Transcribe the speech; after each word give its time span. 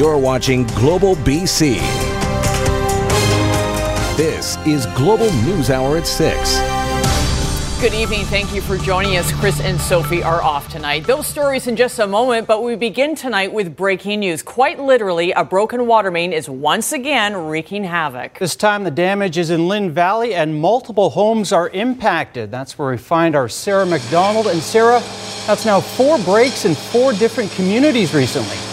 You're 0.00 0.16
watching 0.16 0.64
Global 0.68 1.14
BC. 1.16 1.74
This 4.16 4.56
is 4.66 4.86
Global 4.96 5.30
News 5.42 5.68
Hour 5.68 5.98
at 5.98 6.06
6. 6.06 6.58
Good 7.82 7.92
evening. 7.92 8.24
Thank 8.24 8.54
you 8.54 8.62
for 8.62 8.78
joining 8.78 9.18
us. 9.18 9.30
Chris 9.30 9.60
and 9.60 9.78
Sophie 9.78 10.22
are 10.22 10.40
off 10.40 10.72
tonight. 10.72 11.06
Those 11.06 11.26
stories 11.26 11.66
in 11.66 11.76
just 11.76 11.98
a 11.98 12.06
moment, 12.06 12.46
but 12.46 12.62
we 12.62 12.76
begin 12.76 13.14
tonight 13.14 13.52
with 13.52 13.76
breaking 13.76 14.20
news. 14.20 14.42
Quite 14.42 14.80
literally, 14.80 15.32
a 15.32 15.44
broken 15.44 15.86
water 15.86 16.10
main 16.10 16.32
is 16.32 16.48
once 16.48 16.92
again 16.92 17.36
wreaking 17.36 17.84
havoc. 17.84 18.38
This 18.38 18.56
time, 18.56 18.84
the 18.84 18.90
damage 18.90 19.36
is 19.36 19.50
in 19.50 19.68
Lynn 19.68 19.90
Valley 19.90 20.34
and 20.34 20.58
multiple 20.58 21.10
homes 21.10 21.52
are 21.52 21.68
impacted. 21.68 22.50
That's 22.50 22.78
where 22.78 22.90
we 22.90 22.96
find 22.96 23.36
our 23.36 23.50
Sarah 23.50 23.84
McDonald. 23.84 24.46
And 24.46 24.62
Sarah, 24.62 25.00
that's 25.46 25.66
now 25.66 25.78
four 25.78 26.18
breaks 26.20 26.64
in 26.64 26.74
four 26.74 27.12
different 27.12 27.52
communities 27.52 28.14
recently. 28.14 28.69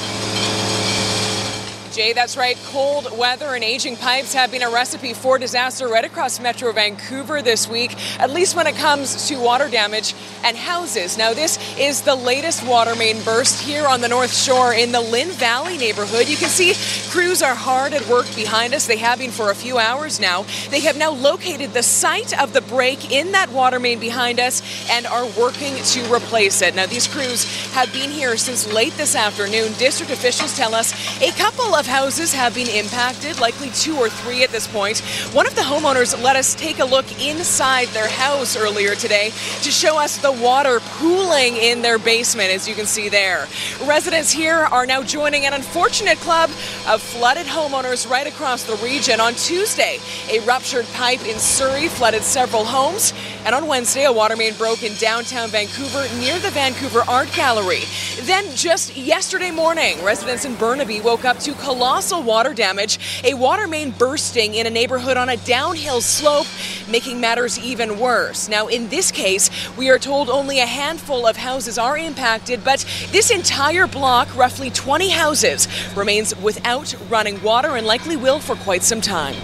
Jay, 1.97 2.13
that's 2.13 2.37
right. 2.37 2.55
Cold 2.65 3.17
weather 3.17 3.55
and 3.55 3.63
aging 3.63 3.95
pipes 3.95 4.31
have 4.31 4.51
been 4.51 4.61
a 4.61 4.69
recipe 4.69 5.15
for 5.15 5.39
disaster 5.39 5.87
right 5.87 6.05
across 6.05 6.39
Metro 6.39 6.71
Vancouver 6.71 7.41
this 7.41 7.67
week, 7.67 7.95
at 8.19 8.29
least 8.29 8.55
when 8.55 8.67
it 8.67 8.75
comes 8.75 9.27
to 9.27 9.39
water 9.39 9.67
damage 9.67 10.13
and 10.43 10.55
houses. 10.55 11.17
Now, 11.17 11.33
this 11.33 11.57
is 11.79 12.03
the 12.03 12.13
latest 12.13 12.63
water 12.67 12.95
main 12.95 13.19
burst 13.23 13.63
here 13.63 13.87
on 13.87 14.01
the 14.01 14.07
North 14.07 14.31
Shore 14.31 14.75
in 14.75 14.91
the 14.91 15.01
Lynn 15.01 15.29
Valley 15.29 15.75
neighborhood. 15.75 16.29
You 16.29 16.37
can 16.37 16.49
see 16.49 16.75
crews 17.09 17.41
are 17.41 17.55
hard 17.55 17.93
at 17.93 18.07
work 18.07 18.27
behind 18.35 18.75
us. 18.75 18.85
They 18.85 18.97
have 18.97 19.17
been 19.17 19.31
for 19.31 19.49
a 19.49 19.55
few 19.55 19.79
hours 19.79 20.19
now. 20.19 20.45
They 20.69 20.81
have 20.81 20.97
now 20.97 21.09
located 21.09 21.73
the 21.73 21.81
site 21.81 22.39
of 22.39 22.53
the 22.53 22.61
break 22.61 23.11
in 23.11 23.31
that 23.31 23.49
water 23.49 23.79
main 23.79 23.99
behind 23.99 24.39
us 24.39 24.61
and 24.91 25.07
are 25.07 25.25
working 25.29 25.73
to 25.73 26.13
replace 26.13 26.61
it. 26.61 26.75
Now, 26.75 26.85
these 26.85 27.07
crews 27.07 27.45
have 27.71 27.91
been 27.91 28.11
here 28.11 28.37
since 28.37 28.71
late 28.71 28.93
this 28.97 29.15
afternoon. 29.15 29.73
District 29.79 30.11
officials 30.11 30.55
tell 30.55 30.75
us 30.75 30.93
a 31.23 31.31
couple 31.31 31.73
of 31.73 31.86
houses 31.87 32.33
have 32.33 32.53
been 32.53 32.67
impacted, 32.67 33.39
likely 33.39 33.69
two 33.71 33.95
or 33.95 34.09
three 34.09 34.43
at 34.43 34.49
this 34.51 34.67
point. 34.67 34.99
One 35.33 35.47
of 35.47 35.55
the 35.55 35.61
homeowners 35.61 36.21
let 36.21 36.35
us 36.35 36.53
take 36.53 36.79
a 36.79 36.85
look 36.85 37.05
inside 37.19 37.87
their 37.89 38.09
house 38.09 38.55
earlier 38.55 38.95
today 38.95 39.29
to 39.63 39.71
show 39.71 39.97
us 39.97 40.17
the 40.17 40.31
water 40.31 40.79
pooling 40.81 41.55
in 41.57 41.81
their 41.81 41.97
basement, 41.97 42.51
as 42.51 42.67
you 42.67 42.75
can 42.75 42.85
see 42.85 43.09
there. 43.09 43.47
Residents 43.85 44.31
here 44.31 44.55
are 44.55 44.85
now 44.85 45.01
joining 45.01 45.45
an 45.45 45.53
unfortunate 45.53 46.17
club 46.19 46.49
of 46.87 47.01
flooded 47.01 47.47
homeowners 47.47 48.09
right 48.09 48.27
across 48.27 48.63
the 48.63 48.75
region. 48.83 49.19
On 49.19 49.33
Tuesday, 49.33 49.99
a 50.29 50.39
ruptured 50.41 50.85
pipe 50.93 51.25
in 51.25 51.39
Surrey 51.39 51.87
flooded 51.87 52.23
several 52.23 52.65
homes, 52.65 53.13
and 53.45 53.55
on 53.55 53.67
Wednesday, 53.67 54.05
a 54.05 54.11
water 54.11 54.35
main 54.35 54.53
broke 54.55 54.83
in 54.83 54.93
downtown 54.95 55.49
Vancouver 55.49 56.07
near 56.19 56.37
the 56.39 56.51
Vancouver 56.51 57.03
Art 57.07 57.31
Gallery. 57.33 57.81
Then, 58.21 58.45
just 58.55 58.95
yesterday 58.97 59.51
morning, 59.51 60.03
residents 60.03 60.43
in 60.43 60.55
Burnaby 60.55 60.99
woke 61.01 61.23
up 61.23 61.39
to 61.39 61.53
colossal 61.77 62.23
water 62.23 62.55
damage, 62.55 62.97
a 63.23 63.35
water 63.35 63.67
main 63.67 63.91
bursting 63.91 64.55
in 64.55 64.65
a 64.65 64.69
neighborhood 64.69 65.15
on 65.15 65.29
a 65.29 65.37
downhill 65.37 66.01
slope, 66.01 66.47
making 66.89 67.21
matters 67.21 67.59
even 67.59 67.99
worse. 67.99 68.49
Now, 68.49 68.65
in 68.65 68.89
this 68.89 69.11
case, 69.11 69.51
we 69.77 69.91
are 69.91 69.99
told 69.99 70.27
only 70.27 70.59
a 70.59 70.65
handful 70.65 71.27
of 71.27 71.37
houses 71.37 71.77
are 71.77 71.95
impacted, 71.95 72.63
but 72.63 72.83
this 73.11 73.29
entire 73.29 73.85
block, 73.85 74.35
roughly 74.35 74.71
20 74.71 75.09
houses, 75.09 75.67
remains 75.95 76.35
without 76.37 76.95
running 77.11 77.39
water 77.43 77.75
and 77.75 77.85
likely 77.85 78.17
will 78.17 78.39
for 78.39 78.55
quite 78.55 78.81
some 78.81 78.99
time. 78.99 79.35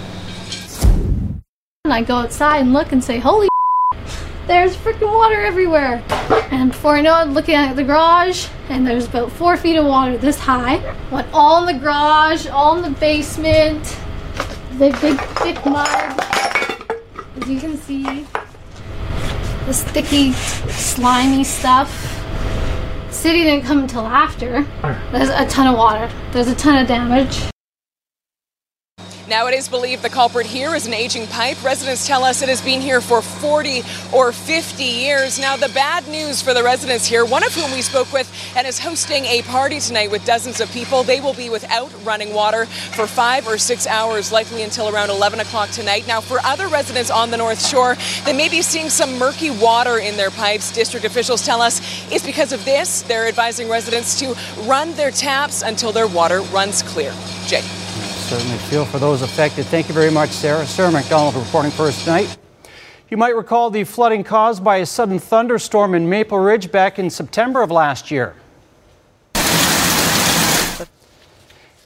And 1.85 1.93
I 1.93 2.01
go 2.01 2.15
outside 2.15 2.61
and 2.61 2.73
look 2.73 2.91
and 2.93 3.03
say, 3.03 3.19
Holy 3.19 3.47
there's 4.47 4.75
freaking 4.75 5.13
water 5.13 5.41
everywhere. 5.41 6.03
And 6.51 6.71
before 6.71 6.95
I 6.95 7.01
know 7.01 7.15
it, 7.15 7.21
I'm 7.21 7.33
looking 7.33 7.55
at 7.55 7.75
the 7.75 7.83
garage, 7.83 8.47
and 8.69 8.85
there's 8.85 9.05
about 9.05 9.31
four 9.31 9.57
feet 9.57 9.77
of 9.77 9.85
water 9.85 10.17
this 10.17 10.39
high. 10.39 10.77
Went 11.11 11.27
all 11.33 11.67
in 11.67 11.75
the 11.75 11.81
garage, 11.81 12.47
all 12.47 12.75
in 12.75 12.81
the 12.81 12.99
basement, 12.99 13.83
the 14.77 14.89
big 15.01 15.19
thick 15.19 15.65
mud. 15.65 16.19
As 17.41 17.49
you 17.49 17.59
can 17.59 17.77
see, 17.77 18.25
the 19.65 19.73
sticky, 19.73 20.33
slimy 20.33 21.43
stuff. 21.43 22.09
City 23.11 23.43
didn't 23.43 23.65
come 23.65 23.79
until 23.79 24.05
after. 24.05 24.65
There's 25.11 25.29
a 25.29 25.45
ton 25.47 25.67
of 25.67 25.77
water. 25.77 26.11
There's 26.31 26.47
a 26.47 26.55
ton 26.55 26.81
of 26.81 26.87
damage. 26.87 27.52
Now, 29.27 29.47
it 29.47 29.53
is 29.53 29.69
believed 29.69 30.01
the 30.01 30.09
culprit 30.09 30.45
here 30.45 30.75
is 30.75 30.85
an 30.85 30.93
aging 30.93 31.27
pipe. 31.27 31.63
Residents 31.63 32.05
tell 32.05 32.25
us 32.25 32.41
it 32.41 32.49
has 32.49 32.61
been 32.61 32.81
here 32.81 32.99
for 32.99 33.21
40 33.21 33.81
or 34.11 34.33
50 34.33 34.83
years. 34.83 35.39
Now, 35.39 35.55
the 35.55 35.69
bad 35.69 36.05
news 36.09 36.41
for 36.41 36.53
the 36.53 36.61
residents 36.61 37.05
here, 37.05 37.23
one 37.23 37.41
of 37.43 37.55
whom 37.55 37.71
we 37.71 37.81
spoke 37.81 38.11
with 38.11 38.29
and 38.57 38.67
is 38.67 38.79
hosting 38.79 39.23
a 39.25 39.41
party 39.43 39.79
tonight 39.79 40.11
with 40.11 40.25
dozens 40.25 40.59
of 40.59 40.69
people, 40.71 41.03
they 41.03 41.21
will 41.21 41.33
be 41.33 41.49
without 41.49 41.89
running 42.03 42.33
water 42.33 42.65
for 42.65 43.07
five 43.07 43.47
or 43.47 43.57
six 43.57 43.87
hours, 43.87 44.33
likely 44.33 44.61
until 44.61 44.93
around 44.93 45.09
11 45.09 45.39
o'clock 45.39 45.69
tonight. 45.69 46.05
Now, 46.05 46.19
for 46.19 46.39
other 46.43 46.67
residents 46.67 47.09
on 47.09 47.31
the 47.31 47.37
North 47.37 47.65
Shore, 47.65 47.95
they 48.25 48.33
may 48.33 48.49
be 48.49 48.61
seeing 48.61 48.89
some 48.89 49.17
murky 49.17 49.51
water 49.51 49.99
in 49.99 50.17
their 50.17 50.31
pipes. 50.31 50.73
District 50.73 51.05
officials 51.05 51.45
tell 51.45 51.61
us 51.61 51.79
it's 52.11 52.25
because 52.25 52.51
of 52.51 52.65
this. 52.65 53.03
They're 53.03 53.27
advising 53.27 53.69
residents 53.69 54.19
to 54.19 54.35
run 54.63 54.93
their 54.95 55.11
taps 55.11 55.61
until 55.61 55.93
their 55.93 56.07
water 56.07 56.41
runs 56.41 56.83
clear. 56.83 57.13
Jay 57.45 57.63
certainly 58.33 58.57
feel 58.57 58.83
for 58.83 58.97
those 58.97 59.21
affected. 59.21 59.63
Thank 59.63 59.87
you 59.87 59.93
very 59.93 60.09
much, 60.09 60.31
Sarah. 60.31 60.65
Sarah 60.65 60.91
McDonald 60.91 61.35
reporting 61.35 61.71
us 61.71 62.03
tonight. 62.03 62.35
You 63.11 63.15
might 63.15 63.35
recall 63.35 63.69
the 63.69 63.83
flooding 63.83 64.23
caused 64.23 64.63
by 64.63 64.77
a 64.77 64.87
sudden 64.87 65.19
thunderstorm 65.19 65.93
in 65.93 66.09
Maple 66.09 66.39
Ridge 66.39 66.71
back 66.71 66.97
in 66.97 67.11
September 67.11 67.61
of 67.61 67.69
last 67.69 68.09
year. 68.09 68.33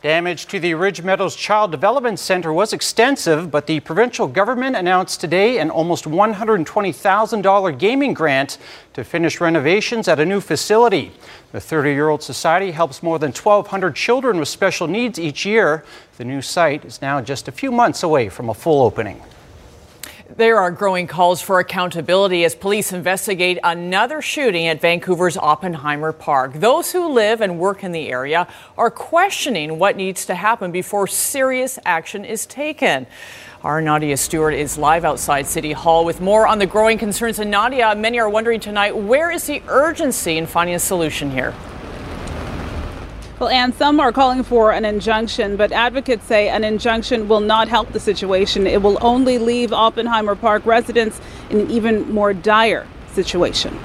Damage 0.07 0.45
to 0.45 0.59
the 0.61 0.73
Ridge 0.73 1.03
Meadows 1.03 1.35
Child 1.35 1.71
Development 1.71 2.17
Center 2.17 2.53
was 2.53 2.71
extensive, 2.71 3.51
but 3.51 3.67
the 3.67 3.81
provincial 3.81 4.25
government 4.25 4.77
announced 4.77 5.19
today 5.19 5.59
an 5.59 5.69
almost 5.69 6.05
$120,000 6.05 7.77
gaming 7.77 8.13
grant 8.13 8.57
to 8.93 9.03
finish 9.03 9.41
renovations 9.41 10.07
at 10.07 10.17
a 10.17 10.25
new 10.25 10.39
facility. 10.39 11.11
The 11.51 11.59
30 11.59 11.91
year 11.91 12.07
old 12.07 12.23
society 12.23 12.71
helps 12.71 13.03
more 13.03 13.19
than 13.19 13.33
1,200 13.33 13.97
children 13.97 14.39
with 14.39 14.47
special 14.47 14.87
needs 14.87 15.19
each 15.19 15.45
year. 15.45 15.83
The 16.15 16.23
new 16.23 16.41
site 16.41 16.85
is 16.85 17.01
now 17.01 17.19
just 17.19 17.49
a 17.49 17.51
few 17.51 17.73
months 17.73 18.01
away 18.01 18.29
from 18.29 18.47
a 18.47 18.53
full 18.53 18.81
opening. 18.83 19.21
There 20.35 20.59
are 20.59 20.71
growing 20.71 21.07
calls 21.07 21.41
for 21.41 21.59
accountability 21.59 22.43
as 22.43 22.53
police 22.53 22.91
investigate 22.91 23.59
another 23.63 24.21
shooting 24.21 24.67
at 24.67 24.81
Vancouver's 24.81 25.37
Oppenheimer 25.37 26.11
Park. 26.11 26.55
Those 26.55 26.91
who 26.91 27.07
live 27.07 27.39
and 27.39 27.57
work 27.57 27.81
in 27.81 27.93
the 27.93 28.09
area 28.09 28.45
are 28.77 28.91
questioning 28.91 29.79
what 29.79 29.95
needs 29.95 30.25
to 30.25 30.35
happen 30.35 30.73
before 30.73 31.07
serious 31.07 31.79
action 31.85 32.25
is 32.25 32.45
taken. 32.45 33.07
Our 33.63 33.79
Nadia 33.79 34.17
Stewart 34.17 34.53
is 34.53 34.77
live 34.77 35.05
outside 35.05 35.47
City 35.47 35.71
Hall 35.71 36.03
with 36.03 36.19
more 36.19 36.45
on 36.45 36.59
the 36.59 36.67
growing 36.67 36.97
concerns. 36.97 37.39
And 37.39 37.49
Nadia, 37.49 37.95
many 37.95 38.19
are 38.19 38.29
wondering 38.29 38.59
tonight 38.59 38.97
where 38.97 39.31
is 39.31 39.47
the 39.47 39.63
urgency 39.69 40.37
in 40.37 40.45
finding 40.45 40.75
a 40.75 40.79
solution 40.79 41.31
here? 41.31 41.53
Well, 43.39 43.49
and 43.49 43.71
some 43.75 43.99
are 43.99 44.11
calling 44.11 44.41
for 44.41 44.71
an 44.71 44.83
injunction, 44.83 45.57
but 45.57 45.71
advocates 45.71 46.25
say 46.25 46.49
an 46.49 46.63
injunction 46.63 47.27
will 47.27 47.39
not 47.39 47.67
help 47.67 47.91
the 47.91 47.99
situation. 47.99 48.65
It 48.65 48.81
will 48.81 48.97
only 48.99 49.37
leave 49.37 49.71
Oppenheimer 49.71 50.33
Park 50.33 50.65
residents 50.65 51.21
in 51.51 51.59
an 51.59 51.69
even 51.69 52.11
more 52.11 52.33
dire 52.33 52.87
situation. 53.11 53.77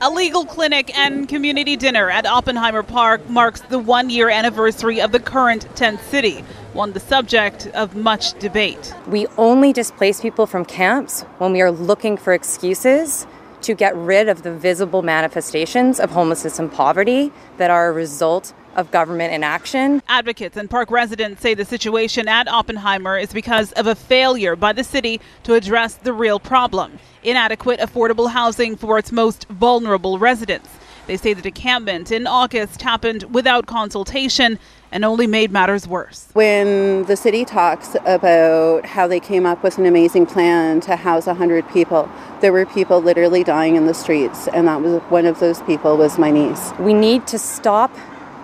A 0.00 0.08
legal 0.08 0.44
clinic 0.44 0.96
and 0.96 1.28
community 1.28 1.76
dinner 1.76 2.08
at 2.08 2.24
Oppenheimer 2.24 2.84
Park 2.84 3.28
marks 3.28 3.62
the 3.62 3.80
one 3.80 4.10
year 4.10 4.30
anniversary 4.30 5.00
of 5.00 5.10
the 5.10 5.18
current 5.18 5.66
tent 5.74 5.98
city, 6.00 6.44
one 6.72 6.92
the 6.92 7.00
subject 7.00 7.66
of 7.74 7.96
much 7.96 8.38
debate. 8.38 8.94
We 9.08 9.26
only 9.38 9.72
displace 9.72 10.20
people 10.20 10.46
from 10.46 10.64
camps 10.64 11.22
when 11.38 11.52
we 11.52 11.62
are 11.62 11.72
looking 11.72 12.16
for 12.16 12.32
excuses 12.32 13.26
to 13.62 13.74
get 13.74 13.94
rid 13.96 14.28
of 14.28 14.42
the 14.42 14.52
visible 14.52 15.02
manifestations 15.02 16.00
of 16.00 16.10
homelessness 16.10 16.58
and 16.58 16.72
poverty 16.72 17.32
that 17.58 17.70
are 17.70 17.88
a 17.88 17.92
result 17.92 18.52
of 18.76 18.90
government 18.90 19.32
inaction. 19.32 20.02
Advocates 20.08 20.56
and 20.56 20.70
park 20.70 20.90
residents 20.90 21.42
say 21.42 21.54
the 21.54 21.64
situation 21.64 22.28
at 22.28 22.48
Oppenheimer 22.48 23.18
is 23.18 23.32
because 23.32 23.72
of 23.72 23.86
a 23.86 23.94
failure 23.94 24.56
by 24.56 24.72
the 24.72 24.84
city 24.84 25.20
to 25.42 25.54
address 25.54 25.94
the 25.94 26.12
real 26.12 26.38
problem 26.38 26.98
inadequate 27.22 27.80
affordable 27.80 28.30
housing 28.30 28.76
for 28.76 28.98
its 28.98 29.12
most 29.12 29.46
vulnerable 29.48 30.18
residents. 30.18 30.70
They 31.06 31.16
say 31.16 31.34
the 31.34 31.42
decampment 31.42 32.12
in 32.12 32.26
August 32.26 32.82
happened 32.82 33.24
without 33.34 33.66
consultation 33.66 34.58
and 34.92 35.04
only 35.04 35.26
made 35.26 35.50
matters 35.52 35.86
worse. 35.86 36.28
When 36.32 37.04
the 37.04 37.16
city 37.16 37.44
talks 37.44 37.96
about 38.04 38.86
how 38.86 39.06
they 39.06 39.20
came 39.20 39.46
up 39.46 39.62
with 39.62 39.78
an 39.78 39.86
amazing 39.86 40.26
plan 40.26 40.80
to 40.82 40.96
house 40.96 41.26
100 41.26 41.68
people, 41.70 42.10
there 42.40 42.52
were 42.52 42.66
people 42.66 43.00
literally 43.00 43.44
dying 43.44 43.76
in 43.76 43.86
the 43.86 43.94
streets, 43.94 44.48
and 44.48 44.66
that 44.68 44.80
was 44.82 45.00
one 45.02 45.26
of 45.26 45.40
those 45.40 45.62
people 45.62 45.96
was 45.96 46.18
my 46.18 46.30
niece. 46.30 46.72
We 46.78 46.94
need 46.94 47.26
to 47.28 47.38
stop 47.38 47.94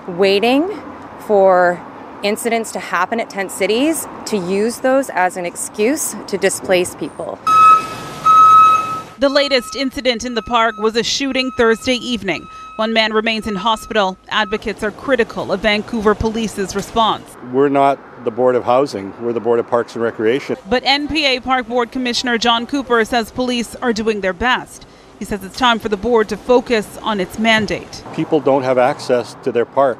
waiting 0.06 0.68
for 1.26 1.82
incidents 2.22 2.72
to 2.72 2.80
happen 2.80 3.20
at 3.20 3.28
tent 3.28 3.50
cities 3.50 4.06
to 4.26 4.36
use 4.36 4.80
those 4.80 5.10
as 5.10 5.36
an 5.36 5.44
excuse 5.44 6.14
to 6.28 6.38
displace 6.38 6.94
people. 6.94 7.38
The 9.18 9.30
latest 9.30 9.74
incident 9.74 10.26
in 10.26 10.34
the 10.34 10.42
park 10.42 10.76
was 10.76 10.94
a 10.94 11.02
shooting 11.02 11.50
Thursday 11.52 11.94
evening. 11.94 12.46
One 12.76 12.92
man 12.92 13.14
remains 13.14 13.46
in 13.46 13.54
hospital. 13.54 14.18
Advocates 14.28 14.82
are 14.82 14.90
critical 14.90 15.52
of 15.52 15.60
Vancouver 15.60 16.14
Police's 16.14 16.76
response. 16.76 17.34
We're 17.50 17.70
not 17.70 17.98
the 18.26 18.30
Board 18.30 18.56
of 18.56 18.64
Housing, 18.64 19.14
we're 19.24 19.32
the 19.32 19.40
Board 19.40 19.58
of 19.58 19.68
Parks 19.68 19.94
and 19.94 20.04
Recreation. 20.04 20.58
But 20.68 20.82
NPA 20.82 21.42
Park 21.42 21.66
Board 21.66 21.92
Commissioner 21.92 22.36
John 22.36 22.66
Coupar 22.66 23.06
says 23.06 23.30
police 23.30 23.74
are 23.76 23.94
doing 23.94 24.20
their 24.20 24.34
best. 24.34 24.86
He 25.18 25.24
says 25.24 25.42
it's 25.42 25.56
time 25.56 25.78
for 25.78 25.88
the 25.88 25.96
board 25.96 26.28
to 26.28 26.36
focus 26.36 26.98
on 26.98 27.18
its 27.18 27.38
mandate. 27.38 28.04
People 28.14 28.40
don't 28.40 28.64
have 28.64 28.76
access 28.76 29.34
to 29.44 29.50
their 29.50 29.64
park. 29.64 29.98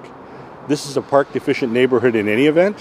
This 0.69 0.87
is 0.87 0.99
a 0.99 1.03
park 1.03 1.33
deficient 1.33 1.73
neighborhood 1.73 2.15
in 2.17 2.29
any 2.29 2.45
event, 2.45 2.77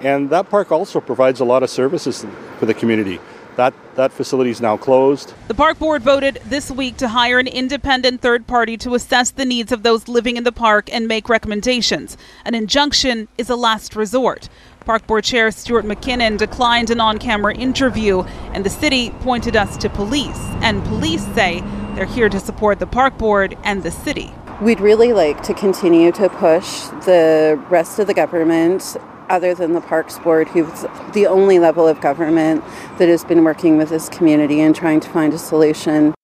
and 0.00 0.28
that 0.30 0.50
park 0.50 0.72
also 0.72 1.00
provides 1.00 1.38
a 1.38 1.44
lot 1.44 1.62
of 1.62 1.70
services 1.70 2.26
for 2.58 2.66
the 2.66 2.74
community. 2.74 3.20
That, 3.58 3.74
that 3.96 4.12
facility 4.12 4.50
is 4.50 4.60
now 4.60 4.76
closed. 4.76 5.34
The 5.48 5.54
park 5.54 5.80
board 5.80 6.02
voted 6.02 6.38
this 6.44 6.70
week 6.70 6.96
to 6.98 7.08
hire 7.08 7.40
an 7.40 7.48
independent 7.48 8.20
third 8.20 8.46
party 8.46 8.76
to 8.76 8.94
assess 8.94 9.32
the 9.32 9.44
needs 9.44 9.72
of 9.72 9.82
those 9.82 10.06
living 10.06 10.36
in 10.36 10.44
the 10.44 10.52
park 10.52 10.88
and 10.94 11.08
make 11.08 11.28
recommendations. 11.28 12.16
An 12.44 12.54
injunction 12.54 13.26
is 13.36 13.50
a 13.50 13.56
last 13.56 13.96
resort. 13.96 14.48
Park 14.84 15.08
Board 15.08 15.24
Chair 15.24 15.50
Stuart 15.50 15.84
Mackinnon 15.84 16.36
declined 16.36 16.90
an 16.90 17.00
on 17.00 17.18
camera 17.18 17.52
interview, 17.52 18.20
and 18.52 18.64
the 18.64 18.70
city 18.70 19.10
pointed 19.22 19.56
us 19.56 19.76
to 19.78 19.90
police. 19.90 20.38
And 20.62 20.84
police 20.84 21.26
say 21.34 21.60
they're 21.96 22.04
here 22.04 22.28
to 22.28 22.38
support 22.38 22.78
the 22.78 22.86
Park 22.86 23.18
Board 23.18 23.58
and 23.64 23.82
the 23.82 23.90
city. 23.90 24.32
We'd 24.62 24.78
really 24.78 25.12
like 25.12 25.42
to 25.42 25.52
continue 25.52 26.12
to 26.12 26.28
push 26.28 26.82
the 27.06 27.60
rest 27.68 27.98
of 27.98 28.06
the 28.06 28.14
government 28.14 28.96
other 29.28 29.54
than 29.54 29.72
the 29.72 29.80
Parks 29.80 30.18
Board, 30.18 30.48
who's 30.48 30.86
the 31.12 31.26
only 31.26 31.58
level 31.58 31.86
of 31.86 32.00
government 32.00 32.64
that 32.98 33.08
has 33.08 33.24
been 33.24 33.44
working 33.44 33.76
with 33.76 33.88
this 33.88 34.08
community 34.08 34.60
and 34.60 34.74
trying 34.74 35.00
to 35.00 35.08
find 35.10 35.32
a 35.32 35.38
solution. 35.38 36.14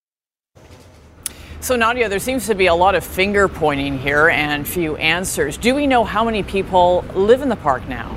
So, 1.61 1.77
Nadia, 1.77 2.09
there 2.11 2.19
seems 2.19 2.47
to 2.49 2.55
be 2.55 2.67
a 2.67 2.75
lot 2.75 2.95
of 2.95 3.03
finger 3.03 3.49
pointing 3.49 3.99
here 3.99 4.29
and 4.29 4.69
few 4.69 4.97
answers. 4.97 5.57
Do 5.57 5.75
we 5.75 5.87
know 5.87 6.05
how 6.05 6.25
many 6.25 6.43
people 6.43 7.05
live 7.15 7.41
in 7.41 7.49
the 7.49 7.57
park 7.57 7.89
now? 7.89 8.15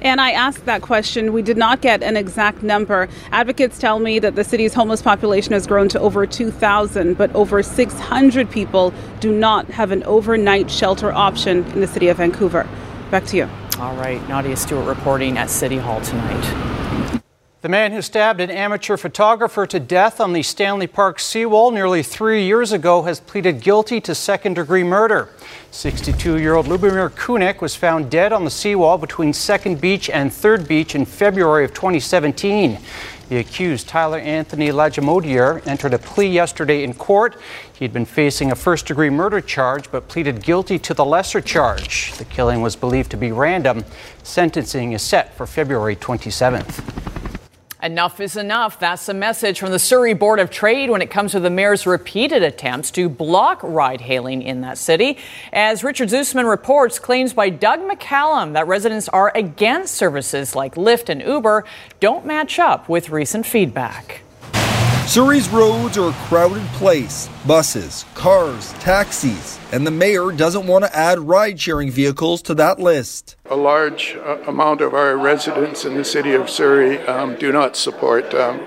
And 0.00 0.20
I 0.20 0.30
asked 0.30 0.64
that 0.66 0.80
question. 0.80 1.32
We 1.32 1.42
did 1.42 1.56
not 1.56 1.80
get 1.80 2.02
an 2.02 2.16
exact 2.16 2.62
number. 2.62 3.08
Advocates 3.32 3.78
tell 3.78 3.98
me 3.98 4.18
that 4.20 4.36
the 4.36 4.44
city's 4.44 4.72
homeless 4.72 5.02
population 5.02 5.52
has 5.52 5.66
grown 5.66 5.88
to 5.88 6.00
over 6.00 6.24
2,000, 6.24 7.18
but 7.18 7.34
over 7.34 7.62
600 7.62 8.50
people 8.50 8.94
do 9.20 9.32
not 9.32 9.66
have 9.66 9.90
an 9.90 10.04
overnight 10.04 10.70
shelter 10.70 11.12
option 11.12 11.64
in 11.72 11.80
the 11.80 11.86
city 11.86 12.08
of 12.08 12.18
Vancouver. 12.18 12.66
Back 13.10 13.24
to 13.26 13.38
you. 13.38 13.48
All 13.78 13.96
right, 13.96 14.26
Nadia 14.28 14.54
Stewart 14.54 14.86
reporting 14.86 15.38
at 15.38 15.48
City 15.48 15.78
Hall 15.78 15.98
tonight. 16.02 17.22
The 17.62 17.68
man 17.68 17.92
who 17.92 18.02
stabbed 18.02 18.38
an 18.40 18.50
amateur 18.50 18.98
photographer 18.98 19.66
to 19.66 19.80
death 19.80 20.20
on 20.20 20.34
the 20.34 20.42
Stanley 20.42 20.86
Park 20.86 21.18
seawall 21.18 21.70
nearly 21.70 22.02
three 22.02 22.44
years 22.44 22.70
ago 22.70 23.02
has 23.02 23.18
pleaded 23.18 23.62
guilty 23.62 23.98
to 24.02 24.14
second 24.14 24.54
degree 24.54 24.84
murder. 24.84 25.30
62 25.70 26.38
year 26.38 26.54
old 26.54 26.66
Lubomir 26.66 27.08
Kunek 27.08 27.62
was 27.62 27.74
found 27.74 28.10
dead 28.10 28.32
on 28.32 28.44
the 28.44 28.50
seawall 28.50 28.98
between 28.98 29.32
2nd 29.32 29.80
Beach 29.80 30.10
and 30.10 30.30
3rd 30.30 30.68
Beach 30.68 30.94
in 30.94 31.06
February 31.06 31.64
of 31.64 31.72
2017. 31.72 32.78
The 33.28 33.36
accused, 33.36 33.88
Tyler 33.88 34.18
Anthony 34.18 34.68
Lajamodier, 34.68 35.66
entered 35.66 35.92
a 35.92 35.98
plea 35.98 36.28
yesterday 36.28 36.82
in 36.82 36.94
court. 36.94 37.36
He 37.74 37.84
had 37.84 37.92
been 37.92 38.06
facing 38.06 38.50
a 38.50 38.56
first 38.56 38.86
degree 38.86 39.10
murder 39.10 39.42
charge 39.42 39.90
but 39.90 40.08
pleaded 40.08 40.42
guilty 40.42 40.78
to 40.78 40.94
the 40.94 41.04
lesser 41.04 41.42
charge. 41.42 42.14
The 42.14 42.24
killing 42.24 42.62
was 42.62 42.74
believed 42.74 43.10
to 43.10 43.18
be 43.18 43.30
random. 43.30 43.84
Sentencing 44.22 44.92
is 44.92 45.02
set 45.02 45.36
for 45.36 45.46
February 45.46 45.94
27th. 45.94 47.07
Enough 47.80 48.20
is 48.20 48.36
enough. 48.36 48.80
That's 48.80 49.06
the 49.06 49.14
message 49.14 49.60
from 49.60 49.70
the 49.70 49.78
Surrey 49.78 50.12
Board 50.12 50.40
of 50.40 50.50
Trade 50.50 50.90
when 50.90 51.00
it 51.00 51.12
comes 51.12 51.30
to 51.30 51.40
the 51.40 51.48
mayor's 51.48 51.86
repeated 51.86 52.42
attempts 52.42 52.90
to 52.92 53.08
block 53.08 53.60
ride 53.62 54.00
hailing 54.00 54.42
in 54.42 54.62
that 54.62 54.78
city. 54.78 55.16
As 55.52 55.84
Richard 55.84 56.08
Zussman 56.08 56.50
reports, 56.50 56.98
claims 56.98 57.32
by 57.32 57.50
Doug 57.50 57.78
McCallum 57.80 58.54
that 58.54 58.66
residents 58.66 59.08
are 59.10 59.30
against 59.32 59.94
services 59.94 60.56
like 60.56 60.74
Lyft 60.74 61.08
and 61.08 61.22
Uber 61.22 61.64
don't 62.00 62.26
match 62.26 62.58
up 62.58 62.88
with 62.88 63.10
recent 63.10 63.46
feedback. 63.46 64.22
Surrey's 65.08 65.48
roads 65.48 65.96
are 65.96 66.10
a 66.10 66.12
crowded 66.26 66.66
place 66.74 67.30
buses, 67.46 68.04
cars, 68.14 68.74
taxis, 68.74 69.58
and 69.72 69.86
the 69.86 69.90
mayor 69.90 70.30
doesn't 70.32 70.66
want 70.66 70.84
to 70.84 70.94
add 70.94 71.18
ride 71.18 71.58
sharing 71.58 71.90
vehicles 71.90 72.42
to 72.42 72.54
that 72.54 72.78
list. 72.78 73.34
A 73.46 73.56
large 73.56 74.16
uh, 74.16 74.36
amount 74.46 74.82
of 74.82 74.92
our 74.92 75.16
residents 75.16 75.86
in 75.86 75.94
the 75.94 76.04
city 76.04 76.34
of 76.34 76.50
Surrey 76.50 76.98
um, 77.06 77.36
do 77.36 77.50
not 77.50 77.74
support 77.74 78.34
um, 78.34 78.60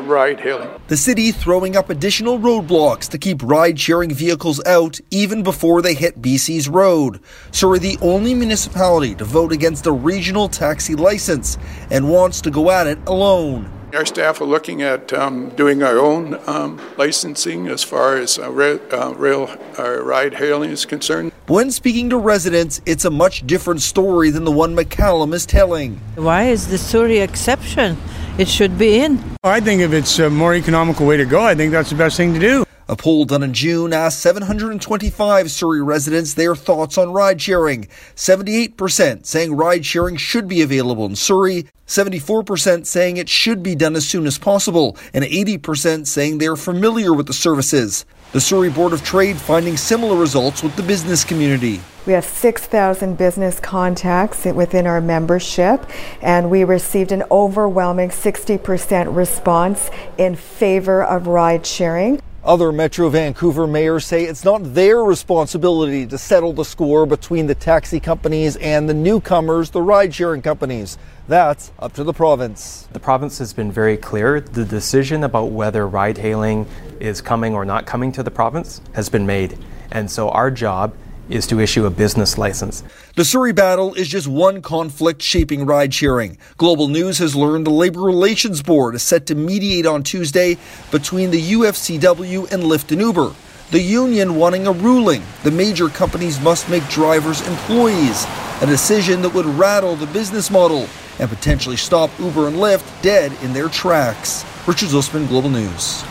ride 0.00 0.38
hailing. 0.38 0.68
The 0.88 0.98
city 0.98 1.32
throwing 1.32 1.76
up 1.76 1.88
additional 1.88 2.38
roadblocks 2.38 3.08
to 3.08 3.16
keep 3.16 3.42
ride 3.42 3.80
sharing 3.80 4.12
vehicles 4.12 4.62
out 4.66 5.00
even 5.10 5.42
before 5.42 5.80
they 5.80 5.94
hit 5.94 6.20
BC's 6.20 6.68
road. 6.68 7.20
Surrey, 7.52 7.78
the 7.78 7.96
only 8.02 8.34
municipality 8.34 9.14
to 9.14 9.24
vote 9.24 9.50
against 9.50 9.86
a 9.86 9.92
regional 9.92 10.50
taxi 10.50 10.94
license 10.94 11.56
and 11.90 12.10
wants 12.10 12.42
to 12.42 12.50
go 12.50 12.70
at 12.70 12.86
it 12.86 12.98
alone. 13.06 13.72
Our 13.96 14.04
staff 14.04 14.42
are 14.42 14.44
looking 14.44 14.82
at 14.82 15.10
um, 15.14 15.48
doing 15.56 15.82
our 15.82 15.98
own 15.98 16.38
um, 16.46 16.78
licensing 16.98 17.66
as 17.68 17.82
far 17.82 18.18
as 18.18 18.38
uh, 18.38 18.52
rail, 18.52 18.78
uh, 18.92 19.14
rail 19.14 19.48
uh, 19.78 20.02
ride 20.02 20.34
hailing 20.34 20.70
is 20.70 20.84
concerned. 20.84 21.32
When 21.46 21.70
speaking 21.70 22.10
to 22.10 22.18
residents, 22.18 22.82
it's 22.84 23.06
a 23.06 23.10
much 23.10 23.46
different 23.46 23.80
story 23.80 24.28
than 24.28 24.44
the 24.44 24.52
one 24.52 24.76
McCallum 24.76 25.32
is 25.32 25.46
telling. 25.46 25.98
Why 26.16 26.42
is 26.42 26.68
the 26.68 26.76
Surrey 26.76 27.20
exception? 27.20 27.96
It 28.36 28.48
should 28.48 28.76
be 28.76 28.98
in. 28.98 29.18
I 29.42 29.60
think 29.60 29.80
if 29.80 29.94
it's 29.94 30.18
a 30.18 30.28
more 30.28 30.54
economical 30.54 31.06
way 31.06 31.16
to 31.16 31.24
go, 31.24 31.40
I 31.40 31.54
think 31.54 31.72
that's 31.72 31.88
the 31.88 31.96
best 31.96 32.18
thing 32.18 32.34
to 32.34 32.38
do. 32.38 32.66
A 32.88 32.96
poll 32.96 33.24
done 33.24 33.42
in 33.42 33.54
June 33.54 33.94
asked 33.94 34.20
725 34.20 35.50
Surrey 35.50 35.82
residents 35.82 36.34
their 36.34 36.54
thoughts 36.54 36.98
on 36.98 37.12
ride 37.12 37.40
sharing. 37.40 37.88
78% 38.14 39.24
saying 39.24 39.56
ride 39.56 39.86
sharing 39.86 40.16
should 40.16 40.46
be 40.46 40.60
available 40.60 41.06
in 41.06 41.16
Surrey, 41.16 41.66
74% 41.86 42.86
saying 42.86 43.16
it 43.16 43.28
should 43.28 43.62
be 43.62 43.74
done 43.74 43.96
as 43.96 44.06
soon 44.06 44.26
as 44.26 44.38
possible, 44.38 44.96
and 45.14 45.24
80% 45.24 46.06
saying 46.06 46.38
they're 46.38 46.56
familiar 46.56 47.12
with 47.12 47.26
the 47.26 47.32
services. 47.32 48.04
The 48.32 48.40
Surrey 48.40 48.70
Board 48.70 48.92
of 48.92 49.04
Trade 49.04 49.36
finding 49.36 49.76
similar 49.76 50.16
results 50.16 50.62
with 50.62 50.74
the 50.76 50.82
business 50.82 51.24
community. 51.24 51.80
We 52.06 52.12
have 52.12 52.24
6,000 52.24 53.16
business 53.16 53.60
contacts 53.60 54.44
within 54.44 54.86
our 54.86 55.00
membership, 55.00 55.86
and 56.20 56.50
we 56.50 56.64
received 56.64 57.12
an 57.12 57.22
overwhelming 57.30 58.10
60% 58.10 59.14
response 59.14 59.90
in 60.18 60.36
favor 60.36 61.02
of 61.02 61.26
ride 61.26 61.64
sharing. 61.64 62.20
Other 62.46 62.70
Metro 62.70 63.08
Vancouver 63.08 63.66
mayors 63.66 64.06
say 64.06 64.22
it's 64.22 64.44
not 64.44 64.72
their 64.72 65.02
responsibility 65.02 66.06
to 66.06 66.16
settle 66.16 66.52
the 66.52 66.64
score 66.64 67.04
between 67.04 67.48
the 67.48 67.56
taxi 67.56 67.98
companies 67.98 68.54
and 68.54 68.88
the 68.88 68.94
newcomers, 68.94 69.70
the 69.70 69.82
ride 69.82 70.14
sharing 70.14 70.42
companies. 70.42 70.96
That's 71.26 71.72
up 71.80 71.94
to 71.94 72.04
the 72.04 72.12
province. 72.12 72.86
The 72.92 73.00
province 73.00 73.38
has 73.38 73.52
been 73.52 73.72
very 73.72 73.96
clear. 73.96 74.40
The 74.40 74.64
decision 74.64 75.24
about 75.24 75.46
whether 75.46 75.88
ride 75.88 76.18
hailing 76.18 76.68
is 77.00 77.20
coming 77.20 77.52
or 77.52 77.64
not 77.64 77.84
coming 77.84 78.12
to 78.12 78.22
the 78.22 78.30
province 78.30 78.80
has 78.92 79.08
been 79.08 79.26
made. 79.26 79.58
And 79.90 80.08
so 80.08 80.28
our 80.28 80.52
job 80.52 80.94
is 81.28 81.46
to 81.48 81.60
issue 81.60 81.86
a 81.86 81.90
business 81.90 82.38
license. 82.38 82.82
The 83.14 83.24
Surrey 83.24 83.52
battle 83.52 83.94
is 83.94 84.08
just 84.08 84.26
one 84.26 84.62
conflict 84.62 85.22
shaping 85.22 85.66
ride 85.66 85.92
sharing. 85.92 86.38
Global 86.56 86.88
News 86.88 87.18
has 87.18 87.34
learned 87.34 87.66
the 87.66 87.70
Labor 87.70 88.02
Relations 88.02 88.62
Board 88.62 88.94
is 88.94 89.02
set 89.02 89.26
to 89.26 89.34
mediate 89.34 89.86
on 89.86 90.02
Tuesday 90.02 90.56
between 90.90 91.30
the 91.30 91.52
UFCW 91.52 92.52
and 92.52 92.62
Lyft 92.62 92.92
and 92.92 93.00
Uber. 93.00 93.32
The 93.70 93.80
union 93.80 94.36
wanting 94.36 94.66
a 94.66 94.72
ruling. 94.72 95.22
The 95.42 95.50
major 95.50 95.88
companies 95.88 96.40
must 96.40 96.68
make 96.70 96.86
drivers 96.88 97.46
employees, 97.48 98.24
a 98.60 98.66
decision 98.66 99.22
that 99.22 99.34
would 99.34 99.46
rattle 99.46 99.96
the 99.96 100.06
business 100.06 100.50
model 100.50 100.88
and 101.18 101.28
potentially 101.28 101.76
stop 101.76 102.10
Uber 102.20 102.46
and 102.46 102.56
Lyft 102.56 103.02
dead 103.02 103.32
in 103.42 103.52
their 103.52 103.68
tracks. 103.68 104.44
Richard 104.68 104.90
Zussman, 104.90 105.26
Global 105.28 105.50
News. 105.50 106.04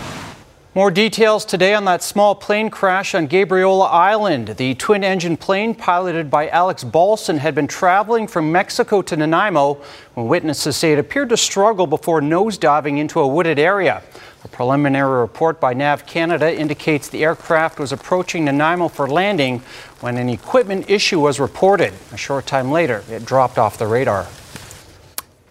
More 0.76 0.92
details 0.92 1.46
today 1.46 1.74
on 1.74 1.86
that 1.86 2.04
small 2.04 2.36
plane 2.36 2.70
crash 2.70 3.16
on 3.16 3.30
Gabriola 3.30 3.90
Island. 3.90 4.50
The 4.58 4.76
twin 4.76 5.06
engine 5.06 5.38
plane, 5.38 5.74
piloted 5.74 6.30
by 6.30 6.50
Alex 6.50 6.84
Bahlsen, 6.84 7.38
had 7.38 7.56
been 7.56 7.66
traveling 7.66 8.28
from 8.28 8.52
Mexico 8.52 9.02
to 9.04 9.16
Nanaimo 9.16 9.76
when 10.16 10.28
witnesses 10.28 10.76
say 10.76 10.92
it 10.92 11.00
appeared 11.00 11.30
to 11.30 11.38
struggle 11.38 11.88
before 11.88 12.20
nosediving 12.20 12.98
into 12.98 13.22
a 13.22 13.28
wooded 13.28 13.58
area. 13.58 14.04
A 14.44 14.50
preliminary 14.50 15.22
report 15.22 15.62
by 15.62 15.74
NAV 15.74 16.06
Canada 16.06 16.54
indicates 16.54 17.08
the 17.08 17.24
aircraft 17.24 17.80
was 17.80 17.94
approaching 17.94 18.44
Nanaimo 18.44 18.90
for 18.90 19.08
landing 19.08 19.62
when 20.02 20.18
an 20.18 20.28
equipment 20.28 20.90
issue 20.90 21.22
was 21.22 21.40
reported. 21.40 21.94
A 22.12 22.18
short 22.18 22.48
time 22.48 22.70
later, 22.70 23.02
it 23.10 23.24
dropped 23.24 23.58
off 23.58 23.78
the 23.78 23.88
radar. 23.88 24.28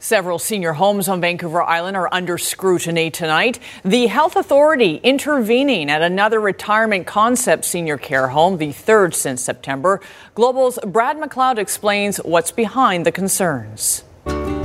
Several 0.05 0.39
senior 0.39 0.75
homes 0.75 1.09
on 1.09 1.23
Vancouver 1.23 1.63
Island 1.63 1.97
are 1.97 2.11
under 2.13 2.37
scrutiny 2.37 3.11
tonight. 3.11 3.59
The 3.87 4.07
health 4.07 4.37
authority 4.37 5.01
intervening 5.03 5.89
at 5.89 6.03
another 6.03 6.43
retirement 6.43 7.07
concept 7.07 7.65
senior 7.65 7.97
care 7.97 8.29
home, 8.29 8.59
the 8.59 8.71
third 8.71 9.15
since 9.15 9.41
September. 9.41 10.03
Global's 10.35 10.79
Brad 10.85 11.17
McLeod 11.17 11.57
explains 11.57 12.19
what's 12.19 12.53
behind 12.53 13.07
the 13.07 13.13
concerns. 13.13 14.05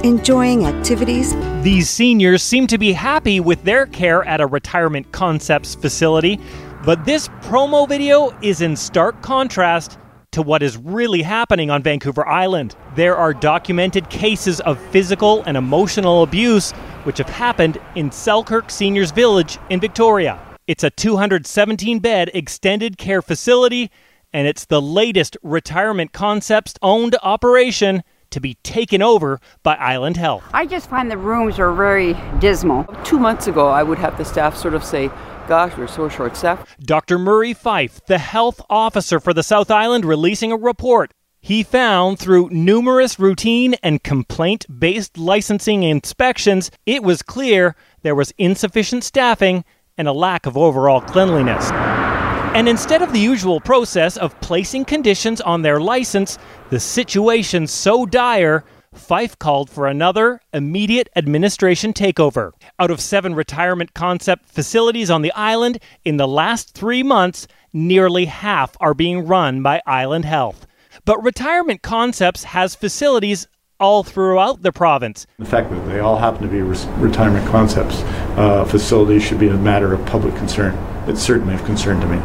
Enjoying 0.04 0.66
activities. 0.66 1.34
These 1.64 1.90
seniors 1.90 2.44
seem 2.44 2.68
to 2.68 2.78
be 2.78 2.92
happy 2.92 3.40
with 3.40 3.64
their 3.64 3.86
care 3.86 4.26
at 4.26 4.42
a 4.42 4.46
retirement 4.46 5.10
concepts 5.14 5.74
facility. 5.74 6.38
But 6.84 7.06
this 7.06 7.30
promo 7.44 7.88
video 7.88 8.38
is 8.42 8.60
in 8.60 8.76
stark 8.76 9.22
contrast 9.22 9.98
to 10.32 10.42
what 10.42 10.62
is 10.62 10.78
really 10.78 11.22
happening 11.22 11.70
on 11.70 11.82
Vancouver 11.82 12.28
Island. 12.28 12.76
There 12.96 13.16
are 13.16 13.34
documented 13.34 14.10
cases 14.10 14.60
of 14.62 14.80
physical 14.92 15.44
and 15.44 15.58
emotional 15.58 16.24
abuse 16.24 16.72
which 17.04 17.18
have 17.18 17.30
happened 17.30 17.80
in 17.96 18.12
Selkirk 18.12 18.70
Seniors 18.70 19.12
Village 19.12 19.58
in 19.70 19.80
Victoria. 19.80 20.40
It's 20.68 20.84
a 20.84 20.92
217 20.92 22.00
bed 22.00 22.30
extended 22.34 22.98
care 22.98 23.22
facility, 23.22 23.90
and 24.32 24.48
it's 24.48 24.66
the 24.66 24.82
latest 24.82 25.36
retirement 25.42 26.14
concepts 26.14 26.76
owned 26.82 27.16
operation 27.24 28.04
to 28.30 28.40
be 28.40 28.54
taken 28.64 29.02
over 29.02 29.40
by 29.64 29.76
Island 29.76 30.18
Health. 30.18 30.44
I 30.54 30.66
just 30.66 30.90
find 30.90 31.10
the 31.10 31.18
rooms 31.18 31.58
are 31.58 31.74
very 31.74 32.16
dismal. 32.40 32.84
Two 33.04 33.18
months 33.18 33.48
ago, 33.48 33.68
I 33.68 33.82
would 33.82 33.98
have 33.98 34.18
the 34.18 34.26
staff 34.26 34.56
sort 34.56 34.76
of 34.76 34.84
say, 34.84 35.10
Gosh, 35.50 35.76
we're 35.76 35.88
so 35.88 36.08
short 36.10 36.38
staffed. 36.38 36.80
Dr. 36.80 37.18
Murray 37.18 37.56
Fyfe, 37.56 38.06
the 38.06 38.20
health 38.20 38.62
officer 38.70 39.20
for 39.20 39.34
the 39.34 39.42
South 39.42 39.72
Island, 39.72 40.06
releasing 40.06 40.52
a 40.52 40.56
report. 40.56 41.12
He 41.42 41.64
found 41.64 42.20
through 42.20 42.52
numerous 42.52 43.18
routine 43.18 43.74
and 43.82 44.04
complaint 44.04 44.68
based 44.80 45.18
licensing 45.18 45.82
inspections, 45.82 46.70
it 46.86 47.02
was 47.02 47.24
clear 47.24 47.76
there 48.04 48.14
was 48.14 48.32
insufficient 48.38 49.04
staffing 49.04 49.66
and 49.98 50.08
a 50.08 50.14
lack 50.14 50.46
of 50.46 50.56
overall 50.56 51.02
cleanliness. 51.02 51.72
And 51.72 52.70
instead 52.70 53.02
of 53.02 53.12
the 53.12 53.20
usual 53.20 53.60
process 53.60 54.18
of 54.18 54.40
placing 54.42 54.86
conditions 54.86 55.42
on 55.42 55.64
their 55.64 55.80
license, 55.80 56.38
the 56.70 56.80
situation 56.80 57.66
so 57.66 58.06
dire, 58.06 58.64
Fyfe 59.00 59.40
called 59.40 59.70
for 59.70 59.88
another 59.88 60.42
immediate 60.54 61.10
administration 61.16 61.94
takeover. 61.94 62.52
Out 62.78 62.92
of 62.92 63.02
seven 63.02 63.34
retirement 63.34 63.94
concept 63.94 64.48
facilities 64.48 65.10
on 65.10 65.22
the 65.22 65.32
island, 65.32 65.80
in 66.06 66.18
the 66.18 66.28
last 66.28 66.76
three 66.76 67.02
months, 67.02 67.48
nearly 67.74 68.26
half 68.26 68.76
are 68.80 68.94
being 68.94 69.26
run 69.26 69.64
by 69.64 69.82
Island 69.88 70.26
Health. 70.26 70.68
But 71.06 71.24
Retirement 71.24 71.82
Concepts 71.82 72.44
has 72.44 72.76
facilities 72.76 73.48
all 73.80 74.04
throughout 74.04 74.62
the 74.62 74.72
province. 74.72 75.26
The 75.40 75.46
fact 75.46 75.70
that 75.72 75.86
they 75.88 76.00
all 76.00 76.18
happen 76.18 76.42
to 76.42 76.48
be 76.48 76.62
re- 76.62 76.78
retirement 76.98 77.48
concepts 77.48 78.02
uh, 78.38 78.66
facilities 78.66 79.24
should 79.24 79.40
be 79.40 79.48
a 79.48 79.58
matter 79.58 79.94
of 79.94 80.06
public 80.06 80.36
concern. 80.36 80.78
It's 81.08 81.22
certainly 81.22 81.54
of 81.56 81.64
concern 81.64 82.02
to 82.02 82.08
me. 82.08 82.22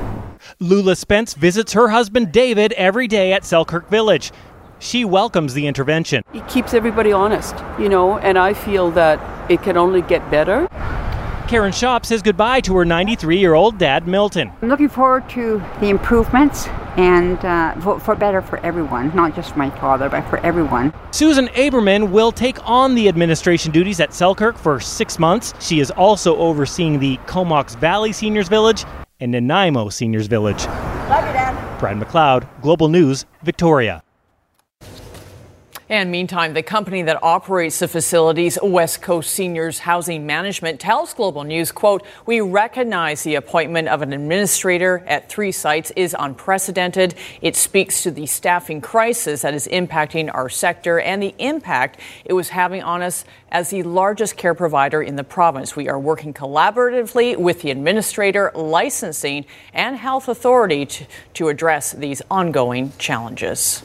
Lula 0.61 0.97
Spence 0.97 1.35
visits 1.35 1.73
her 1.73 1.89
husband 1.89 2.33
David 2.33 2.73
every 2.73 3.07
day 3.07 3.33
at 3.33 3.45
Selkirk 3.45 3.89
Village. 3.89 4.33
She 4.79 5.05
welcomes 5.05 5.55
the 5.55 5.67
intervention. 5.67 6.23
It 6.33 6.47
keeps 6.49 6.75
everybody 6.75 7.13
honest, 7.13 7.55
you 7.79 7.89
know, 7.89 8.19
and 8.19 8.39
I 8.39 8.55
feel 8.55 8.91
that 8.93 9.51
it 9.51 9.63
can 9.63 9.77
only 9.77 10.03
get 10.03 10.29
better. 10.31 10.69
Karen 11.49 11.73
Shop 11.73 12.07
says 12.07 12.23
goodbye 12.23 12.61
to 12.63 12.75
her 12.77 12.85
93 12.85 13.39
year 13.39 13.55
old 13.55 13.77
dad, 13.79 14.09
Milton. 14.09 14.51
I'm 14.63 14.69
looking 14.69 14.89
forward 14.89 15.29
to 15.31 15.63
the 15.81 15.89
improvements 15.89 16.67
and 16.97 17.45
uh, 17.45 17.79
for, 17.81 18.01
for 18.01 18.15
better 18.15 18.41
for 18.41 18.59
everyone, 18.61 19.15
not 19.15 19.35
just 19.35 19.57
my 19.57 19.69
father, 19.79 20.09
but 20.09 20.29
for 20.31 20.39
everyone. 20.39 20.93
Susan 21.11 21.49
Aberman 21.49 22.11
will 22.11 22.33
take 22.33 22.59
on 22.69 22.95
the 22.95 23.09
administration 23.09 23.73
duties 23.73 24.01
at 24.01 24.15
Selkirk 24.15 24.57
for 24.57 24.81
six 24.81 25.19
months. 25.19 25.53
She 25.61 25.81
is 25.81 25.91
also 25.91 26.37
overseeing 26.37 26.99
the 26.99 27.19
Comox 27.27 27.77
Valley 27.77 28.13
Seniors 28.13 28.49
Village 28.49 28.85
and 29.21 29.33
Nanaimo 29.33 29.91
Seniors 29.91 30.27
Village. 30.27 30.65
Love 30.67 31.27
you, 31.27 31.33
Dad. 31.33 31.79
Brad 31.79 31.99
McLeod, 31.99 32.49
Global 32.63 32.89
News, 32.89 33.27
Victoria. 33.43 34.03
And 35.95 36.11
meantime, 36.11 36.55
the 36.55 36.63
company 36.65 37.03
that 37.03 37.23
operates 37.23 37.79
the 37.79 37.87
facilities, 37.87 38.59
West 38.61 39.01
Coast 39.01 39.31
Seniors 39.31 39.79
Housing 39.79 40.27
Management, 40.27 40.81
tells 40.81 41.15
Global 41.15 41.45
News, 41.45 41.71
quote, 41.71 42.05
we 42.27 42.41
recognize 42.41 43.23
the 43.23 43.37
appointment 43.37 43.87
of 43.87 44.03
an 44.03 44.13
administrator 44.13 45.05
at 45.07 45.29
three 45.29 45.53
sites 45.53 45.93
is 45.95 46.17
unprecedented. 46.19 47.15
It 47.41 47.55
speaks 47.55 48.03
to 48.03 48.11
the 48.11 48.27
staffing 48.27 48.81
crisis 48.81 49.43
that 49.43 49.55
is 49.55 49.69
impacting 49.69 50.35
our 50.35 50.49
sector 50.49 50.99
and 50.99 51.23
the 51.23 51.33
impact 51.39 52.01
it 52.25 52.33
was 52.33 52.49
having 52.49 52.83
on 52.83 53.01
us 53.01 53.25
as 53.53 53.71
the 53.71 53.85
largest 53.85 54.37
care 54.37 54.55
provider 54.55 55.01
in 55.01 55.15
the 55.15 55.23
province. 55.23 55.77
We 55.77 55.89
are 55.89 56.01
working 56.01 56.35
collaboratively 56.35 57.37
with 57.37 57.63
the 57.63 57.71
administrator, 57.71 58.51
licensing, 58.57 59.47
and 59.73 59.95
health 59.95 60.27
authority 60.27 60.87
to, 60.87 61.07
to 61.35 61.49
address 61.51 61.93
these 61.93 62.21
ongoing 62.29 62.93
challenges. 62.99 63.85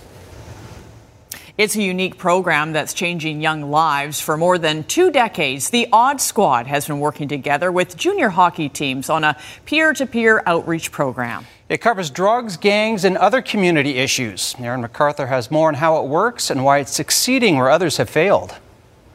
It's 1.59 1.75
a 1.75 1.83
unique 1.83 2.17
program 2.17 2.71
that's 2.71 2.93
changing 2.93 3.41
young 3.41 3.69
lives. 3.69 4.21
For 4.21 4.37
more 4.37 4.57
than 4.57 4.85
two 4.85 5.11
decades, 5.11 5.71
the 5.71 5.89
Odd 5.91 6.21
Squad 6.21 6.67
has 6.67 6.87
been 6.87 7.01
working 7.01 7.27
together 7.27 7.69
with 7.69 7.97
junior 7.97 8.29
hockey 8.29 8.69
teams 8.69 9.09
on 9.09 9.25
a 9.25 9.35
peer 9.65 9.91
to 9.95 10.05
peer 10.05 10.41
outreach 10.45 10.89
program. 10.89 11.45
It 11.67 11.79
covers 11.79 12.11
drugs, 12.11 12.55
gangs, 12.55 13.03
and 13.03 13.17
other 13.17 13.41
community 13.41 13.97
issues. 13.97 14.55
Aaron 14.57 14.81
McArthur 14.81 15.27
has 15.27 15.51
more 15.51 15.67
on 15.67 15.73
how 15.73 16.01
it 16.01 16.07
works 16.07 16.49
and 16.49 16.63
why 16.63 16.77
it's 16.77 16.95
succeeding 16.95 17.57
where 17.57 17.69
others 17.69 17.97
have 17.97 18.09
failed. 18.09 18.55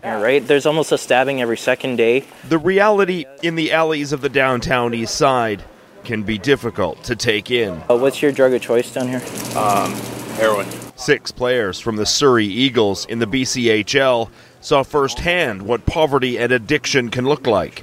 Yeah, 0.03 0.21
right? 0.21 0.47
There's 0.47 0.67
almost 0.67 0.93
a 0.93 0.99
stabbing 0.99 1.41
every 1.41 1.57
second 1.57 1.97
day. 1.97 2.25
The 2.51 2.59
reality 2.59 3.25
in 3.43 3.55
the 3.55 3.73
alleys 3.73 4.13
of 4.13 4.21
the 4.21 4.29
downtown 4.29 4.93
east 4.93 5.15
side 5.15 5.65
can 6.05 6.25
be 6.25 6.37
difficult 6.37 7.05
to 7.05 7.17
take 7.17 7.51
in. 7.51 7.83
Uh, 7.89 7.97
what's 7.97 8.21
your 8.21 8.33
drug 8.33 8.53
of 8.53 8.61
choice 8.61 8.93
down 8.93 9.09
here? 9.09 9.23
Um, 9.57 9.95
heroin. 10.37 10.67
Six 10.97 11.33
players 11.33 11.81
from 11.81 11.97
the 11.97 12.07
Surrey 12.07 12.47
Eagles 12.47 13.05
in 13.07 13.19
the 13.19 13.27
BCHL 13.27 14.31
saw 14.61 14.83
firsthand 14.85 15.63
what 15.63 15.87
poverty 15.87 16.39
and 16.39 16.53
addiction 16.53 17.11
can 17.11 17.25
look 17.25 17.49
like. 17.49 17.83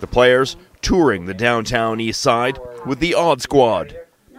The 0.00 0.06
players 0.06 0.56
touring 0.82 1.26
the 1.26 1.34
downtown 1.34 2.00
east 2.00 2.20
side 2.20 2.60
with 2.86 3.00
the 3.00 3.14
Odd 3.14 3.42
Squad. 3.42 3.96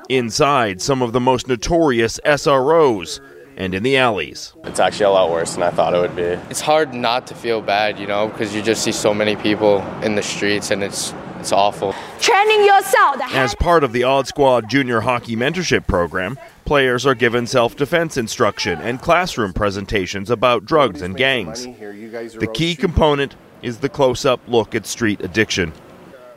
Inside 0.07 0.81
some 0.81 1.01
of 1.01 1.11
the 1.11 1.19
most 1.19 1.47
notorious 1.47 2.19
SROs 2.25 3.19
and 3.57 3.75
in 3.75 3.83
the 3.83 3.97
alleys. 3.97 4.53
It's 4.63 4.79
actually 4.79 5.05
a 5.05 5.11
lot 5.11 5.29
worse 5.29 5.53
than 5.53 5.63
I 5.63 5.69
thought 5.69 5.93
it 5.93 5.99
would 5.99 6.15
be. 6.15 6.23
It's 6.49 6.61
hard 6.61 6.93
not 6.93 7.27
to 7.27 7.35
feel 7.35 7.61
bad, 7.61 7.99
you 7.99 8.07
know, 8.07 8.29
because 8.29 8.55
you 8.55 8.61
just 8.61 8.83
see 8.83 8.91
so 8.93 9.13
many 9.13 9.35
people 9.35 9.81
in 10.01 10.15
the 10.15 10.23
streets 10.23 10.71
and 10.71 10.83
it's 10.83 11.13
it's 11.43 11.51
awful. 11.51 11.93
Training 12.21 12.63
yourself. 12.63 13.17
As 13.33 13.53
part 13.55 13.83
of 13.83 13.91
the 13.91 14.03
Odd 14.03 14.27
Squad 14.27 14.69
Junior 14.69 15.01
Hockey 15.01 15.35
Mentorship 15.35 15.85
Program, 15.87 16.39
players 16.63 17.05
are 17.05 17.15
given 17.15 17.47
self 17.47 17.75
defense 17.75 18.15
instruction 18.15 18.79
and 18.79 19.01
classroom 19.01 19.51
presentations 19.51 20.29
about 20.29 20.63
drugs 20.63 21.01
and 21.01 21.17
gangs. 21.17 21.65
The 21.65 22.49
key 22.53 22.77
component 22.77 23.35
is 23.61 23.79
the 23.79 23.89
close 23.89 24.23
up 24.23 24.39
look 24.47 24.73
at 24.73 24.85
street 24.85 25.19
addiction. 25.19 25.73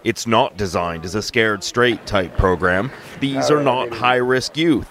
It's 0.03 0.27
not 0.27 0.57
designed 0.57 1.05
as 1.05 1.15
a 1.15 1.23
scared 1.23 1.63
straight 1.63 2.05
type 2.05 2.37
program. 2.37 2.91
These 3.21 3.49
are 3.49 3.63
not 3.63 3.93
high 3.93 4.17
risk 4.17 4.57
youth. 4.57 4.89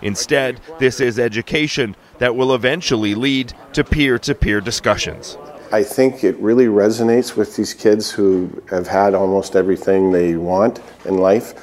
Instead, 0.00 0.60
this 0.78 1.00
is 1.00 1.18
education 1.18 1.96
that 2.18 2.36
will 2.36 2.54
eventually 2.54 3.16
lead 3.16 3.52
to 3.72 3.82
peer 3.82 4.16
to 4.20 4.34
peer 4.36 4.60
discussions. 4.60 5.36
I 5.72 5.82
think 5.82 6.24
it 6.24 6.36
really 6.36 6.66
resonates 6.66 7.36
with 7.36 7.56
these 7.56 7.74
kids 7.74 8.10
who 8.10 8.62
have 8.70 8.86
had 8.86 9.14
almost 9.14 9.56
everything 9.56 10.12
they 10.12 10.36
want 10.36 10.80
in 11.04 11.18
life. 11.18 11.54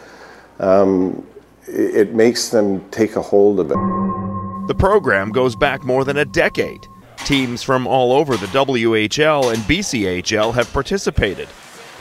Um, 0.60 1.26
it 1.68 2.14
makes 2.14 2.50
them 2.50 2.88
take 2.90 3.16
a 3.16 3.22
hold 3.22 3.60
of 3.60 3.72
it. 3.72 4.68
The 4.68 4.76
program 4.78 5.32
goes 5.32 5.56
back 5.56 5.84
more 5.84 6.04
than 6.04 6.18
a 6.18 6.26
decade. 6.26 6.88
Teams 7.26 7.64
from 7.64 7.88
all 7.88 8.12
over 8.12 8.36
the 8.36 8.48
WHL 8.48 9.54
and 9.54 9.64
BCHL 9.64 10.54
have 10.54 10.72
participated. 10.74 11.48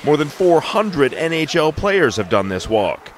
More 0.05 0.17
than 0.17 0.29
400 0.29 1.13
NHL 1.13 1.77
players 1.77 2.17
have 2.17 2.29
done 2.29 2.49
this 2.49 2.69
walk. 2.69 3.13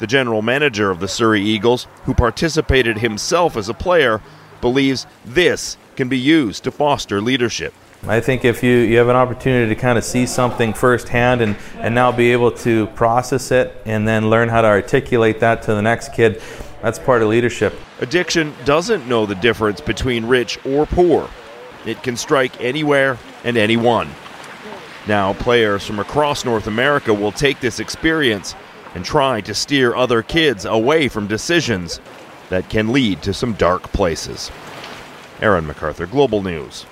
The 0.00 0.06
general 0.06 0.42
manager 0.42 0.90
of 0.90 1.00
the 1.00 1.08
Surrey 1.08 1.40
Eagles, 1.40 1.86
who 2.04 2.14
participated 2.14 2.98
himself 2.98 3.56
as 3.56 3.68
a 3.68 3.74
player, 3.74 4.20
believes 4.60 5.06
this 5.24 5.76
can 5.94 6.08
be 6.08 6.18
used 6.18 6.64
to 6.64 6.70
foster 6.70 7.20
leadership. 7.20 7.72
I 8.08 8.20
think 8.20 8.44
if 8.44 8.62
you, 8.62 8.70
you 8.70 8.98
have 8.98 9.08
an 9.08 9.16
opportunity 9.16 9.74
to 9.74 9.80
kind 9.80 9.98
of 9.98 10.04
see 10.04 10.26
something 10.26 10.72
firsthand 10.72 11.40
and, 11.40 11.56
and 11.78 11.92
now 11.92 12.12
be 12.12 12.30
able 12.30 12.52
to 12.52 12.86
process 12.88 13.50
it 13.50 13.76
and 13.84 14.06
then 14.06 14.30
learn 14.30 14.48
how 14.48 14.60
to 14.62 14.68
articulate 14.68 15.40
that 15.40 15.62
to 15.62 15.74
the 15.74 15.82
next 15.82 16.12
kid, 16.12 16.40
that's 16.82 17.00
part 17.00 17.22
of 17.22 17.28
leadership. 17.28 17.74
Addiction 18.00 18.54
doesn't 18.64 19.08
know 19.08 19.26
the 19.26 19.34
difference 19.34 19.80
between 19.80 20.24
rich 20.24 20.64
or 20.64 20.86
poor. 20.86 21.28
It 21.84 22.00
can 22.04 22.16
strike 22.16 22.60
anywhere 22.60 23.18
and 23.42 23.56
anyone. 23.56 24.08
Now, 25.08 25.32
players 25.34 25.84
from 25.84 25.98
across 25.98 26.44
North 26.44 26.68
America 26.68 27.12
will 27.12 27.32
take 27.32 27.58
this 27.58 27.80
experience 27.80 28.54
and 28.94 29.04
try 29.04 29.40
to 29.40 29.54
steer 29.54 29.96
other 29.96 30.22
kids 30.22 30.64
away 30.64 31.08
from 31.08 31.26
decisions 31.26 32.00
that 32.50 32.68
can 32.68 32.92
lead 32.92 33.22
to 33.22 33.34
some 33.34 33.54
dark 33.54 33.82
places. 33.92 34.52
Aaron 35.40 35.66
McArthur, 35.66 36.08
Global 36.08 36.42
News. 36.42 36.86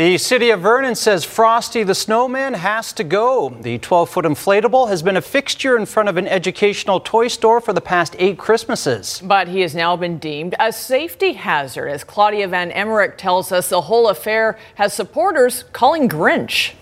The 0.00 0.16
city 0.16 0.48
of 0.48 0.62
Vernon 0.62 0.94
says 0.94 1.26
Frosty 1.26 1.82
the 1.82 1.94
Snowman 1.94 2.54
has 2.54 2.90
to 2.94 3.04
go. 3.04 3.50
The 3.50 3.76
12 3.76 4.08
foot 4.08 4.24
inflatable 4.24 4.88
has 4.88 5.02
been 5.02 5.18
a 5.18 5.20
fixture 5.20 5.76
in 5.76 5.84
front 5.84 6.08
of 6.08 6.16
an 6.16 6.26
educational 6.26 7.00
toy 7.00 7.28
store 7.28 7.60
for 7.60 7.74
the 7.74 7.82
past 7.82 8.16
eight 8.18 8.38
Christmases. 8.38 9.20
But 9.22 9.48
he 9.48 9.60
has 9.60 9.74
now 9.74 9.96
been 9.96 10.16
deemed 10.16 10.54
a 10.58 10.72
safety 10.72 11.34
hazard, 11.34 11.88
as 11.88 12.02
Klaudia 12.02 12.48
Van 12.48 12.70
Emmerik 12.70 13.18
tells 13.18 13.52
us 13.52 13.68
the 13.68 13.82
whole 13.82 14.08
affair 14.08 14.58
has 14.76 14.94
supporters 14.94 15.64
calling 15.74 16.08
Grinch. 16.08 16.72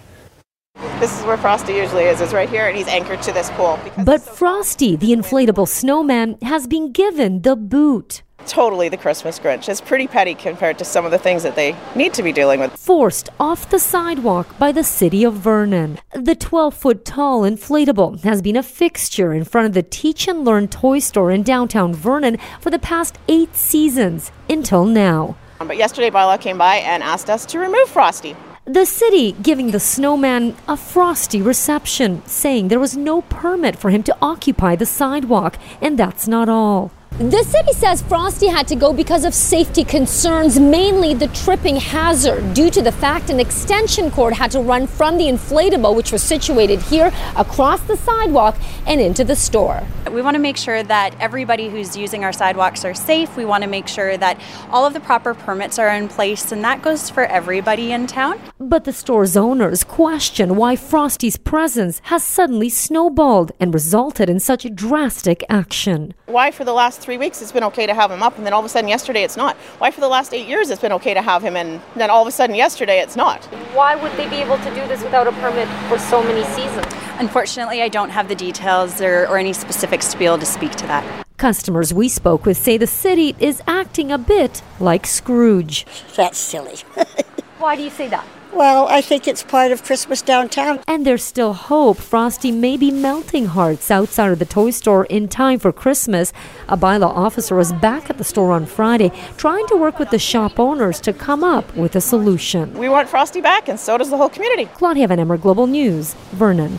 This 1.00 1.18
is 1.18 1.26
where 1.26 1.36
Frosty 1.36 1.74
usually 1.74 2.04
is. 2.04 2.20
It's 2.20 2.32
right 2.32 2.48
here, 2.48 2.68
and 2.68 2.76
he's 2.76 2.86
anchored 2.86 3.20
to 3.22 3.32
this 3.32 3.50
pool. 3.50 3.80
But 4.04 4.20
Frosty, 4.20 4.94
the 4.94 5.10
inflatable 5.10 5.66
snowman, 5.66 6.38
has 6.42 6.68
been 6.68 6.92
given 6.92 7.42
the 7.42 7.56
boot. 7.56 8.22
Totally 8.46 8.88
the 8.88 8.96
Christmas 8.96 9.38
Grinch. 9.38 9.68
It's 9.68 9.80
pretty 9.80 10.06
petty 10.06 10.34
compared 10.34 10.78
to 10.78 10.84
some 10.84 11.04
of 11.04 11.10
the 11.10 11.18
things 11.18 11.42
that 11.42 11.54
they 11.54 11.76
need 11.94 12.14
to 12.14 12.22
be 12.22 12.32
dealing 12.32 12.60
with. 12.60 12.72
Forced 12.76 13.28
off 13.38 13.68
the 13.68 13.78
sidewalk 13.78 14.58
by 14.58 14.72
the 14.72 14.84
city 14.84 15.24
of 15.24 15.34
Vernon. 15.34 15.98
The 16.14 16.34
12 16.34 16.74
foot 16.74 17.04
tall 17.04 17.42
inflatable 17.42 18.22
has 18.22 18.40
been 18.40 18.56
a 18.56 18.62
fixture 18.62 19.32
in 19.32 19.44
front 19.44 19.66
of 19.66 19.74
the 19.74 19.82
Teach 19.82 20.28
and 20.28 20.44
Learn 20.44 20.68
toy 20.68 20.98
store 20.98 21.30
in 21.30 21.42
downtown 21.42 21.92
Vernon 21.94 22.38
for 22.60 22.70
the 22.70 22.78
past 22.78 23.18
eight 23.28 23.54
seasons 23.54 24.30
until 24.48 24.84
now. 24.84 25.36
But 25.58 25.76
yesterday, 25.76 26.10
Bylaw 26.10 26.40
came 26.40 26.56
by 26.56 26.76
and 26.76 27.02
asked 27.02 27.28
us 27.28 27.44
to 27.46 27.58
remove 27.58 27.88
Frosty. 27.88 28.36
The 28.64 28.84
city 28.84 29.32
giving 29.32 29.70
the 29.70 29.80
snowman 29.80 30.54
a 30.68 30.76
frosty 30.76 31.40
reception, 31.40 32.22
saying 32.26 32.68
there 32.68 32.78
was 32.78 32.96
no 32.96 33.22
permit 33.22 33.76
for 33.76 33.88
him 33.88 34.02
to 34.02 34.16
occupy 34.20 34.76
the 34.76 34.84
sidewalk, 34.84 35.58
and 35.80 35.98
that's 35.98 36.28
not 36.28 36.50
all. 36.50 36.92
The 37.18 37.42
city 37.42 37.72
says 37.72 38.00
Frosty 38.02 38.46
had 38.46 38.68
to 38.68 38.76
go 38.76 38.92
because 38.92 39.24
of 39.24 39.34
safety 39.34 39.82
concerns, 39.82 40.60
mainly 40.60 41.14
the 41.14 41.26
tripping 41.28 41.74
hazard, 41.74 42.54
due 42.54 42.70
to 42.70 42.80
the 42.80 42.92
fact 42.92 43.28
an 43.28 43.40
extension 43.40 44.12
cord 44.12 44.34
had 44.34 44.52
to 44.52 44.60
run 44.60 44.86
from 44.86 45.18
the 45.18 45.24
inflatable, 45.24 45.96
which 45.96 46.12
was 46.12 46.22
situated 46.22 46.80
here, 46.80 47.12
across 47.36 47.80
the 47.80 47.96
sidewalk 47.96 48.56
and 48.86 49.00
into 49.00 49.24
the 49.24 49.34
store. 49.34 49.82
We 50.12 50.22
want 50.22 50.36
to 50.36 50.40
make 50.40 50.56
sure 50.56 50.84
that 50.84 51.12
everybody 51.18 51.68
who's 51.68 51.96
using 51.96 52.22
our 52.22 52.32
sidewalks 52.32 52.84
are 52.84 52.94
safe. 52.94 53.36
We 53.36 53.44
want 53.44 53.64
to 53.64 53.68
make 53.68 53.88
sure 53.88 54.16
that 54.16 54.40
all 54.70 54.86
of 54.86 54.92
the 54.92 55.00
proper 55.00 55.34
permits 55.34 55.76
are 55.78 55.88
in 55.88 56.06
place, 56.06 56.52
and 56.52 56.62
that 56.62 56.82
goes 56.82 57.10
for 57.10 57.24
everybody 57.24 57.90
in 57.90 58.06
town. 58.06 58.40
But 58.60 58.84
the 58.84 58.92
store's 58.92 59.36
owners 59.36 59.82
question 59.82 60.54
why 60.54 60.76
Frosty's 60.76 61.36
presence 61.36 62.00
has 62.04 62.22
suddenly 62.22 62.68
snowballed 62.68 63.50
and 63.58 63.74
resulted 63.74 64.30
in 64.30 64.38
such 64.38 64.72
drastic 64.74 65.42
action. 65.48 66.14
Why, 66.26 66.52
for 66.52 66.64
the 66.64 66.72
last 66.72 67.07
three 67.08 67.16
weeks, 67.16 67.40
it's 67.40 67.52
been 67.52 67.64
okay 67.64 67.86
to 67.86 67.94
have 67.94 68.10
him 68.10 68.22
up, 68.22 68.36
and 68.36 68.44
then 68.44 68.52
all 68.52 68.60
of 68.60 68.66
a 68.66 68.68
sudden 68.68 68.86
yesterday 68.86 69.22
it's 69.22 69.34
not? 69.34 69.56
Why, 69.78 69.90
for 69.90 70.02
the 70.02 70.08
last 70.08 70.34
eight 70.34 70.46
years, 70.46 70.68
it's 70.68 70.82
been 70.82 70.92
okay 70.92 71.14
to 71.14 71.22
have 71.22 71.42
him, 71.42 71.56
and 71.56 71.80
then 71.96 72.10
all 72.10 72.20
of 72.20 72.28
a 72.28 72.30
sudden 72.30 72.54
yesterday 72.54 73.00
it's 73.00 73.16
not? 73.16 73.42
Why 73.72 73.94
would 73.96 74.12
they 74.18 74.28
be 74.28 74.36
able 74.36 74.58
to 74.58 74.74
do 74.74 74.86
this 74.88 75.02
without 75.02 75.26
a 75.26 75.32
permit 75.32 75.68
for 75.88 75.98
so 75.98 76.22
many 76.22 76.44
seasons? 76.52 76.84
Unfortunately, 77.18 77.80
I 77.80 77.88
don't 77.88 78.10
have 78.10 78.28
the 78.28 78.34
details 78.34 79.00
or, 79.00 79.26
or 79.26 79.38
any 79.38 79.54
specifics 79.54 80.12
to 80.12 80.18
be 80.18 80.26
able 80.26 80.36
to 80.36 80.44
speak 80.44 80.72
to 80.72 80.86
that. 80.86 81.24
Customers 81.38 81.94
we 81.94 82.10
spoke 82.10 82.44
with 82.44 82.58
say 82.58 82.76
the 82.76 82.86
city 82.86 83.34
is 83.40 83.62
acting 83.66 84.12
a 84.12 84.18
bit 84.18 84.60
like 84.78 85.06
Scrooge. 85.06 85.86
That's 86.14 86.36
silly. 86.36 86.76
Why 87.58 87.74
do 87.74 87.82
you 87.82 87.90
say 87.90 88.08
that? 88.08 88.26
Well, 88.52 88.88
I 88.88 89.00
think 89.02 89.28
it's 89.28 89.42
part 89.42 89.72
of 89.72 89.84
Christmas 89.84 90.22
downtown. 90.22 90.80
And 90.88 91.04
there's 91.04 91.22
still 91.22 91.52
hope 91.52 91.98
Frosty 91.98 92.50
may 92.50 92.76
be 92.76 92.90
melting 92.90 93.46
hearts 93.46 93.90
outside 93.90 94.32
of 94.32 94.38
the 94.38 94.44
toy 94.44 94.70
store 94.70 95.04
in 95.06 95.28
time 95.28 95.58
for 95.58 95.72
Christmas. 95.72 96.32
A 96.68 96.76
bylaw 96.76 97.08
officer 97.08 97.54
was 97.54 97.72
back 97.74 98.10
at 98.10 98.18
the 98.18 98.24
store 98.24 98.52
on 98.52 98.66
Friday 98.66 99.12
trying 99.36 99.66
to 99.68 99.76
work 99.76 99.98
with 99.98 100.10
the 100.10 100.18
shop 100.18 100.58
owners 100.58 101.00
to 101.02 101.12
come 101.12 101.44
up 101.44 101.76
with 101.76 101.94
a 101.94 102.00
solution. 102.00 102.72
We 102.74 102.88
want 102.88 103.08
Frosty 103.08 103.40
back, 103.40 103.68
and 103.68 103.78
so 103.78 103.98
does 103.98 104.10
the 104.10 104.16
whole 104.16 104.30
community. 104.30 104.66
Klaudia 104.66 105.08
Van 105.08 105.20
Emmer, 105.20 105.36
Global 105.36 105.66
News, 105.66 106.14
Vernon. 106.32 106.78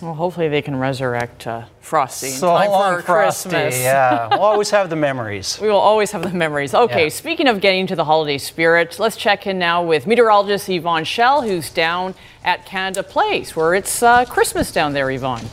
Well, 0.00 0.14
hopefully 0.14 0.48
they 0.48 0.62
can 0.62 0.76
resurrect 0.76 1.46
uh, 1.46 1.64
Frosty 1.80 2.28
in 2.28 2.32
So 2.34 2.48
time 2.48 2.70
long, 2.70 2.96
for 2.96 3.02
Frosty. 3.02 3.48
Christmas. 3.50 3.80
Yeah, 3.80 4.28
we'll 4.28 4.40
always 4.52 4.70
have 4.70 4.90
the 4.90 4.96
memories. 4.96 5.58
We 5.60 5.68
will 5.68 5.76
always 5.78 6.12
have 6.12 6.22
the 6.22 6.30
memories. 6.30 6.72
Okay, 6.74 7.04
Yeah. 7.04 7.08
speaking 7.08 7.48
of 7.48 7.60
getting 7.60 7.86
to 7.88 7.96
the 7.96 8.04
holiday 8.04 8.38
spirit, 8.38 8.98
let's 8.98 9.16
check 9.16 9.46
in 9.46 9.58
now 9.58 9.82
with 9.82 10.06
meteorologist 10.06 10.68
Yvonne 10.68 11.04
Schalle, 11.04 11.42
who's 11.42 11.70
down 11.70 12.14
at 12.44 12.64
Canada 12.64 13.02
Place, 13.02 13.56
where 13.56 13.74
it's 13.74 14.02
uh, 14.02 14.24
Christmas 14.26 14.70
down 14.72 14.92
there, 14.92 15.10
Yvonne. 15.10 15.44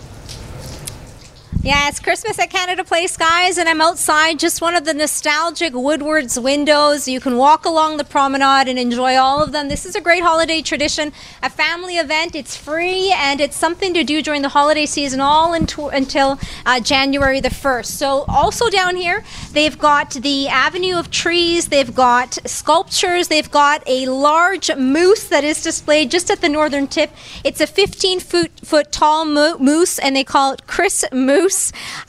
Yeah, 1.61 1.87
it's 1.87 1.99
Christmas 1.99 2.37
at 2.37 2.51
Canada 2.51 2.83
Place, 2.83 3.17
guys, 3.17 3.57
and 3.57 3.67
I'm 3.67 3.81
outside 3.81 4.37
just 4.37 4.61
one 4.61 4.75
of 4.75 4.85
the 4.85 4.93
nostalgic 4.93 5.73
Woodward's 5.73 6.39
windows. 6.39 7.07
You 7.07 7.19
can 7.19 7.37
walk 7.37 7.65
along 7.65 7.97
the 7.97 8.03
promenade 8.03 8.67
and 8.67 8.77
enjoy 8.77 9.15
all 9.15 9.41
of 9.41 9.51
them. 9.51 9.67
This 9.67 9.83
is 9.83 9.95
a 9.95 10.01
great 10.01 10.21
holiday 10.21 10.61
tradition, 10.61 11.11
a 11.41 11.49
family 11.49 11.97
event. 11.97 12.35
It's 12.35 12.55
free 12.55 13.11
and 13.11 13.41
it's 13.41 13.55
something 13.55 13.95
to 13.95 14.03
do 14.03 14.21
during 14.21 14.43
the 14.43 14.49
holiday 14.49 14.85
season, 14.85 15.21
all 15.21 15.53
until 15.55 16.39
uh, 16.67 16.79
January 16.81 17.39
the 17.39 17.49
1st. 17.49 17.85
So, 17.87 18.25
also 18.27 18.69
down 18.69 18.95
here, 18.95 19.23
they've 19.51 19.77
got 19.77 20.11
the 20.11 20.47
Avenue 20.47 20.99
of 20.99 21.09
Trees, 21.09 21.69
they've 21.69 21.95
got 21.95 22.37
sculptures, 22.45 23.27
they've 23.27 23.49
got 23.49 23.81
a 23.87 24.05
large 24.05 24.75
moose 24.75 25.23
that 25.29 25.43
is 25.43 25.63
displayed 25.63 26.11
just 26.11 26.29
at 26.29 26.41
the 26.41 26.49
northern 26.49 26.85
tip. 26.85 27.09
It's 27.43 27.59
a 27.59 27.65
15 27.65 28.19
foot, 28.19 28.51
foot 28.63 28.91
tall 28.91 29.25
mo- 29.25 29.57
moose, 29.57 29.97
and 29.97 30.15
they 30.15 30.23
call 30.23 30.51
it 30.53 30.67
Chris 30.67 31.03
Moose. 31.11 31.44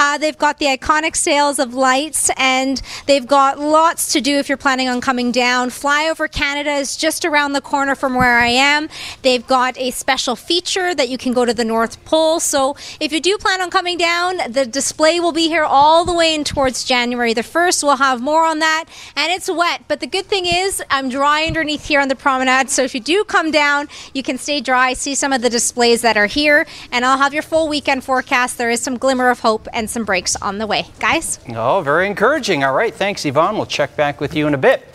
Uh, 0.00 0.18
they've 0.18 0.38
got 0.38 0.58
the 0.58 0.66
iconic 0.66 1.16
sails 1.16 1.58
of 1.58 1.74
lights, 1.74 2.30
and 2.36 2.80
they've 3.06 3.26
got 3.26 3.58
lots 3.58 4.12
to 4.12 4.20
do 4.20 4.38
if 4.38 4.48
you're 4.48 4.58
planning 4.58 4.88
on 4.88 5.00
coming 5.00 5.32
down. 5.32 5.70
Flyover 5.70 6.30
Canada 6.30 6.72
is 6.72 6.96
just 6.96 7.24
around 7.24 7.52
the 7.52 7.60
corner 7.60 7.94
from 7.94 8.14
where 8.14 8.38
I 8.38 8.48
am. 8.48 8.88
They've 9.22 9.46
got 9.46 9.76
a 9.78 9.90
special 9.90 10.36
feature 10.36 10.94
that 10.94 11.08
you 11.08 11.18
can 11.18 11.32
go 11.32 11.44
to 11.44 11.54
the 11.54 11.64
North 11.64 12.04
Pole. 12.04 12.40
So 12.40 12.76
if 13.00 13.12
you 13.12 13.20
do 13.20 13.36
plan 13.38 13.60
on 13.60 13.70
coming 13.70 13.98
down, 13.98 14.38
the 14.48 14.66
display 14.66 15.20
will 15.20 15.32
be 15.32 15.48
here 15.48 15.64
all 15.64 16.04
the 16.04 16.14
way 16.14 16.34
in 16.34 16.44
towards 16.44 16.84
January 16.84 17.34
the 17.34 17.42
1st. 17.42 17.82
We'll 17.82 17.96
have 17.96 18.20
more 18.20 18.44
on 18.44 18.60
that, 18.60 18.84
and 19.16 19.32
it's 19.32 19.50
wet. 19.50 19.82
But 19.88 20.00
the 20.00 20.06
good 20.06 20.26
thing 20.26 20.46
is, 20.46 20.82
I'm 20.90 21.08
dry 21.08 21.44
underneath 21.44 21.86
here 21.86 22.00
on 22.00 22.08
the 22.08 22.16
promenade. 22.16 22.70
So 22.70 22.82
if 22.82 22.94
you 22.94 23.00
do 23.00 23.24
come 23.24 23.50
down, 23.50 23.88
you 24.14 24.22
can 24.22 24.38
stay 24.38 24.60
dry, 24.60 24.94
see 24.94 25.14
some 25.14 25.32
of 25.32 25.42
the 25.42 25.50
displays 25.50 26.02
that 26.02 26.16
are 26.16 26.26
here, 26.26 26.66
and 26.92 27.04
I'll 27.04 27.18
have 27.18 27.34
your 27.34 27.42
full 27.42 27.68
weekend 27.68 28.04
forecast. 28.04 28.58
There 28.58 28.70
is 28.70 28.80
some 28.80 28.96
glimmer 28.96 29.25
of 29.30 29.40
hope 29.40 29.68
and 29.72 29.88
some 29.88 30.04
breaks 30.04 30.36
on 30.36 30.58
the 30.58 30.66
way. 30.66 30.86
Guys? 30.98 31.38
Oh, 31.50 31.80
very 31.80 32.06
encouraging. 32.06 32.64
All 32.64 32.74
right, 32.74 32.94
thanks, 32.94 33.24
Yvonne. 33.24 33.56
We'll 33.56 33.66
check 33.66 33.96
back 33.96 34.20
with 34.20 34.34
you 34.34 34.46
in 34.46 34.54
a 34.54 34.58
bit. 34.58 34.86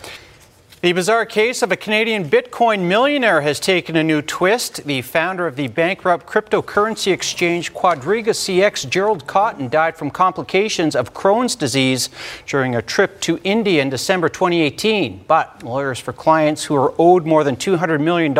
The 0.82 0.92
bizarre 0.92 1.26
case 1.26 1.62
of 1.62 1.70
a 1.70 1.76
Canadian 1.76 2.28
Bitcoin 2.28 2.88
millionaire 2.88 3.42
has 3.42 3.60
taken 3.60 3.94
a 3.94 4.02
new 4.02 4.20
twist. 4.20 4.82
The 4.84 5.00
founder 5.02 5.46
of 5.46 5.54
the 5.54 5.68
bankrupt 5.68 6.26
cryptocurrency 6.26 7.12
exchange 7.12 7.72
Quadriga 7.72 8.30
CX, 8.30 8.90
Gerald 8.90 9.28
Cotten, 9.28 9.70
died 9.70 9.96
from 9.96 10.10
complications 10.10 10.96
of 10.96 11.14
Crohn's 11.14 11.54
disease 11.54 12.10
during 12.48 12.74
a 12.74 12.82
trip 12.82 13.20
to 13.20 13.38
India 13.44 13.80
in 13.80 13.90
December 13.90 14.28
2018. 14.28 15.24
But 15.28 15.62
lawyers 15.62 16.00
for 16.00 16.12
clients 16.12 16.64
who 16.64 16.74
are 16.74 16.92
owed 16.98 17.26
more 17.26 17.44
than 17.44 17.54
$200 17.54 18.00
million 18.00 18.34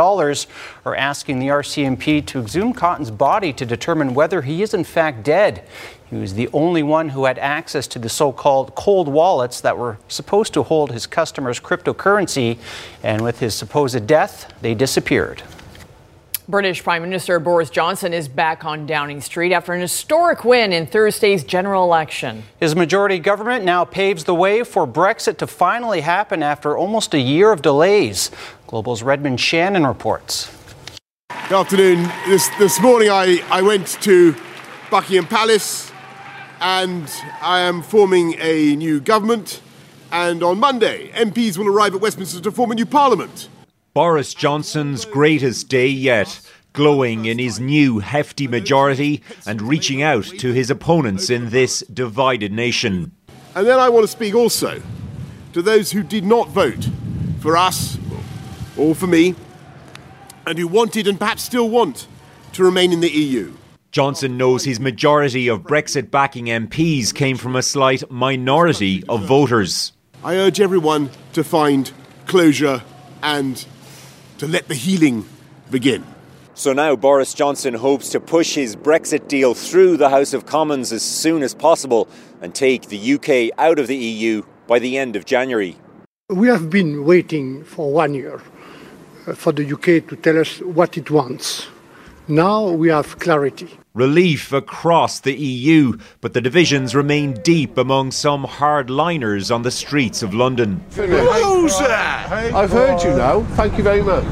are 0.85 0.97
asking 0.97 1.38
the 1.38 1.49
RCMP 1.49 2.25
to 2.27 2.40
exhume 2.40 2.73
Cotten's 2.73 3.11
body 3.11 3.53
to 3.53 3.64
determine 3.64 4.14
whether 4.14 4.42
he 4.42 4.62
is 4.62 4.75
in 4.75 4.85
fact 4.85 5.23
dead. 5.23 5.64
He 6.11 6.16
was 6.16 6.35
the 6.35 6.49
only 6.53 6.83
one 6.83 7.11
who 7.11 7.25
had 7.25 7.38
access 7.38 7.87
to 7.88 7.99
the 7.99 8.09
so 8.09 8.33
called 8.33 8.75
cold 8.75 9.09
wallets 9.09 9.61
that 9.61 9.79
were 9.79 9.99
supposed 10.09 10.53
to 10.55 10.62
hold 10.62 10.92
his 10.92 11.07
customers' 11.07 11.61
cryptocurrency, 11.61 12.59
and 13.03 13.23
with 13.23 13.38
his 13.38 13.55
supposed 13.55 14.07
death, 14.07 14.53
they 14.61 14.75
disappeared. 14.75 15.42
British 16.49 16.83
Prime 16.83 17.03
Minister 17.03 17.38
Boris 17.38 17.71
Johnson 17.71 18.12
is 18.12 18.27
back 18.27 18.64
on 18.64 18.85
Downing 18.85 19.21
Street 19.21 19.53
after 19.53 19.73
an 19.73 19.81
historic 19.81 20.45
win 20.45 20.73
in 20.73 20.87
Thursday's 20.87 21.45
general 21.45 21.85
election. 21.85 22.42
His 22.59 22.75
majority 22.75 23.21
government 23.21 23.64
now 23.64 23.85
paves 23.85 24.25
the 24.25 24.35
way 24.35 24.64
for 24.64 24.87
Brexit 24.87 25.38
to 25.38 25.47
finally 25.47 26.01
happen 26.01 26.42
after 26.42 26.77
almost 26.77 27.14
a 27.14 27.21
year 27.21 27.53
of 27.53 27.62
delays. 27.62 28.33
Global's 28.66 29.05
Redmond 29.05 29.40
Shannon 29.40 29.87
reports. 29.87 30.51
Good 31.53 31.59
afternoon. 31.59 32.11
This, 32.27 32.49
this 32.59 32.81
morning 32.81 33.11
I, 33.11 33.45
I 33.51 33.61
went 33.61 33.87
to 34.01 34.35
Buckingham 34.91 35.27
Palace 35.27 35.93
and 36.62 37.07
I 37.43 37.61
am 37.61 37.83
forming 37.83 38.37
a 38.38 38.75
new 38.75 39.01
government. 39.03 39.61
And 40.11 40.43
on 40.43 40.59
Monday, 40.59 41.11
MPs 41.11 41.59
will 41.59 41.69
arrive 41.69 41.95
at 41.95 42.01
Westminster 42.01 42.41
to 42.41 42.51
form 42.51 42.71
a 42.71 42.75
new 42.75 42.87
parliament. 42.87 43.51
Boris 43.93 44.33
Johnson's 44.33 45.05
greatest 45.05 45.69
day 45.69 45.88
yet, 45.88 46.41
glowing 46.73 47.27
in 47.27 47.38
his 47.38 47.61
new 47.61 47.99
hefty 47.99 48.49
majority 48.49 49.23
and 49.45 49.61
reaching 49.61 50.01
out 50.01 50.25
to 50.25 50.55
his 50.55 50.71
opponents 50.71 51.29
in 51.29 51.51
this 51.51 51.81
divided 51.81 52.51
nation. 52.51 53.12
And 53.55 53.67
then 53.67 53.79
I 53.79 53.91
want 53.91 54.05
to 54.05 54.09
speak 54.09 54.35
also 54.35 54.81
to 55.53 55.61
those 55.61 55.93
who 55.93 56.03
did 56.03 56.25
not 56.25 56.49
vote 56.49 56.88
for 57.41 57.59
us 57.59 57.99
or 58.79 58.95
for 58.95 59.07
me 59.07 59.35
and 60.46 60.59
who 60.59 60.68
wanted 60.68 61.07
and 61.07 61.18
perhaps 61.18 61.42
still 61.42 61.68
want 61.68 62.07
to 62.52 62.64
remain 62.64 62.92
in 62.92 63.00
the 63.00 63.11
EU. 63.11 63.52
Johnson 63.90 64.38
knows 64.38 64.64
his 64.64 64.81
majority 64.81 65.48
of 65.48 65.62
Brexit 65.62 66.11
backing 66.11 66.46
MPs 66.46 67.14
came 67.14 67.37
from 67.37 67.55
a 67.57 67.62
slight 67.62 68.11
minority 68.11 69.05
of 69.09 69.24
voters. 69.24 69.92
I 70.24 70.37
urge 70.37 70.61
everyone 70.61 71.11
to 71.35 71.44
find 71.44 71.92
closure 72.26 72.83
and 73.22 73.64
to 74.38 74.46
let 74.46 74.68
the 74.68 74.74
healing 74.74 75.26
begin. 75.70 76.05
So 76.55 76.72
now 76.72 76.96
Boris 76.96 77.35
Johnson 77.35 77.74
hopes 77.74 78.11
to 78.11 78.20
push 78.20 78.55
his 78.55 78.76
Brexit 78.76 79.28
deal 79.28 79.52
through 79.55 79.96
the 79.96 80.11
House 80.11 80.33
of 80.33 80.46
Commons 80.46 80.92
as 80.92 81.02
soon 81.02 81.42
as 81.42 81.55
possible 81.55 82.09
and 82.40 82.55
take 82.55 82.88
the 82.88 83.14
UK 83.14 83.59
out 83.59 83.78
of 83.78 83.87
the 83.87 83.96
EU 83.96 84.42
by 84.66 84.78
the 84.78 84.96
end 84.96 85.16
of 85.16 85.24
January. 85.24 85.76
We 86.28 86.48
have 86.48 86.70
been 86.70 87.05
waiting 87.05 87.64
for 87.64 87.92
one 87.92 88.14
year 88.14 88.40
for 89.35 89.53
the 89.53 89.73
UK 89.73 90.09
to 90.09 90.17
tell 90.17 90.39
us 90.39 90.59
what 90.61 90.97
it 90.97 91.11
wants. 91.11 91.69
Now 92.29 92.71
we 92.71 92.89
have 92.89 93.19
clarity. 93.19 93.79
Relief 93.95 94.53
across 94.53 95.21
the 95.21 95.35
EU, 95.35 95.99
but 96.21 96.33
the 96.33 96.41
divisions 96.41 96.95
remain 96.95 97.35
deep 97.43 97.77
among 97.77 98.11
some 98.11 98.45
hardliners 98.45 99.55
on 99.55 99.63
the 99.63 99.71
streets 99.71 100.23
of 100.23 100.33
London. 100.33 100.83
Loser! 100.97 101.85
I've 101.85 102.71
heard 102.71 103.03
you 103.03 103.11
now. 103.11 103.43
Thank 103.55 103.77
you 103.77 103.85
very 103.85 104.03
much. 104.03 104.25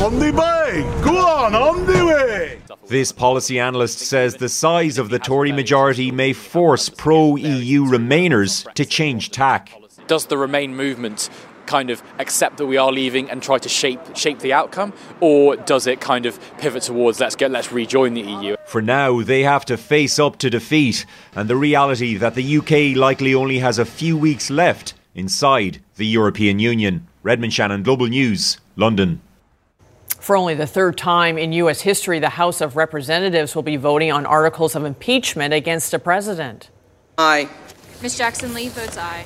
On 0.00 0.18
the 0.18 0.32
way! 0.32 0.82
Go 1.04 1.18
on, 1.18 1.54
on 1.54 1.84
the 1.84 2.06
way! 2.06 2.58
This 2.86 3.12
policy 3.12 3.58
analyst 3.58 3.98
says 3.98 4.36
the 4.36 4.48
size 4.48 4.96
of 4.96 5.10
the 5.10 5.18
Tory 5.18 5.52
majority 5.52 6.10
may 6.10 6.32
force 6.32 6.88
pro 6.88 7.36
EU 7.36 7.84
Remainers 7.84 8.72
to 8.74 8.84
change 8.84 9.30
tack. 9.30 9.72
Does 10.06 10.26
the 10.26 10.38
Remain 10.38 10.74
movement 10.74 11.28
kind 11.66 11.90
of 11.90 12.02
accept 12.18 12.56
that 12.58 12.66
we 12.66 12.76
are 12.76 12.92
leaving 12.92 13.30
and 13.30 13.42
try 13.42 13.58
to 13.58 13.68
shape 13.68 14.16
shape 14.16 14.40
the 14.40 14.52
outcome, 14.52 14.92
or 15.20 15.56
does 15.56 15.86
it 15.86 16.00
kind 16.00 16.26
of 16.26 16.38
pivot 16.58 16.82
towards 16.82 17.20
let's 17.20 17.36
get 17.36 17.50
let's 17.50 17.72
rejoin 17.72 18.14
the 18.14 18.22
EU? 18.22 18.56
For 18.66 18.82
now, 18.82 19.22
they 19.22 19.42
have 19.42 19.64
to 19.66 19.76
face 19.76 20.18
up 20.18 20.38
to 20.38 20.50
defeat 20.50 21.06
and 21.34 21.48
the 21.48 21.56
reality 21.56 22.16
that 22.16 22.34
the 22.34 22.58
UK 22.58 22.96
likely 22.96 23.34
only 23.34 23.58
has 23.58 23.78
a 23.78 23.84
few 23.84 24.16
weeks 24.16 24.50
left 24.50 24.94
inside 25.14 25.80
the 25.96 26.06
European 26.06 26.58
Union. 26.58 27.06
Redmond 27.22 27.52
Shannon, 27.52 27.82
Global 27.82 28.06
News, 28.06 28.58
London. 28.76 29.20
For 30.18 30.36
only 30.36 30.54
the 30.54 30.66
third 30.66 30.96
time 30.96 31.36
in 31.36 31.52
U.S. 31.52 31.80
history, 31.80 32.20
the 32.20 32.30
House 32.30 32.60
of 32.60 32.76
Representatives 32.76 33.54
will 33.54 33.62
be 33.62 33.76
voting 33.76 34.12
on 34.12 34.24
articles 34.24 34.76
of 34.76 34.84
impeachment 34.84 35.52
against 35.52 35.92
a 35.94 35.98
president. 35.98 36.70
Aye. 37.18 37.48
Ms. 38.02 38.18
Jackson 38.18 38.54
Lee 38.54 38.68
votes 38.68 38.96
aye. 38.96 39.24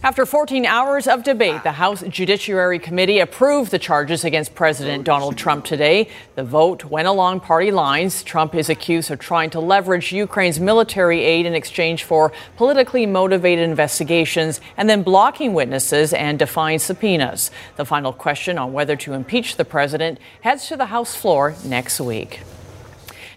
After 0.00 0.24
14 0.24 0.64
hours 0.64 1.08
of 1.08 1.24
debate, 1.24 1.64
the 1.64 1.72
House 1.72 2.04
Judiciary 2.08 2.78
Committee 2.78 3.18
approved 3.18 3.72
the 3.72 3.80
charges 3.80 4.24
against 4.24 4.54
President 4.54 5.02
Donald 5.02 5.36
Trump 5.36 5.64
today. 5.64 6.08
The 6.36 6.44
vote 6.44 6.84
went 6.84 7.08
along 7.08 7.40
party 7.40 7.72
lines. 7.72 8.22
Trump 8.22 8.54
is 8.54 8.70
accused 8.70 9.10
of 9.10 9.18
trying 9.18 9.50
to 9.50 9.60
leverage 9.60 10.12
Ukraine's 10.12 10.60
military 10.60 11.24
aid 11.24 11.46
in 11.46 11.54
exchange 11.54 12.04
for 12.04 12.30
politically 12.56 13.06
motivated 13.06 13.68
investigations 13.68 14.60
and 14.76 14.88
then 14.88 15.02
blocking 15.02 15.52
witnesses 15.52 16.12
and 16.12 16.38
defying 16.38 16.78
subpoenas. 16.78 17.50
The 17.74 17.84
final 17.84 18.12
question 18.12 18.56
on 18.56 18.72
whether 18.72 18.94
to 18.94 19.14
impeach 19.14 19.56
the 19.56 19.64
president 19.64 20.20
heads 20.42 20.68
to 20.68 20.76
the 20.76 20.86
House 20.86 21.16
floor 21.16 21.56
next 21.64 22.00
week. 22.00 22.42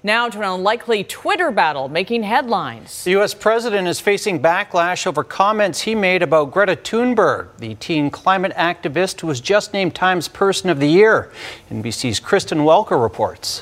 Now 0.03 0.27
to 0.29 0.39
an 0.39 0.45
unlikely 0.45 1.03
Twitter 1.03 1.51
battle 1.51 1.87
making 1.87 2.23
headlines. 2.23 3.03
The 3.03 3.11
U.S. 3.11 3.35
president 3.35 3.87
is 3.87 3.99
facing 3.99 4.41
backlash 4.41 5.05
over 5.05 5.23
comments 5.23 5.81
he 5.81 5.93
made 5.93 6.23
about 6.23 6.51
Greta 6.51 6.75
Thunberg, 6.75 7.49
the 7.59 7.75
teen 7.75 8.09
climate 8.09 8.51
activist 8.55 9.21
who 9.21 9.27
was 9.27 9.39
just 9.39 9.73
named 9.73 9.93
Times 9.93 10.27
Person 10.27 10.71
of 10.71 10.79
the 10.79 10.87
Year. 10.87 11.31
NBC's 11.69 12.19
Kristen 12.19 12.59
Welker 12.59 12.99
reports. 12.99 13.61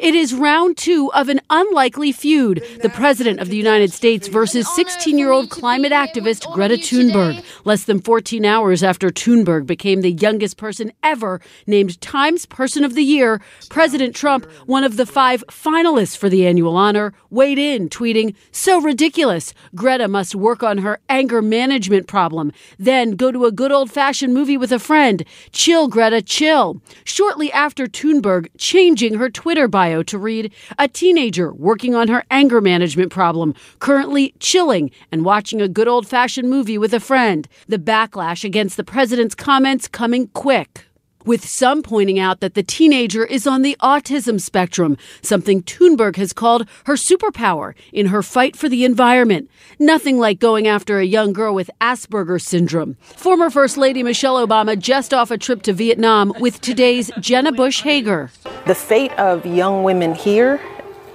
It 0.00 0.16
is 0.16 0.34
round 0.34 0.76
two 0.76 1.12
of 1.12 1.28
an 1.28 1.40
unlikely 1.50 2.10
feud. 2.10 2.64
The 2.82 2.88
President 2.88 3.38
of 3.38 3.48
the 3.48 3.56
United 3.56 3.92
States 3.92 4.26
versus 4.26 4.68
16 4.74 5.16
year 5.16 5.30
old 5.30 5.50
climate 5.50 5.92
activist 5.92 6.52
Greta 6.52 6.74
Thunberg. 6.74 7.44
Less 7.64 7.84
than 7.84 8.00
14 8.00 8.44
hours 8.44 8.82
after 8.82 9.10
Thunberg 9.10 9.66
became 9.66 10.00
the 10.00 10.10
youngest 10.10 10.56
person 10.56 10.90
ever 11.04 11.40
named 11.68 12.00
Times 12.00 12.44
Person 12.44 12.82
of 12.82 12.96
the 12.96 13.04
Year, 13.04 13.40
President 13.70 14.16
Trump, 14.16 14.46
one 14.66 14.82
of 14.82 14.96
the 14.96 15.06
five 15.06 15.44
finalists 15.46 16.16
for 16.16 16.28
the 16.28 16.44
annual 16.44 16.76
honor, 16.76 17.14
weighed 17.30 17.60
in, 17.60 17.88
tweeting, 17.88 18.34
So 18.50 18.80
ridiculous. 18.80 19.54
Greta 19.76 20.08
must 20.08 20.34
work 20.34 20.64
on 20.64 20.78
her 20.78 20.98
anger 21.08 21.40
management 21.40 22.08
problem. 22.08 22.50
Then 22.80 23.12
go 23.12 23.30
to 23.30 23.44
a 23.44 23.52
good 23.52 23.70
old 23.70 23.92
fashioned 23.92 24.34
movie 24.34 24.56
with 24.56 24.72
a 24.72 24.80
friend. 24.80 25.24
Chill, 25.52 25.86
Greta, 25.86 26.20
chill. 26.20 26.82
Shortly 27.04 27.52
after 27.52 27.86
Thunberg 27.86 28.48
changing 28.58 29.14
her 29.14 29.30
Twitter 29.30 29.68
bio 29.68 29.83
to 29.84 30.18
read 30.18 30.52
A 30.78 30.88
teenager 30.88 31.52
working 31.52 31.94
on 31.94 32.08
her 32.08 32.24
anger 32.30 32.60
management 32.60 33.12
problem, 33.12 33.54
currently 33.78 34.34
chilling 34.40 34.90
and 35.12 35.24
watching 35.24 35.60
a 35.60 35.68
good 35.68 35.88
old 35.88 36.06
fashioned 36.06 36.48
movie 36.48 36.78
with 36.78 36.94
a 36.94 37.00
friend. 37.00 37.46
The 37.68 37.78
backlash 37.78 38.44
against 38.44 38.76
the 38.76 38.84
president's 38.84 39.34
comments 39.34 39.88
coming 39.88 40.28
quick. 40.28 40.86
With 41.24 41.48
some 41.48 41.82
pointing 41.82 42.18
out 42.18 42.40
that 42.40 42.52
the 42.52 42.62
teenager 42.62 43.24
is 43.24 43.46
on 43.46 43.62
the 43.62 43.76
autism 43.80 44.38
spectrum, 44.38 44.98
something 45.22 45.62
Thunberg 45.62 46.16
has 46.16 46.34
called 46.34 46.68
her 46.84 46.94
superpower 46.94 47.74
in 47.92 48.06
her 48.06 48.22
fight 48.22 48.56
for 48.56 48.68
the 48.68 48.84
environment. 48.84 49.50
Nothing 49.78 50.18
like 50.18 50.38
going 50.38 50.68
after 50.68 50.98
a 50.98 51.04
young 51.04 51.32
girl 51.32 51.54
with 51.54 51.70
Asperger's 51.80 52.44
syndrome. 52.44 52.96
Former 53.00 53.48
First 53.48 53.78
Lady 53.78 54.02
Michelle 54.02 54.46
Obama 54.46 54.78
just 54.78 55.14
off 55.14 55.30
a 55.30 55.38
trip 55.38 55.62
to 55.62 55.72
Vietnam 55.72 56.34
with 56.40 56.60
today's 56.60 57.10
Jenna 57.18 57.52
Bush 57.52 57.80
Hager. 57.80 58.30
The 58.66 58.74
fate 58.74 59.12
of 59.12 59.46
young 59.46 59.82
women 59.82 60.14
here 60.14 60.60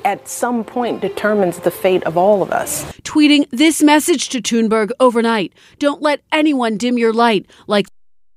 at 0.06 0.28
some 0.28 0.64
point 0.64 1.02
determines 1.02 1.60
the 1.60 1.72
fate 1.72 2.04
of 2.04 2.18
all 2.18 2.42
of 2.42 2.52
us. 2.52 2.92
Tweeting 3.04 3.48
this 3.52 3.84
message 3.84 4.30
to 4.30 4.42
Thunberg 4.42 4.90
overnight 5.00 5.54
Don't 5.78 6.02
let 6.02 6.22
anyone 6.32 6.78
dim 6.78 6.98
your 6.98 7.14
light. 7.14 7.46
Like 7.68 7.88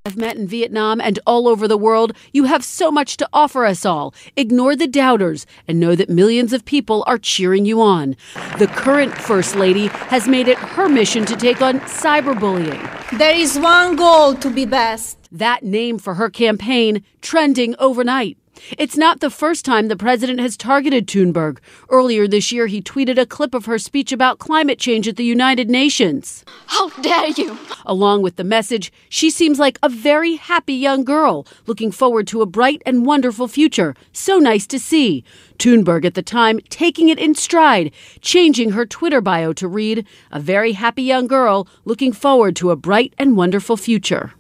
I've 0.05 0.17
met 0.17 0.37
in 0.37 0.49
Vietnam 0.49 1.01
and 1.01 1.21
all 1.29 1.47
over 1.47 1.69
the 1.69 1.79
world, 1.79 2.13
you 2.33 2.45
have 2.45 2.65
so 2.65 2.91
much 2.91 3.17
to 3.19 3.29
offer 3.33 3.65
us 3.65 3.87
all. 3.87 4.13
Ignore 4.35 4.75
the 4.75 4.89
doubters 4.89 5.47
and 5.69 5.79
know 5.79 5.95
that 5.95 6.11
millions 6.11 6.53
of 6.53 6.65
people 6.65 7.05
are 7.07 7.19
cheering 7.19 7.65
you 7.67 7.81
on. 7.81 8.17
The 8.59 8.67
current 8.67 9.17
First 9.17 9.55
Lady 9.55 9.87
has 9.87 10.27
made 10.27 10.49
it 10.49 10.59
her 10.59 10.89
mission 10.89 11.25
to 11.27 11.37
take 11.37 11.63
on 11.63 11.79
cyberbullying. 11.83 13.17
There 13.17 13.37
is 13.37 13.57
one 13.61 13.95
goal 13.95 14.35
to 14.35 14.51
be 14.51 14.65
best. 14.65 15.19
That 15.31 15.63
name 15.63 15.99
for 15.99 16.15
her 16.15 16.29
campaign 16.29 17.05
trending 17.21 17.77
overnight. 17.79 18.39
It's 18.79 18.97
not 18.97 19.21
the 19.21 19.31
first 19.31 19.65
time 19.65 19.89
the 19.89 19.97
president 19.97 20.41
has 20.41 20.57
targeted 20.57 21.07
Thunberg. 21.07 21.59
Earlier 21.89 22.29
this 22.29 22.53
year, 22.53 22.67
he 22.67 22.81
tweeted 22.81 23.19
a 23.19 23.27
clip 23.27 23.55
of 23.55 23.67
her 23.67 23.79
speech 23.79 24.13
about 24.13 24.39
climate 24.39 24.79
change 24.79 25.09
at 25.09 25.17
the 25.17 25.25
United 25.25 25.69
Nations. 25.69 26.45
How 26.67 26.89
dare 27.01 27.29
you! 27.29 27.59
Along 27.85 28.23
with 28.23 28.37
the 28.37 28.45
message, 28.45 28.93
she 29.09 29.31
seems 29.31 29.59
like 29.59 29.79
a 29.83 29.89
very 29.89 30.37
happy 30.37 30.75
young 30.75 31.05
girl, 31.05 31.47
looking 31.67 31.91
forward 31.91 32.27
to 32.29 32.43
a 32.43 32.47
bright 32.47 32.83
and 32.87 33.05
wonderful 33.05 33.49
future. 33.49 33.95
So 34.13 34.39
nice 34.39 34.67
to 34.69 34.79
see. 34.79 35.25
Thunberg 35.59 36.05
at 36.05 36.15
the 36.15 36.23
time 36.23 36.61
taking 36.69 37.09
it 37.09 37.19
in 37.19 37.35
stride, 37.35 37.93
changing 38.21 38.71
her 38.71 38.87
Twitter 38.87 39.21
bio 39.21 39.53
to 39.55 39.69
read, 39.69 40.07
A 40.31 40.41
very 40.41 40.73
happy 40.73 41.03
young 41.03 41.27
girl, 41.27 41.69
looking 41.85 42.13
forward 42.13 42.57
to 42.57 42.71
a 42.71 42.77
bright 42.77 43.15
and 43.19 43.37
wonderful 43.37 43.77
future. 43.77 44.33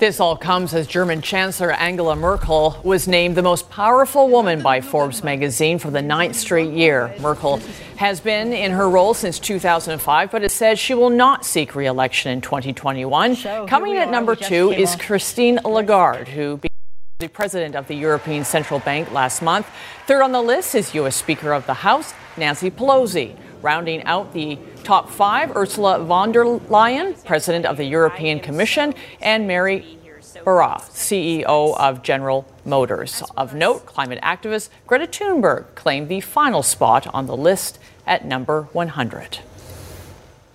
This 0.00 0.18
all 0.18 0.34
comes 0.34 0.72
as 0.72 0.86
German 0.86 1.20
Chancellor 1.20 1.72
Angela 1.72 2.16
Merkel 2.16 2.80
was 2.82 3.06
named 3.06 3.36
the 3.36 3.42
most 3.42 3.68
powerful 3.68 4.30
woman 4.30 4.62
by 4.62 4.80
Forbes 4.80 5.22
magazine 5.22 5.78
for 5.78 5.90
the 5.90 6.00
ninth 6.00 6.36
straight 6.36 6.72
year. 6.72 7.14
Merkel 7.20 7.58
has 7.96 8.18
been 8.18 8.54
in 8.54 8.72
her 8.72 8.88
role 8.88 9.12
since 9.12 9.38
2005, 9.38 10.30
but 10.30 10.42
it 10.42 10.52
says 10.52 10.78
she 10.78 10.94
will 10.94 11.10
not 11.10 11.44
seek 11.44 11.74
re 11.74 11.84
election 11.84 12.32
in 12.32 12.40
2021. 12.40 13.36
So 13.36 13.66
Coming 13.66 13.96
in 13.96 13.98
at 13.98 14.10
number 14.10 14.34
two 14.34 14.70
is 14.70 14.96
Christine 14.96 15.60
Lagarde, 15.66 16.30
who 16.30 16.56
became 16.56 16.70
the 17.18 17.28
president 17.28 17.76
of 17.76 17.86
the 17.86 17.94
European 17.94 18.46
Central 18.46 18.80
Bank 18.80 19.12
last 19.12 19.42
month. 19.42 19.66
Third 20.06 20.22
on 20.22 20.32
the 20.32 20.40
list 20.40 20.74
is 20.74 20.94
U.S. 20.94 21.14
Speaker 21.14 21.52
of 21.52 21.66
the 21.66 21.74
House, 21.74 22.14
Nancy 22.38 22.70
Pelosi. 22.70 23.36
Rounding 23.62 24.02
out 24.04 24.32
the 24.32 24.58
top 24.84 25.10
five, 25.10 25.54
Ursula 25.56 26.02
von 26.04 26.32
der 26.32 26.44
Leyen, 26.44 27.22
President 27.24 27.66
of 27.66 27.76
the 27.76 27.84
European 27.84 28.40
Commission, 28.40 28.94
and 29.20 29.46
Mary 29.46 29.98
Barra, 30.44 30.80
CEO 30.90 31.76
of 31.78 32.02
General 32.02 32.46
Motors. 32.64 33.22
Of 33.36 33.54
note, 33.54 33.86
climate 33.86 34.20
activist 34.22 34.70
Greta 34.86 35.06
Thunberg 35.06 35.74
claimed 35.74 36.08
the 36.08 36.20
final 36.20 36.62
spot 36.62 37.06
on 37.12 37.26
the 37.26 37.36
list 37.36 37.78
at 38.06 38.24
number 38.24 38.62
100. 38.72 39.40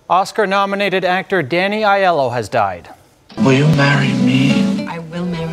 Oscar 0.08 0.46
nominated 0.46 1.04
actor 1.04 1.42
Danny 1.42 1.82
Aiello 1.82 2.32
has 2.32 2.48
died. 2.48 2.90
Will 3.38 3.52
you 3.52 3.68
marry 3.76 4.12
me? 4.24 4.86
I 4.86 4.98
will 4.98 5.26
marry 5.26 5.45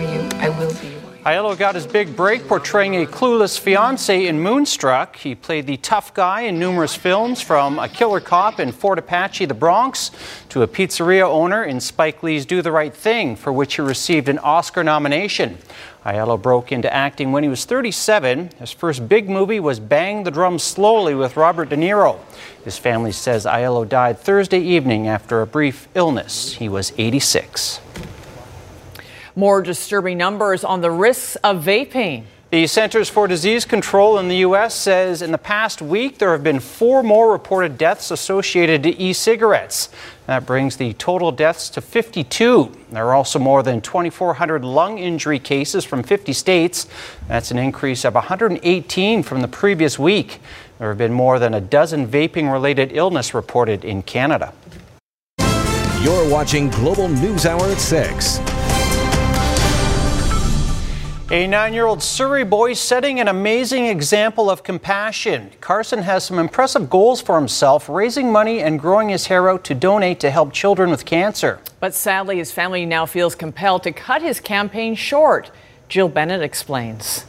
Aiello 1.25 1.57
got 1.57 1.75
his 1.75 1.87
big 1.87 2.17
break 2.17 2.49
portraying 2.49 2.97
a 2.97 3.05
clueless 3.05 3.57
fiance 3.57 4.27
in 4.27 4.41
Moonstruck. 4.41 5.15
He 5.15 5.35
played 5.35 5.65
the 5.67 5.77
tough 5.77 6.13
guy 6.13 6.41
in 6.41 6.59
numerous 6.59 6.97
films, 6.97 7.39
from 7.39 7.79
a 7.79 7.87
killer 7.87 8.19
cop 8.19 8.59
in 8.59 8.73
Fort 8.73 8.99
Apache, 8.99 9.45
the 9.45 9.53
Bronx, 9.53 10.11
to 10.49 10.63
a 10.63 10.67
pizzeria 10.67 11.25
owner 11.25 11.63
in 11.63 11.79
Spike 11.79 12.23
Lee's 12.23 12.45
Do 12.45 12.61
the 12.61 12.73
Right 12.73 12.93
Thing, 12.93 13.37
for 13.37 13.53
which 13.53 13.75
he 13.75 13.81
received 13.81 14.27
an 14.27 14.37
Oscar 14.39 14.83
nomination. 14.83 15.59
Aiello 16.05 16.41
broke 16.41 16.73
into 16.73 16.93
acting 16.93 17.31
when 17.31 17.43
he 17.43 17.49
was 17.49 17.63
37. 17.63 18.49
His 18.59 18.71
first 18.71 19.07
big 19.07 19.29
movie 19.29 19.61
was 19.61 19.79
Bang 19.79 20.25
the 20.25 20.31
Drum 20.31 20.59
Slowly 20.59 21.15
with 21.15 21.37
Robert 21.37 21.69
De 21.69 21.77
Niro. 21.77 22.19
His 22.65 22.77
family 22.77 23.13
says 23.13 23.45
Aiello 23.45 23.87
died 23.87 24.19
Thursday 24.19 24.59
evening 24.59 25.07
after 25.07 25.41
a 25.41 25.47
brief 25.47 25.87
illness. 25.95 26.55
He 26.55 26.67
was 26.67 26.91
86. 26.97 27.79
More 29.35 29.63
disturbing 29.63 30.19
numbers 30.19 30.63
on 30.63 30.81
the 30.81 30.91
risks 30.91 31.35
of 31.37 31.63
vaping. 31.63 32.25
The 32.51 32.67
Centers 32.67 33.09
for 33.09 33.27
Disease 33.27 33.65
Control 33.65 34.19
in 34.19 34.27
the 34.27 34.35
U.S. 34.37 34.75
says 34.75 35.23
in 35.23 35.31
the 35.31 35.39
past 35.39 35.81
week 35.81 36.19
there 36.19 36.33
have 36.33 36.43
been 36.43 36.59
four 36.59 37.01
more 37.01 37.31
reported 37.31 37.79
deaths 37.79 38.11
associated 38.11 38.83
to 38.83 38.95
e 38.95 39.11
cigarettes. 39.11 39.89
That 40.27 40.45
brings 40.45 40.77
the 40.77 40.93
total 40.93 41.31
deaths 41.31 41.67
to 41.71 41.81
52. 41.81 42.71
There 42.91 43.07
are 43.07 43.15
also 43.15 43.39
more 43.39 43.63
than 43.63 43.81
2,400 43.81 44.63
lung 44.63 44.99
injury 44.99 45.39
cases 45.39 45.83
from 45.83 46.03
50 46.03 46.31
states. 46.31 46.85
That's 47.27 47.49
an 47.49 47.57
increase 47.57 48.05
of 48.05 48.13
118 48.13 49.23
from 49.23 49.41
the 49.41 49.47
previous 49.47 49.97
week. 49.97 50.39
There 50.77 50.89
have 50.89 50.99
been 50.99 51.11
more 51.11 51.39
than 51.39 51.55
a 51.55 51.61
dozen 51.61 52.07
vaping 52.07 52.51
related 52.51 52.91
illness 52.91 53.33
reported 53.33 53.83
in 53.83 54.03
Canada. 54.03 54.53
You're 56.03 56.29
watching 56.29 56.69
Global 56.69 57.07
News 57.07 57.47
Hour 57.47 57.65
at 57.65 57.79
6. 57.79 58.52
A 61.33 61.47
nine 61.47 61.73
year 61.73 61.87
old 61.87 62.03
Surrey 62.03 62.43
boy 62.43 62.73
setting 62.73 63.19
an 63.19 63.27
amazing 63.27 63.87
example 63.87 64.51
of 64.51 64.61
compassion. 64.61 65.49
Carson 65.61 66.03
has 66.03 66.23
some 66.23 66.37
impressive 66.37 66.91
goals 66.91 67.23
for 67.23 67.39
himself, 67.39 67.89
raising 67.89 68.31
money 68.31 68.59
and 68.59 68.79
growing 68.79 69.09
his 69.09 69.25
hair 69.25 69.49
out 69.49 69.63
to 69.63 69.73
donate 69.73 70.19
to 70.19 70.29
help 70.29 70.53
children 70.53 70.91
with 70.91 71.05
cancer. 71.05 71.59
But 71.79 71.95
sadly, 71.95 72.37
his 72.37 72.51
family 72.51 72.85
now 72.85 73.07
feels 73.07 73.33
compelled 73.33 73.81
to 73.81 73.91
cut 73.91 74.21
his 74.21 74.39
campaign 74.39 74.93
short. 74.93 75.49
Jill 75.89 76.07
Bennett 76.07 76.43
explains. 76.43 77.25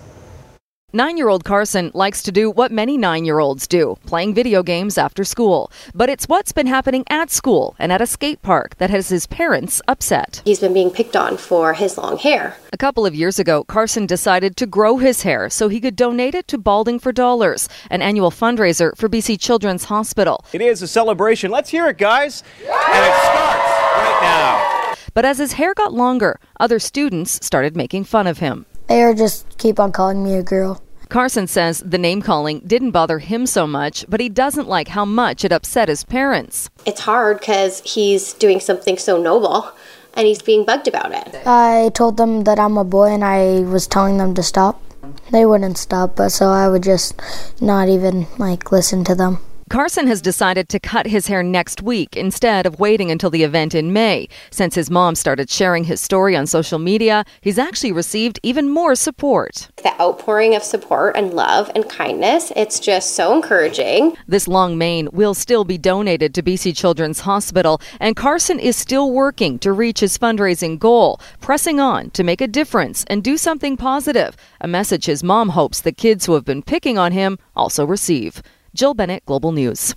Nine 0.97 1.17
year 1.17 1.29
old 1.29 1.45
Carson 1.45 1.91
likes 1.93 2.23
to 2.23 2.31
do 2.31 2.49
what 2.53 2.71
many 2.71 2.97
nine 2.97 3.25
year 3.25 3.41
olds 3.41 3.67
do 3.67 3.97
playing 4.07 4.33
video 4.33 4.63
games 4.63 4.97
after 4.97 5.25
school. 5.25 5.73
But 5.93 6.09
it's 6.09 6.29
what's 6.29 6.53
been 6.53 6.69
happening 6.69 7.03
at 7.11 7.33
school 7.33 7.75
and 7.81 7.91
at 7.91 8.01
a 8.01 8.07
skate 8.07 8.43
park 8.43 8.77
that 8.77 8.91
has 8.91 9.09
his 9.09 9.27
parents 9.27 9.83
upset. 9.89 10.41
He's 10.45 10.61
been 10.61 10.73
being 10.73 10.93
picked 10.93 11.17
on 11.17 11.37
for 11.37 11.75
his 11.75 11.99
long 11.99 12.17
hair. 12.17 12.57
A 12.73 12.77
couple 12.77 13.05
of 13.05 13.13
years 13.13 13.41
ago, 13.41 13.65
Carson 13.65 14.07
decided 14.07 14.57
to 14.57 14.67
grow 14.67 14.99
his 14.99 15.23
hair 15.23 15.51
so 15.51 15.69
he 15.69 15.81
could 15.81 15.97
donate 15.97 16.37
it 16.37 16.47
to 16.47 16.59
Balding 16.59 17.01
for 17.01 17.11
Dollars, 17.11 17.69
an 17.91 18.01
annual 18.01 18.31
fundraiser 18.31 18.97
for 18.97 19.09
BC 19.09 19.41
Children's 19.41 19.87
Hospital. 19.87 20.45
It 20.53 20.63
is 20.63 20.81
a 20.81 20.87
celebration. 20.87 21.51
Let's 21.51 21.71
hear 21.71 21.89
it, 21.89 21.99
guys. 21.99 22.45
And 22.61 22.69
it 22.69 23.17
starts 23.19 23.69
right 23.99 24.19
now. 24.23 24.95
But 25.13 25.25
as 25.25 25.39
his 25.39 25.55
hair 25.55 25.75
got 25.75 25.93
longer, 25.93 26.39
other 26.61 26.79
students 26.79 27.45
started 27.45 27.75
making 27.75 28.05
fun 28.05 28.29
of 28.29 28.39
him. 28.39 28.67
They 28.87 29.03
are 29.03 29.15
just 29.15 29.57
keep 29.59 29.81
on 29.81 29.93
calling 29.93 30.23
me 30.23 30.35
a 30.35 30.43
girl. 30.43 30.84
Carson 31.15 31.47
says 31.47 31.79
the 31.87 31.97
name 31.97 32.21
calling 32.21 32.59
didn't 32.67 32.91
bother 32.91 33.21
him 33.21 33.47
so 33.47 33.69
much, 33.69 34.05
but 34.09 34.19
he 34.19 34.29
doesn't 34.29 34.67
like 34.67 34.89
how 34.89 35.05
much 35.05 35.45
it 35.45 35.53
upset 35.53 35.89
his 35.89 36.03
parents. 36.03 36.69
It's 36.87 37.03
hard 37.03 37.39
because 37.39 37.81
he's 37.83 38.33
doing 38.33 38.59
something 38.59 38.99
so 38.99 39.17
noble 39.17 39.71
and 40.15 40.27
he's 40.27 40.43
being 40.43 40.65
bugged 40.65 40.89
about 40.89 41.13
it. 41.13 41.47
I 41.47 41.93
told 41.95 42.17
them 42.17 42.43
that 42.43 42.59
I'm 42.59 42.77
a 42.77 42.83
boy 42.83 43.13
and 43.13 43.23
I 43.23 43.61
was 43.61 43.87
telling 43.87 44.19
them 44.19 44.35
to 44.35 44.43
stop. 44.43 44.83
They 45.31 45.47
wouldn't 45.47 45.79
stop, 45.79 46.17
but 46.17 46.31
so 46.31 46.49
I 46.49 46.69
would 46.69 46.83
just 46.83 47.15
not 47.61 47.89
even 47.89 48.27
like 48.37 48.73
listen 48.73 49.05
to 49.05 49.15
them. 49.15 49.39
Carson 49.71 50.07
has 50.07 50.21
decided 50.21 50.69
to 50.69 50.79
cut 50.79 51.07
his 51.07 51.27
hair 51.27 51.43
next 51.43 51.83
week 51.83 52.17
instead 52.17 52.67
of 52.67 52.79
waiting 52.79 53.11
until 53.11 53.31
the 53.31 53.43
event 53.43 53.75
in 53.75 53.95
May. 53.95 54.29
Since 54.51 54.75
his 54.75 54.91
mom 54.91 55.15
started 55.15 55.49
sharing 55.49 55.85
his 55.85 56.03
story 56.03 56.37
on 56.37 56.47
social 56.47 56.79
media, 56.79 57.25
he's 57.41 57.59
actually 57.59 57.91
received 57.91 58.39
even 58.43 58.69
more 58.69 58.95
support. 58.95 59.71
The 59.83 59.99
outpouring 60.01 60.55
of 60.55 60.63
support 60.63 61.17
and 61.17 61.33
love 61.33 61.71
and 61.75 61.89
kindness, 61.89 62.53
it's 62.55 62.79
just 62.79 63.15
so 63.15 63.35
encouraging. 63.35 64.17
This 64.29 64.47
long 64.47 64.77
mane 64.77 65.09
will 65.13 65.35
still 65.35 65.65
be 65.65 65.79
donated 65.79 66.35
to 66.35 66.43
BC 66.43 66.77
Children's 66.77 67.21
Hospital, 67.21 67.81
and 68.01 68.17
Carson 68.17 68.61
is 68.61 68.77
still 68.77 69.13
working 69.13 69.59
to 69.61 69.73
reach 69.73 70.01
his 70.01 70.19
fundraising 70.19 70.79
goal, 70.79 71.21
pressing 71.41 71.81
on 71.81 72.11
to 72.11 72.23
make 72.23 72.43
a 72.43 72.47
difference 72.49 73.05
and 73.09 73.25
do 73.25 73.39
something 73.39 73.79
positive, 73.79 74.37
a 74.61 74.69
message 74.69 75.07
his 75.07 75.25
mom 75.25 75.51
hopes 75.51 75.81
the 75.81 75.93
kids 75.93 76.27
who 76.27 76.35
have 76.35 76.45
been 76.45 76.63
picking 76.63 76.99
on 76.99 77.13
him 77.13 77.39
also 77.57 77.87
receive. 77.87 78.43
Jill 78.75 78.93
Bennett, 78.93 79.25
Global 79.25 79.53
News. 79.53 79.95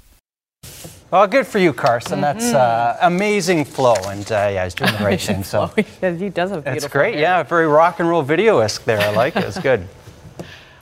Well, 1.09 1.25
good 1.25 1.47
for 1.47 1.57
you, 1.57 1.73
Carson. 1.73 2.19
Mm-hmm. 2.19 2.39
That's 2.39 2.53
uh, 2.53 2.97
amazing 3.01 3.65
flow, 3.65 3.95
and 4.05 4.29
uh, 4.31 4.49
yeah, 4.53 4.65
he's 4.65 4.75
doing 4.75 4.91
the 4.91 5.03
right 5.03 5.19
thing. 5.19 5.43
So 5.43 5.67
he 6.01 6.29
does 6.29 6.51
have 6.51 6.67
It's 6.67 6.87
great. 6.87 7.15
Hair. 7.15 7.21
Yeah, 7.21 7.43
very 7.43 7.67
rock 7.67 7.99
and 7.99 8.07
roll 8.07 8.21
video 8.21 8.59
esque 8.59 8.83
there. 8.83 8.99
I 8.99 9.09
like 9.11 9.35
it. 9.35 9.43
It's 9.43 9.59
good. 9.59 9.87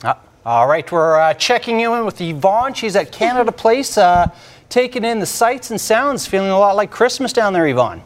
Uh, 0.03 0.13
all 0.45 0.67
right, 0.67 0.91
we're 0.91 1.19
uh, 1.19 1.33
checking 1.33 1.79
you 1.79 1.95
in 1.95 2.05
with 2.05 2.21
Yvonne. 2.21 2.75
She's 2.75 2.95
at 2.95 3.11
Canada 3.11 3.51
Place, 3.51 3.97
uh, 3.97 4.27
taking 4.69 5.03
in 5.03 5.17
the 5.19 5.25
sights 5.25 5.71
and 5.71 5.81
sounds, 5.81 6.27
feeling 6.27 6.51
a 6.51 6.59
lot 6.59 6.75
like 6.75 6.91
Christmas 6.91 7.33
down 7.33 7.53
there, 7.53 7.65
Yvonne. 7.65 8.03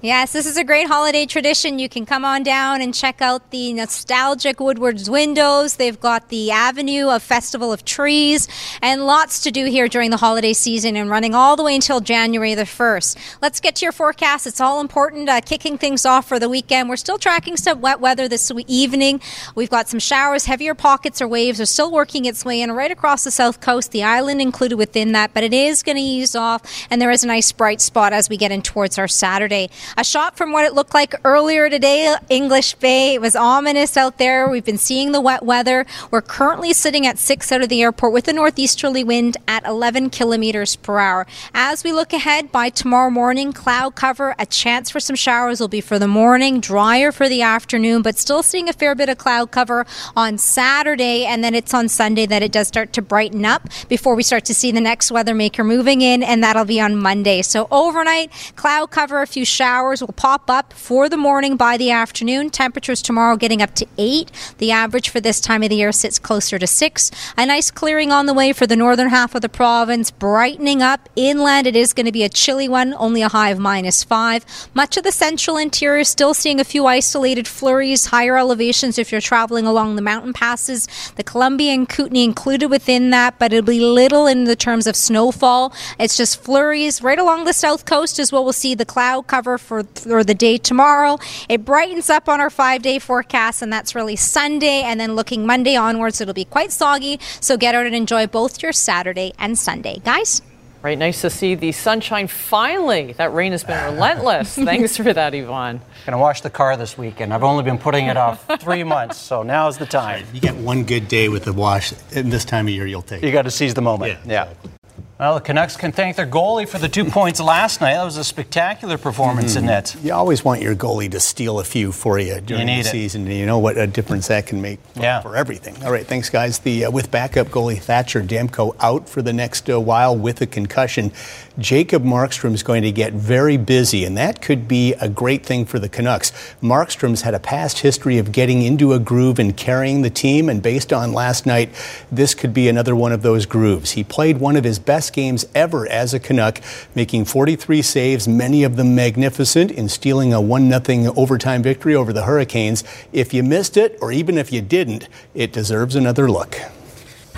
Yes, 0.00 0.32
this 0.32 0.46
is 0.46 0.56
a 0.56 0.62
great 0.62 0.86
holiday 0.86 1.26
tradition. 1.26 1.80
You 1.80 1.88
can 1.88 2.06
come 2.06 2.24
on 2.24 2.44
down 2.44 2.80
and 2.80 2.94
check 2.94 3.20
out 3.20 3.50
the 3.50 3.72
nostalgic 3.72 4.60
Woodward's 4.60 5.10
windows. 5.10 5.74
They've 5.74 5.98
got 5.98 6.28
the 6.28 6.52
Avenue 6.52 7.08
of 7.08 7.20
Festival 7.20 7.72
of 7.72 7.84
Trees 7.84 8.46
and 8.80 9.08
lots 9.08 9.40
to 9.42 9.50
do 9.50 9.64
here 9.64 9.88
during 9.88 10.12
the 10.12 10.16
holiday 10.16 10.52
season 10.52 10.94
and 10.94 11.10
running 11.10 11.34
all 11.34 11.56
the 11.56 11.64
way 11.64 11.74
until 11.74 11.98
January 11.98 12.54
the 12.54 12.62
1st. 12.62 13.38
Let's 13.42 13.58
get 13.58 13.74
to 13.76 13.86
your 13.86 13.90
forecast. 13.90 14.46
It's 14.46 14.60
all 14.60 14.80
important. 14.80 15.28
Uh, 15.28 15.40
kicking 15.40 15.76
things 15.76 16.06
off 16.06 16.28
for 16.28 16.38
the 16.38 16.48
weekend. 16.48 16.88
We're 16.88 16.94
still 16.94 17.18
tracking 17.18 17.56
some 17.56 17.80
wet 17.80 17.98
weather 17.98 18.28
this 18.28 18.52
evening. 18.68 19.20
We've 19.56 19.68
got 19.68 19.88
some 19.88 19.98
showers, 19.98 20.44
heavier 20.44 20.76
pockets 20.76 21.20
or 21.20 21.26
waves 21.26 21.60
are 21.60 21.66
still 21.66 21.90
working 21.90 22.24
its 22.24 22.44
way 22.44 22.62
in 22.62 22.70
right 22.70 22.92
across 22.92 23.24
the 23.24 23.32
south 23.32 23.60
coast, 23.60 23.90
the 23.90 24.04
island 24.04 24.40
included 24.40 24.76
within 24.76 25.10
that, 25.10 25.34
but 25.34 25.42
it 25.42 25.52
is 25.52 25.82
going 25.82 25.96
to 25.96 26.02
ease 26.02 26.36
off 26.36 26.62
and 26.88 27.02
there 27.02 27.10
is 27.10 27.24
a 27.24 27.26
nice 27.26 27.50
bright 27.50 27.80
spot 27.80 28.12
as 28.12 28.28
we 28.28 28.36
get 28.36 28.52
in 28.52 28.62
towards 28.62 28.96
our 28.96 29.08
Saturday. 29.08 29.68
A 29.96 30.04
shot 30.04 30.36
from 30.36 30.52
what 30.52 30.64
it 30.64 30.74
looked 30.74 30.94
like 30.94 31.14
earlier 31.24 31.70
today, 31.70 32.14
English 32.28 32.74
Bay. 32.74 33.14
It 33.14 33.20
was 33.20 33.34
ominous 33.34 33.96
out 33.96 34.18
there. 34.18 34.48
We've 34.48 34.64
been 34.64 34.78
seeing 34.78 35.12
the 35.12 35.20
wet 35.20 35.44
weather. 35.44 35.86
We're 36.10 36.22
currently 36.22 36.72
sitting 36.72 37.06
at 37.06 37.18
six 37.18 37.50
out 37.50 37.62
of 37.62 37.68
the 37.68 37.82
airport 37.82 38.12
with 38.12 38.28
a 38.28 38.32
northeasterly 38.32 39.02
wind 39.02 39.36
at 39.48 39.66
11 39.66 40.10
kilometers 40.10 40.76
per 40.76 40.98
hour. 40.98 41.26
As 41.54 41.84
we 41.84 41.92
look 41.92 42.12
ahead 42.12 42.52
by 42.52 42.68
tomorrow 42.68 43.10
morning, 43.10 43.52
cloud 43.52 43.94
cover, 43.94 44.34
a 44.38 44.46
chance 44.46 44.90
for 44.90 45.00
some 45.00 45.16
showers 45.16 45.60
will 45.60 45.68
be 45.68 45.80
for 45.80 45.98
the 45.98 46.08
morning, 46.08 46.60
drier 46.60 47.10
for 47.10 47.28
the 47.28 47.42
afternoon, 47.42 48.02
but 48.02 48.18
still 48.18 48.42
seeing 48.42 48.68
a 48.68 48.72
fair 48.72 48.94
bit 48.94 49.08
of 49.08 49.18
cloud 49.18 49.50
cover 49.50 49.86
on 50.14 50.38
Saturday. 50.38 51.24
And 51.24 51.42
then 51.42 51.54
it's 51.54 51.74
on 51.74 51.88
Sunday 51.88 52.26
that 52.26 52.42
it 52.42 52.52
does 52.52 52.68
start 52.68 52.92
to 52.92 53.02
brighten 53.02 53.44
up 53.44 53.68
before 53.88 54.14
we 54.14 54.22
start 54.22 54.44
to 54.46 54.54
see 54.54 54.70
the 54.70 54.80
next 54.80 55.10
weather 55.10 55.34
maker 55.34 55.64
moving 55.64 56.02
in, 56.02 56.22
and 56.22 56.42
that'll 56.42 56.64
be 56.64 56.80
on 56.80 56.96
Monday. 56.96 57.42
So 57.42 57.66
overnight, 57.70 58.30
cloud 58.56 58.90
cover, 58.90 59.22
a 59.22 59.26
few 59.26 59.44
showers 59.44 59.77
showers 59.78 60.00
will 60.00 60.08
pop 60.08 60.50
up 60.50 60.72
for 60.72 61.08
the 61.08 61.16
morning 61.16 61.56
by 61.56 61.76
the 61.76 61.92
afternoon. 61.92 62.50
Temperatures 62.50 63.00
tomorrow 63.00 63.36
getting 63.36 63.62
up 63.62 63.76
to 63.76 63.86
8. 63.96 64.32
The 64.58 64.72
average 64.72 65.08
for 65.08 65.20
this 65.20 65.40
time 65.40 65.62
of 65.62 65.68
the 65.68 65.76
year 65.76 65.92
sits 65.92 66.18
closer 66.18 66.58
to 66.58 66.66
6. 66.66 67.10
A 67.36 67.46
nice 67.46 67.70
clearing 67.70 68.10
on 68.10 68.26
the 68.26 68.34
way 68.34 68.52
for 68.52 68.66
the 68.66 68.74
northern 68.74 69.08
half 69.08 69.36
of 69.36 69.40
the 69.40 69.48
province, 69.48 70.10
brightening 70.10 70.82
up. 70.82 71.08
Inland, 71.14 71.68
it 71.68 71.76
is 71.76 71.92
going 71.92 72.06
to 72.06 72.12
be 72.12 72.24
a 72.24 72.28
chilly 72.28 72.68
one, 72.68 72.92
only 72.94 73.22
a 73.22 73.28
high 73.28 73.50
of 73.50 73.60
minus 73.60 74.02
5. 74.02 74.70
Much 74.74 74.96
of 74.96 75.04
the 75.04 75.12
central 75.12 75.56
interior 75.56 76.02
still 76.02 76.34
seeing 76.34 76.58
a 76.58 76.64
few 76.64 76.84
isolated 76.86 77.46
flurries, 77.46 78.06
higher 78.06 78.36
elevations 78.36 78.98
if 78.98 79.12
you're 79.12 79.20
traveling 79.20 79.64
along 79.64 79.94
the 79.94 80.02
mountain 80.02 80.32
passes. 80.32 80.88
The 81.14 81.22
Columbia 81.22 81.72
and 81.72 81.88
Kootenay 81.88 82.24
included 82.24 82.66
within 82.66 83.10
that, 83.10 83.38
but 83.38 83.52
it'll 83.52 83.64
be 83.64 83.78
little 83.78 84.26
in 84.26 84.42
the 84.42 84.56
terms 84.56 84.88
of 84.88 84.96
snowfall. 84.96 85.72
It's 86.00 86.16
just 86.16 86.42
flurries 86.42 87.00
right 87.00 87.18
along 87.20 87.44
the 87.44 87.52
south 87.52 87.84
coast 87.84 88.18
as 88.18 88.32
well. 88.32 88.42
We'll 88.42 88.52
see 88.52 88.74
the 88.74 88.84
cloud 88.84 89.28
cover 89.28 89.56
for, 89.68 89.84
for 89.84 90.24
the 90.24 90.34
day 90.34 90.56
tomorrow. 90.56 91.18
It 91.48 91.64
brightens 91.64 92.08
up 92.10 92.28
on 92.28 92.40
our 92.40 92.50
five 92.50 92.82
day 92.82 92.98
forecast, 92.98 93.62
and 93.62 93.72
that's 93.72 93.94
really 93.94 94.16
Sunday. 94.16 94.82
And 94.82 94.98
then 94.98 95.14
looking 95.14 95.46
Monday 95.46 95.76
onwards, 95.76 96.20
it'll 96.20 96.34
be 96.34 96.46
quite 96.46 96.72
soggy. 96.72 97.20
So 97.40 97.56
get 97.56 97.74
out 97.74 97.86
and 97.86 97.94
enjoy 97.94 98.26
both 98.26 98.62
your 98.62 98.72
Saturday 98.72 99.32
and 99.38 99.56
Sunday. 99.56 100.00
Guys? 100.04 100.42
Right, 100.80 100.96
nice 100.96 101.22
to 101.22 101.30
see 101.30 101.56
the 101.56 101.72
sunshine 101.72 102.28
finally. 102.28 103.12
That 103.14 103.34
rain 103.34 103.50
has 103.50 103.64
been 103.64 103.82
relentless. 103.84 104.54
Thanks 104.70 104.96
for 104.96 105.12
that, 105.12 105.34
Yvonne. 105.34 105.80
Gonna 106.06 106.18
wash 106.18 106.40
the 106.40 106.50
car 106.50 106.76
this 106.76 106.96
weekend. 106.96 107.34
I've 107.34 107.42
only 107.42 107.64
been 107.64 107.78
putting 107.78 108.06
it 108.06 108.16
off 108.16 108.46
three 108.60 108.84
months, 108.84 109.18
so 109.18 109.42
now's 109.42 109.76
the 109.76 109.86
time. 109.86 110.24
You 110.32 110.40
get 110.40 110.54
one 110.54 110.84
good 110.84 111.08
day 111.08 111.28
with 111.28 111.44
the 111.44 111.52
wash, 111.52 111.92
and 112.14 112.32
this 112.32 112.44
time 112.44 112.68
of 112.68 112.72
year 112.72 112.86
you'll 112.86 113.02
take. 113.02 113.24
You 113.24 113.32
got 113.32 113.42
to 113.42 113.50
seize 113.50 113.74
the 113.74 113.82
moment. 113.82 114.18
Yeah. 114.24 114.32
yeah. 114.32 114.42
Exactly. 114.44 114.77
Well, 115.18 115.34
the 115.34 115.40
Canucks 115.40 115.76
can 115.76 115.90
thank 115.90 116.14
their 116.14 116.28
goalie 116.28 116.68
for 116.68 116.78
the 116.78 116.88
two 116.88 117.04
points 117.10 117.40
last 117.40 117.80
night. 117.80 117.94
That 117.94 118.04
was 118.04 118.16
a 118.16 118.22
spectacular 118.22 118.96
performance 118.96 119.52
mm-hmm. 119.52 119.64
in 119.64 119.66
net. 119.66 119.96
You 120.00 120.12
always 120.12 120.44
want 120.44 120.62
your 120.62 120.76
goalie 120.76 121.10
to 121.10 121.18
steal 121.18 121.58
a 121.58 121.64
few 121.64 121.90
for 121.90 122.20
you 122.20 122.40
during 122.40 122.68
you 122.68 122.84
the 122.84 122.88
season. 122.88 123.26
And 123.26 123.34
you 123.34 123.44
know 123.44 123.58
what 123.58 123.76
a 123.76 123.88
difference 123.88 124.28
that 124.28 124.46
can 124.46 124.62
make 124.62 124.78
for, 124.94 125.02
yeah. 125.02 125.20
for 125.20 125.34
everything. 125.34 125.82
All 125.82 125.90
right, 125.90 126.06
thanks, 126.06 126.30
guys. 126.30 126.60
The 126.60 126.84
uh, 126.84 126.92
with 126.92 127.10
backup 127.10 127.48
goalie 127.48 127.80
Thatcher 127.80 128.22
Demko 128.22 128.76
out 128.78 129.08
for 129.08 129.20
the 129.20 129.32
next 129.32 129.68
uh, 129.68 129.80
while 129.80 130.16
with 130.16 130.40
a 130.40 130.46
concussion. 130.46 131.10
Jacob 131.58 132.04
Markstrom 132.04 132.54
is 132.54 132.62
going 132.62 132.84
to 132.84 132.92
get 132.92 133.12
very 133.12 133.56
busy, 133.56 134.04
and 134.04 134.16
that 134.16 134.40
could 134.40 134.68
be 134.68 134.92
a 134.94 135.08
great 135.08 135.44
thing 135.44 135.64
for 135.64 135.80
the 135.80 135.88
Canucks. 135.88 136.30
Markstrom's 136.62 137.22
had 137.22 137.34
a 137.34 137.40
past 137.40 137.80
history 137.80 138.16
of 138.18 138.30
getting 138.30 138.62
into 138.62 138.92
a 138.92 139.00
groove 139.00 139.40
and 139.40 139.56
carrying 139.56 140.02
the 140.02 140.10
team, 140.10 140.48
and 140.48 140.62
based 140.62 140.92
on 140.92 141.12
last 141.12 141.46
night, 141.46 141.70
this 142.12 142.32
could 142.32 142.54
be 142.54 142.68
another 142.68 142.94
one 142.94 143.10
of 143.10 143.22
those 143.22 143.44
grooves. 143.44 143.92
He 143.92 144.04
played 144.04 144.38
one 144.38 144.54
of 144.54 144.62
his 144.62 144.78
best 144.78 145.12
games 145.12 145.46
ever 145.52 145.88
as 145.88 146.14
a 146.14 146.20
Canuck, 146.20 146.60
making 146.94 147.24
43 147.24 147.82
saves, 147.82 148.28
many 148.28 148.62
of 148.62 148.76
them 148.76 148.94
magnificent, 148.94 149.72
in 149.72 149.88
stealing 149.88 150.32
a 150.32 150.40
1 150.40 150.70
0 150.84 151.12
overtime 151.16 151.64
victory 151.64 151.96
over 151.96 152.12
the 152.12 152.22
Hurricanes. 152.22 152.84
If 153.12 153.34
you 153.34 153.42
missed 153.42 153.76
it, 153.76 153.98
or 154.00 154.12
even 154.12 154.38
if 154.38 154.52
you 154.52 154.62
didn't, 154.62 155.08
it 155.34 155.52
deserves 155.52 155.96
another 155.96 156.30
look. 156.30 156.56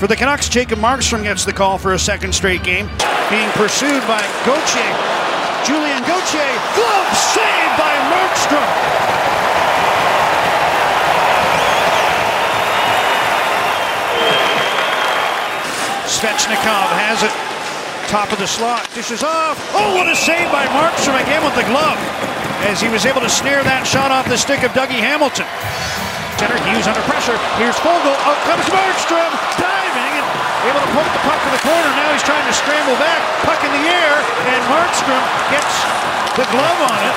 For 0.01 0.07
the 0.07 0.17
Canucks, 0.17 0.49
Jacob 0.49 0.79
Markstrom 0.79 1.25
gets 1.25 1.45
the 1.45 1.53
call 1.53 1.77
for 1.77 1.93
a 1.93 1.99
second 1.99 2.33
straight 2.33 2.65
game, 2.65 2.89
being 3.29 3.53
pursued 3.53 4.01
by 4.09 4.25
Gauthier. 4.49 4.93
Julien 5.61 6.01
Gauthier, 6.09 6.57
glove 6.73 7.13
saved 7.13 7.75
by 7.77 7.93
Markstrom. 8.09 8.65
Svechnikov 16.09 16.89
has 16.97 17.21
it. 17.21 17.35
Top 18.09 18.33
of 18.33 18.39
the 18.39 18.49
slot. 18.49 18.89
Dishes 18.95 19.23
off. 19.23 19.61
Oh, 19.77 19.95
what 20.01 20.09
a 20.09 20.17
save 20.17 20.51
by 20.51 20.65
Markstrom 20.73 21.21
again 21.21 21.45
with 21.45 21.55
the 21.61 21.69
glove. 21.69 22.01
As 22.65 22.81
he 22.81 22.89
was 22.89 23.05
able 23.05 23.21
to 23.21 23.29
snare 23.29 23.63
that 23.65 23.87
shot 23.87 24.11
off 24.11 24.27
the 24.27 24.39
stick 24.39 24.65
of 24.65 24.73
Dougie 24.73 24.97
Hamilton. 24.97 25.45
Center 26.41 26.57
Hughes 26.73 26.89
under 26.89 27.05
pressure. 27.05 27.37
Here's 27.61 27.77
Foegele. 27.85 28.17
Out 28.25 28.33
oh, 28.33 28.49
comes 28.49 28.65
Markstrom. 28.73 29.70
Able 30.61 30.83
to 30.85 30.93
poke 30.93 31.09
the 31.09 31.25
puck 31.25 31.41
to 31.41 31.51
the 31.57 31.63
corner. 31.65 31.91
Now 31.97 32.13
he's 32.13 32.27
trying 32.27 32.45
to 32.45 32.53
scramble 32.53 32.97
back. 33.01 33.21
Puck 33.49 33.65
in 33.65 33.73
the 33.73 33.85
air. 33.89 34.15
And 34.45 34.61
Markstrom 34.69 35.25
gets 35.49 35.73
the 36.37 36.45
glove 36.53 36.81
on 36.85 37.01
it. 37.01 37.17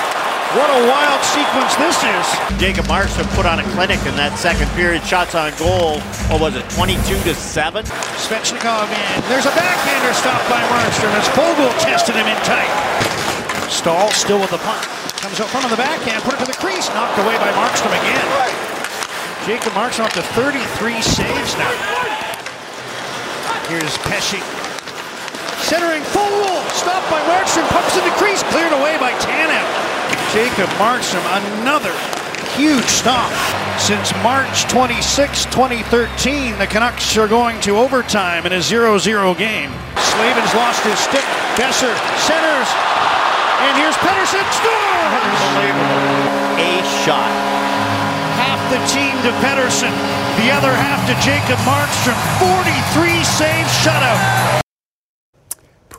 What 0.55 0.69
a 0.69 0.85
wild 0.85 1.19
sequence 1.25 1.73
this 1.81 1.97
is. 2.05 2.25
Jacob 2.61 2.85
Markstrom 2.85 3.27
put 3.33 3.49
on 3.49 3.59
a 3.59 3.65
clinic 3.73 3.99
in 4.05 4.15
that 4.15 4.37
second 4.37 4.69
period. 4.77 5.03
Shots 5.03 5.33
on 5.35 5.51
goal. 5.57 5.99
What 6.29 6.39
was 6.39 6.55
it, 6.55 6.63
22 6.71 7.01
to 7.25 7.33
7? 7.33 7.83
Svechnikov 8.21 8.87
in. 8.87 9.17
There's 9.27 9.49
a 9.49 9.55
backhander 9.57 10.13
stopped 10.13 10.47
by 10.47 10.61
Markstrom 10.69 11.11
as 11.17 11.27
Foegele 11.33 11.73
tested 11.81 12.13
him 12.13 12.29
in 12.29 12.37
tight. 12.45 12.69
Staal 13.67 14.07
still 14.13 14.39
with 14.39 14.53
the 14.53 14.61
puck. 14.61 14.85
Comes 15.19 15.41
up 15.41 15.49
front 15.49 15.65
of 15.65 15.71
the 15.73 15.81
backhand, 15.81 16.21
put 16.21 16.37
it 16.37 16.39
to 16.39 16.47
the 16.47 16.59
crease. 16.61 16.87
Knocked 16.93 17.17
away 17.17 17.35
by 17.41 17.49
Markstrom 17.57 17.91
again. 17.91 18.27
Jacob 19.49 19.73
Markstrom 19.73 20.05
up 20.05 20.13
to 20.13 20.21
33 20.37 21.01
saves 21.01 21.57
now. 21.57 22.12
Here's 23.67 23.97
Pesce. 23.99 24.41
Centering 25.63 26.03
Foegele. 26.11 26.59
Stopped 26.75 27.09
by 27.09 27.21
Markstrom. 27.31 27.67
Pumps 27.69 27.95
in 27.97 28.03
the 28.03 28.15
crease. 28.19 28.43
Cleared 28.51 28.73
away 28.73 28.97
by 28.99 29.13
Tanev. 29.23 29.65
Jacob 30.33 30.69
Markstrom, 30.81 31.23
another 31.61 31.93
huge 32.57 32.85
stop. 32.85 33.31
Since 33.79 34.13
March 34.21 34.63
26, 34.65 35.45
2013, 35.45 36.57
the 36.57 36.67
Canucks 36.67 37.17
are 37.17 37.27
going 37.27 37.59
to 37.61 37.77
overtime 37.77 38.45
in 38.45 38.53
a 38.53 38.57
0-0 38.57 39.37
game. 39.37 39.71
Slavin's 39.95 40.53
lost 40.55 40.83
his 40.83 40.99
stick. 40.99 41.25
Boeser 41.55 41.93
centers. 42.25 42.69
And 43.61 43.77
here's 43.77 43.95
Pettersson. 43.95 44.45
Scores! 44.57 45.39
Unbelievable. 45.53 46.59
A 46.59 46.83
shot. 47.05 47.52
The 48.73 48.79
team 48.87 49.15
to 49.21 49.29
Pettersson, 49.45 49.91
The 50.35 50.49
other 50.49 50.73
half 50.73 51.05
to 51.05 51.13
Jacob 51.21 51.59
Markstrom. 51.59 52.17
43 52.39 53.23
save 53.23 53.67
shutout. 53.67 54.62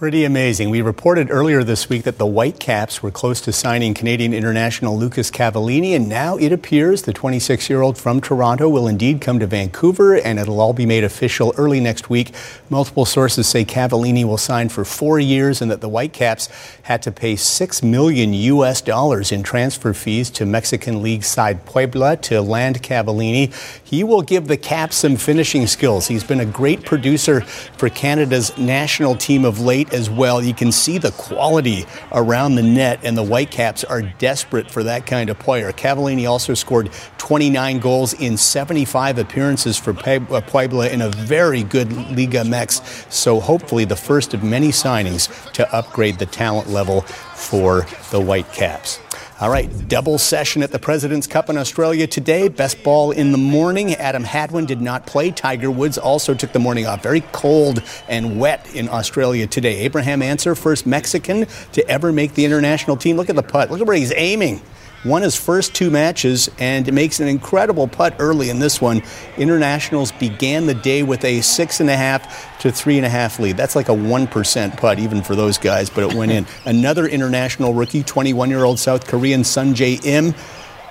Pretty 0.04 0.26
amazing. 0.26 0.68
We 0.68 0.82
reported 0.82 1.30
earlier 1.30 1.64
this 1.64 1.88
week 1.88 2.02
that 2.02 2.18
the 2.18 2.26
Whitecaps 2.26 3.02
were 3.02 3.10
close 3.10 3.40
to 3.40 3.54
signing 3.54 3.94
Canadian 3.94 4.34
international 4.34 4.98
Lucas 4.98 5.30
Cavallini, 5.30 5.96
and 5.96 6.10
now 6.10 6.36
it 6.36 6.52
appears 6.52 7.00
the 7.00 7.14
26 7.14 7.70
year 7.70 7.80
old 7.80 7.96
from 7.96 8.20
Toronto 8.20 8.68
will 8.68 8.86
indeed 8.86 9.22
come 9.22 9.38
to 9.38 9.46
Vancouver, 9.46 10.14
and 10.14 10.38
it'll 10.38 10.60
all 10.60 10.74
be 10.74 10.84
made 10.84 11.04
official 11.04 11.54
early 11.56 11.80
next 11.80 12.10
week. 12.10 12.34
Multiple 12.68 13.06
sources 13.06 13.46
say 13.46 13.64
Cavallini 13.64 14.26
will 14.26 14.36
sign 14.36 14.68
for 14.68 14.84
four 14.84 15.18
years, 15.18 15.62
and 15.62 15.70
that 15.70 15.80
the 15.80 15.88
Whitecaps 15.88 16.50
had 16.82 17.00
to 17.00 17.10
pay 17.10 17.34
six 17.34 17.82
million 17.82 18.34
U.S. 18.34 18.82
dollars 18.82 19.32
in 19.32 19.42
transfer 19.42 19.94
fees 19.94 20.28
to 20.32 20.44
Mexican 20.44 21.00
League 21.00 21.24
side 21.24 21.64
Puebla 21.64 22.18
to 22.18 22.42
land 22.42 22.82
Cavallini. 22.82 23.54
He 23.82 24.04
will 24.04 24.20
give 24.20 24.48
the 24.48 24.58
Caps 24.58 24.96
some 24.96 25.16
finishing 25.16 25.66
skills. 25.66 26.08
He's 26.08 26.24
been 26.24 26.40
a 26.40 26.44
great 26.44 26.84
producer 26.84 27.40
for 27.40 27.88
Canada's 27.88 28.54
national 28.58 29.16
team 29.16 29.46
of 29.46 29.60
late 29.60 29.93
as 29.94 30.10
well. 30.10 30.42
You 30.42 30.52
can 30.52 30.72
see 30.72 30.98
the 30.98 31.12
quality 31.12 31.86
around 32.12 32.56
the 32.56 32.62
net, 32.62 33.00
and 33.02 33.16
the 33.16 33.24
Whitecaps 33.24 33.84
are 33.84 34.02
desperate 34.02 34.70
for 34.70 34.82
that 34.82 35.06
kind 35.06 35.30
of 35.30 35.38
player. 35.38 35.72
Cavallini 35.72 36.28
also 36.28 36.54
scored 36.54 36.90
29 37.18 37.78
goals 37.78 38.12
in 38.14 38.36
75 38.36 39.18
appearances 39.18 39.78
for 39.78 39.96
uh, 40.06 40.40
Puebla 40.42 40.88
in 40.88 41.00
a 41.00 41.08
very 41.08 41.62
good 41.62 41.92
Liga 42.14 42.42
MX. 42.42 43.10
So 43.10 43.40
hopefully 43.40 43.84
the 43.84 43.96
first 43.96 44.34
of 44.34 44.42
many 44.42 44.68
signings 44.68 45.52
to 45.52 45.74
upgrade 45.74 46.18
the 46.18 46.26
talent 46.26 46.68
level 46.68 47.02
for 47.02 47.86
the 48.10 48.20
Whitecaps. 48.20 49.03
All 49.40 49.50
right, 49.50 49.68
double 49.88 50.16
session 50.16 50.62
at 50.62 50.70
the 50.70 50.78
President's 50.78 51.26
Cup 51.26 51.50
in 51.50 51.58
Australia 51.58 52.06
today. 52.06 52.46
Best 52.46 52.84
ball 52.84 53.10
in 53.10 53.32
the 53.32 53.38
morning. 53.38 53.92
Adam 53.96 54.22
Hadwin 54.22 54.64
did 54.64 54.80
not 54.80 55.08
play. 55.08 55.32
Tiger 55.32 55.72
Woods 55.72 55.98
also 55.98 56.34
took 56.34 56.52
the 56.52 56.60
morning 56.60 56.86
off. 56.86 57.02
Very 57.02 57.20
cold 57.32 57.82
and 58.08 58.38
wet 58.38 58.72
in 58.76 58.88
Australia 58.88 59.48
today. 59.48 59.78
Abraham 59.80 60.22
Ancer, 60.22 60.54
first 60.54 60.86
Mexican 60.86 61.46
to 61.72 61.84
ever 61.88 62.12
make 62.12 62.34
the 62.34 62.44
international 62.44 62.96
team. 62.96 63.16
Look 63.16 63.28
at 63.28 63.34
the 63.34 63.42
putt. 63.42 63.72
Look 63.72 63.80
at 63.80 63.88
where 63.88 63.96
he's 63.96 64.12
aiming 64.14 64.62
won 65.04 65.22
his 65.22 65.36
first 65.36 65.74
two 65.74 65.90
matches 65.90 66.50
and 66.58 66.90
makes 66.92 67.20
an 67.20 67.28
incredible 67.28 67.86
putt 67.86 68.16
early 68.18 68.50
in 68.50 68.58
this 68.58 68.80
one. 68.80 69.02
Internationals 69.36 70.12
began 70.12 70.66
the 70.66 70.74
day 70.74 71.02
with 71.02 71.24
a 71.24 71.40
six 71.40 71.80
and 71.80 71.90
a 71.90 71.96
half 71.96 72.58
to 72.60 72.72
three 72.72 72.96
and 72.96 73.06
a 73.06 73.08
half 73.08 73.38
lead. 73.38 73.56
That's 73.56 73.76
like 73.76 73.88
a 73.88 73.92
1% 73.92 74.76
putt, 74.76 74.98
even 74.98 75.22
for 75.22 75.34
those 75.34 75.58
guys, 75.58 75.90
but 75.90 76.10
it 76.10 76.16
went 76.16 76.32
in. 76.32 76.46
Another 76.64 77.06
international 77.06 77.74
rookie, 77.74 78.02
21 78.02 78.48
year 78.50 78.64
old 78.64 78.78
South 78.78 79.06
Korean 79.06 79.42
Sungjae 79.42 80.04
Im. 80.04 80.34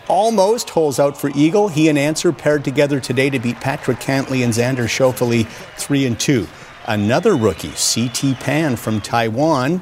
Almost 0.10 0.70
holes 0.70 1.00
out 1.00 1.18
for 1.18 1.32
Eagle. 1.34 1.70
He 1.70 1.88
and 1.88 1.98
Ancer 1.98 2.34
paired 2.34 2.66
together 2.66 3.00
today 3.00 3.30
to 3.30 3.40
beat 3.40 3.62
Patrick 3.62 4.00
Cantlay 4.00 4.44
and 4.44 4.54
Xander 4.54 4.86
Schauffele 4.86 5.48
3 5.78 6.06
and 6.06 6.20
2. 6.20 6.46
Another 6.86 7.36
rookie, 7.36 7.72
CT 7.72 8.40
Pan 8.42 8.76
from 8.76 9.00
Taiwan, 9.00 9.82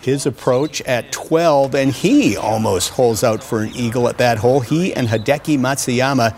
his 0.00 0.26
approach 0.26 0.80
at 0.82 1.12
12, 1.12 1.74
and 1.76 1.92
he 1.92 2.36
almost 2.36 2.90
holes 2.90 3.22
out 3.22 3.42
for 3.42 3.62
an 3.62 3.70
eagle 3.74 4.08
at 4.08 4.18
that 4.18 4.38
hole. 4.38 4.58
He 4.60 4.92
and 4.92 5.06
Hideki 5.06 5.58
Matsuyama 5.58 6.36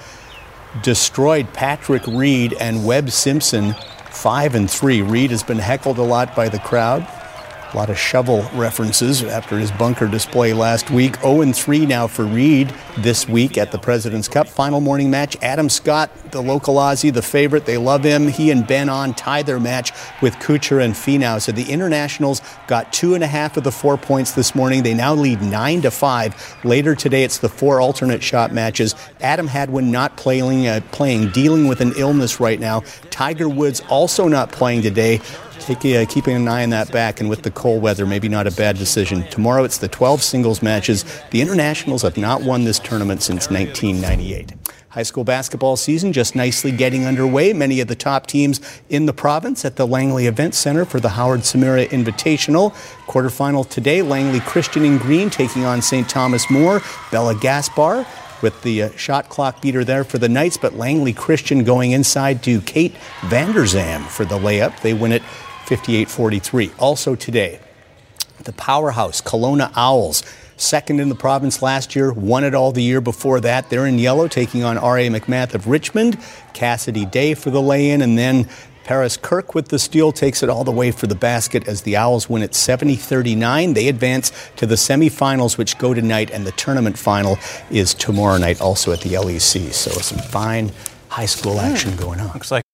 destroyed 0.82 1.50
Patrick 1.54 2.06
Reed 2.06 2.52
and 2.60 2.84
Webb 2.84 3.10
Simpson 3.10 3.74
5 4.10 4.54
and 4.54 4.70
3. 4.70 5.00
Reed 5.00 5.30
has 5.30 5.42
been 5.42 5.58
heckled 5.58 5.96
a 5.96 6.02
lot 6.02 6.36
by 6.36 6.50
the 6.50 6.58
crowd. 6.58 7.06
A 7.76 7.78
lot 7.78 7.90
of 7.90 7.98
shovel 7.98 8.40
references 8.54 9.22
after 9.22 9.58
his 9.58 9.70
bunker 9.70 10.06
display 10.06 10.54
last 10.54 10.90
week. 10.90 11.20
0 11.20 11.52
3 11.52 11.84
now 11.84 12.06
for 12.06 12.24
Reed 12.24 12.72
this 12.96 13.28
week 13.28 13.58
at 13.58 13.70
the 13.70 13.76
President's 13.76 14.28
Cup. 14.28 14.48
Final 14.48 14.80
morning 14.80 15.10
match. 15.10 15.36
Adam 15.42 15.68
Scott, 15.68 16.10
the 16.30 16.40
local 16.40 16.76
Aussie, 16.76 17.12
the 17.12 17.20
favorite. 17.20 17.66
They 17.66 17.76
love 17.76 18.02
him. 18.02 18.28
He 18.28 18.50
and 18.50 18.66
Ben 18.66 18.88
An 18.88 19.12
tie 19.12 19.42
their 19.42 19.60
match 19.60 19.92
with 20.22 20.36
Kuchar 20.36 20.82
and 20.82 20.94
Finau. 20.94 21.38
So 21.38 21.52
the 21.52 21.70
internationals 21.70 22.40
got 22.66 22.94
two 22.94 23.12
and 23.12 23.22
a 23.22 23.26
half 23.26 23.58
of 23.58 23.64
the 23.64 23.72
four 23.72 23.98
points 23.98 24.32
this 24.32 24.54
morning. 24.54 24.82
They 24.82 24.94
now 24.94 25.12
lead 25.12 25.42
nine 25.42 25.82
to 25.82 25.90
five. 25.90 26.56
Later 26.64 26.94
today, 26.94 27.24
it's 27.24 27.40
the 27.40 27.50
four 27.50 27.82
alternate 27.82 28.22
shot 28.22 28.54
matches. 28.54 28.94
Adam 29.20 29.48
Hadwin 29.48 29.90
not 29.90 30.16
playing, 30.16 30.66
uh, 30.66 30.80
playing, 30.92 31.28
dealing 31.32 31.68
with 31.68 31.82
an 31.82 31.92
illness 31.98 32.40
right 32.40 32.58
now. 32.58 32.84
Tiger 33.10 33.50
Woods 33.50 33.82
also 33.90 34.28
not 34.28 34.50
playing 34.50 34.80
today. 34.80 35.20
Take, 35.60 35.78
uh, 35.96 36.04
keeping 36.10 36.36
an 36.36 36.48
eye 36.48 36.62
on 36.62 36.70
that 36.70 36.92
back, 36.92 37.20
and 37.20 37.28
with 37.28 37.42
the 37.42 37.50
cold 37.50 37.82
weather, 37.82 38.06
maybe 38.06 38.28
not 38.28 38.46
a 38.46 38.50
bad 38.50 38.76
decision. 38.76 39.24
Tomorrow 39.30 39.64
it's 39.64 39.78
the 39.78 39.88
12 39.88 40.22
singles 40.22 40.62
matches. 40.62 41.04
The 41.30 41.40
internationals 41.40 42.02
have 42.02 42.16
not 42.16 42.42
won 42.42 42.64
this 42.64 42.78
tournament 42.78 43.22
since 43.22 43.50
1998. 43.50 44.52
High 44.96 45.02
school 45.02 45.24
basketball 45.24 45.76
season 45.76 46.14
just 46.14 46.34
nicely 46.34 46.72
getting 46.72 47.04
underway. 47.04 47.52
Many 47.52 47.80
of 47.80 47.88
the 47.88 47.94
top 47.94 48.26
teams 48.26 48.60
in 48.88 49.04
the 49.04 49.12
province 49.12 49.64
at 49.64 49.76
the 49.76 49.86
Langley 49.86 50.26
Event 50.26 50.54
Center 50.54 50.86
for 50.86 51.00
the 51.00 51.10
Howard 51.10 51.40
Tsumura 51.40 51.86
Invitational. 51.88 52.72
Quarterfinal 53.06 53.68
today, 53.68 54.00
Langley 54.00 54.40
Christian 54.40 54.86
and 54.86 54.98
green 54.98 55.28
taking 55.28 55.66
on 55.66 55.82
St. 55.82 56.08
Thomas 56.08 56.48
More. 56.50 56.80
Bella 57.10 57.34
Gaspar 57.34 58.06
with 58.46 58.62
the 58.62 58.84
uh, 58.84 58.90
shot 58.96 59.28
clock 59.28 59.60
beater 59.60 59.82
there 59.82 60.04
for 60.04 60.18
the 60.18 60.28
Knights, 60.28 60.56
but 60.56 60.74
Langley 60.74 61.12
Christian 61.12 61.64
going 61.64 61.90
inside 61.90 62.44
to 62.44 62.60
Kate 62.60 62.94
Vanderzam 63.22 64.06
for 64.06 64.24
the 64.24 64.38
layup. 64.38 64.80
They 64.82 64.94
win 64.94 65.10
it 65.10 65.22
58 65.64 66.08
43. 66.08 66.70
Also 66.78 67.16
today, 67.16 67.58
the 68.44 68.52
powerhouse 68.52 69.20
Kelowna 69.20 69.72
Owls, 69.74 70.22
second 70.56 71.00
in 71.00 71.08
the 71.08 71.16
province 71.16 71.60
last 71.60 71.96
year, 71.96 72.12
won 72.12 72.44
it 72.44 72.54
all 72.54 72.70
the 72.70 72.84
year 72.84 73.00
before 73.00 73.40
that. 73.40 73.68
They're 73.68 73.84
in 73.84 73.98
yellow, 73.98 74.28
taking 74.28 74.62
on 74.62 74.78
R.A. 74.78 75.08
McMath 75.08 75.52
of 75.54 75.66
Richmond, 75.66 76.16
Cassidy 76.52 77.04
Day 77.04 77.34
for 77.34 77.50
the 77.50 77.60
lay 77.60 77.90
in, 77.90 78.00
and 78.00 78.16
then 78.16 78.48
Paris 78.86 79.16
Kirk 79.16 79.52
with 79.52 79.66
the 79.66 79.80
steal 79.80 80.12
takes 80.12 80.44
it 80.44 80.48
all 80.48 80.62
the 80.62 80.70
way 80.70 80.92
for 80.92 81.08
the 81.08 81.16
basket 81.16 81.66
as 81.66 81.82
the 81.82 81.96
Owls 81.96 82.30
win 82.30 82.42
at 82.42 82.54
70 82.54 82.94
39. 82.94 83.74
They 83.74 83.88
advance 83.88 84.30
to 84.54 84.64
the 84.64 84.76
semifinals, 84.76 85.58
which 85.58 85.76
go 85.76 85.92
tonight, 85.92 86.30
and 86.30 86.46
the 86.46 86.52
tournament 86.52 86.96
final 86.96 87.36
is 87.68 87.94
tomorrow 87.94 88.38
night, 88.38 88.60
also 88.60 88.92
at 88.92 89.00
the 89.00 89.14
LEC. 89.14 89.72
So 89.72 89.90
some 89.90 90.18
fine 90.18 90.70
high 91.08 91.26
school 91.26 91.58
action 91.58 91.92
hmm. 91.92 91.98
going 91.98 92.20
on. 92.20 92.32
Looks 92.32 92.52
like 92.52 92.65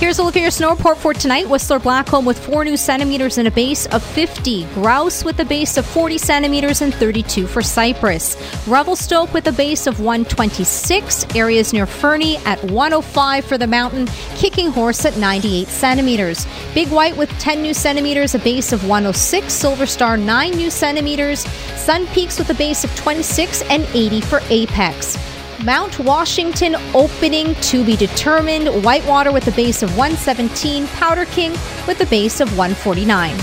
Here's 0.00 0.18
a 0.18 0.22
look 0.22 0.34
at 0.34 0.40
your 0.40 0.50
snow 0.50 0.70
report 0.70 0.96
for 0.96 1.12
tonight. 1.12 1.46
Whistler 1.46 1.78
Blackcomb 1.78 2.24
with 2.24 2.38
4 2.38 2.64
new 2.64 2.78
centimeters 2.78 3.36
and 3.36 3.46
a 3.46 3.50
base 3.50 3.84
of 3.88 4.02
50. 4.02 4.64
Grouse 4.72 5.22
with 5.22 5.38
a 5.40 5.44
base 5.44 5.76
of 5.76 5.84
40 5.84 6.16
centimeters 6.16 6.80
and 6.80 6.94
32 6.94 7.46
for 7.46 7.60
Cypress. 7.60 8.34
Revelstoke 8.66 9.30
with 9.34 9.46
a 9.48 9.52
base 9.52 9.86
of 9.86 10.00
126. 10.00 11.36
Areas 11.36 11.74
near 11.74 11.84
Fernie 11.84 12.38
at 12.46 12.64
105 12.64 13.44
for 13.44 13.58
the 13.58 13.66
mountain. 13.66 14.06
Kicking 14.36 14.70
Horse 14.70 15.04
at 15.04 15.18
98 15.18 15.68
centimeters. 15.68 16.46
Big 16.72 16.88
White 16.88 17.18
with 17.18 17.28
10 17.38 17.60
new 17.60 17.74
centimeters, 17.74 18.34
a 18.34 18.38
base 18.38 18.72
of 18.72 18.88
106. 18.88 19.52
Silver 19.52 19.84
Star 19.84 20.16
9 20.16 20.52
new 20.52 20.70
centimeters. 20.70 21.40
Sun 21.76 22.06
Peaks 22.14 22.38
with 22.38 22.48
a 22.48 22.54
base 22.54 22.84
of 22.84 22.96
26 22.96 23.60
and 23.64 23.86
80 23.92 24.22
for 24.22 24.40
Apex. 24.48 25.18
Mount 25.64 25.98
Washington 25.98 26.76
opening 26.94 27.54
to 27.56 27.84
be 27.84 27.96
determined. 27.96 28.68
Whitewater 28.84 29.30
with 29.32 29.46
a 29.46 29.52
base 29.52 29.82
of 29.82 29.90
117. 29.96 30.86
Powder 30.88 31.26
King 31.26 31.52
with 31.86 32.00
a 32.00 32.06
base 32.06 32.40
of 32.40 32.56
149. 32.56 33.36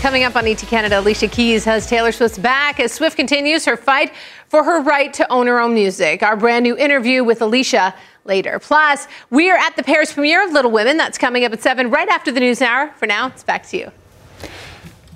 Coming 0.00 0.24
up 0.24 0.36
on 0.36 0.46
ET 0.46 0.58
Canada, 0.58 1.00
Alicia 1.00 1.28
Keys 1.28 1.64
has 1.64 1.86
Taylor 1.86 2.12
Swift's 2.12 2.38
back 2.38 2.80
as 2.80 2.92
Swift 2.92 3.16
continues 3.16 3.64
her 3.66 3.76
fight 3.76 4.12
for 4.48 4.64
her 4.64 4.80
right 4.80 5.12
to 5.14 5.30
own 5.30 5.46
her 5.46 5.60
own 5.60 5.74
music. 5.74 6.22
Our 6.22 6.36
brand 6.36 6.62
new 6.62 6.76
interview 6.76 7.22
with 7.22 7.42
Alicia 7.42 7.94
later. 8.24 8.58
Plus, 8.58 9.08
we 9.28 9.50
are 9.50 9.58
at 9.58 9.76
the 9.76 9.82
Paris 9.82 10.12
premiere 10.12 10.46
of 10.46 10.52
Little 10.52 10.70
Women. 10.70 10.96
That's 10.96 11.18
coming 11.18 11.44
up 11.44 11.52
at 11.52 11.60
7 11.60 11.90
right 11.90 12.08
after 12.08 12.32
the 12.32 12.40
news 12.40 12.62
hour. 12.62 12.92
For 12.96 13.06
now, 13.06 13.26
it's 13.26 13.42
back 13.42 13.66
to 13.68 13.76
you. 13.76 13.92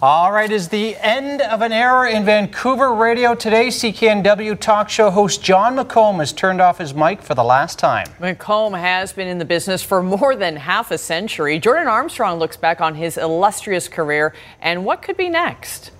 All 0.06 0.30
right, 0.30 0.52
is 0.52 0.68
the 0.68 0.98
end 0.98 1.40
of 1.40 1.62
an 1.62 1.72
era 1.72 2.10
in 2.10 2.26
Vancouver 2.26 2.92
radio 2.92 3.34
today. 3.34 3.68
CKNW 3.68 4.60
talk 4.60 4.90
show 4.90 5.10
host 5.10 5.42
Jon 5.42 5.76
McComb 5.76 6.18
has 6.18 6.30
turned 6.30 6.60
off 6.60 6.76
his 6.76 6.92
mic 6.92 7.22
for 7.22 7.34
the 7.34 7.42
last 7.42 7.78
time. 7.78 8.06
McComb 8.20 8.78
has 8.78 9.14
been 9.14 9.28
in 9.28 9.38
the 9.38 9.46
business 9.46 9.82
for 9.82 10.02
more 10.02 10.36
than 10.36 10.56
half 10.56 10.90
a 10.90 10.98
century. 10.98 11.58
Jordan 11.58 11.88
Armstrong 11.88 12.38
looks 12.38 12.58
back 12.58 12.82
on 12.82 12.94
his 12.94 13.16
illustrious 13.16 13.88
career 13.88 14.34
and 14.60 14.84
what 14.84 15.00
could 15.00 15.16
be 15.16 15.30
next. 15.30 15.90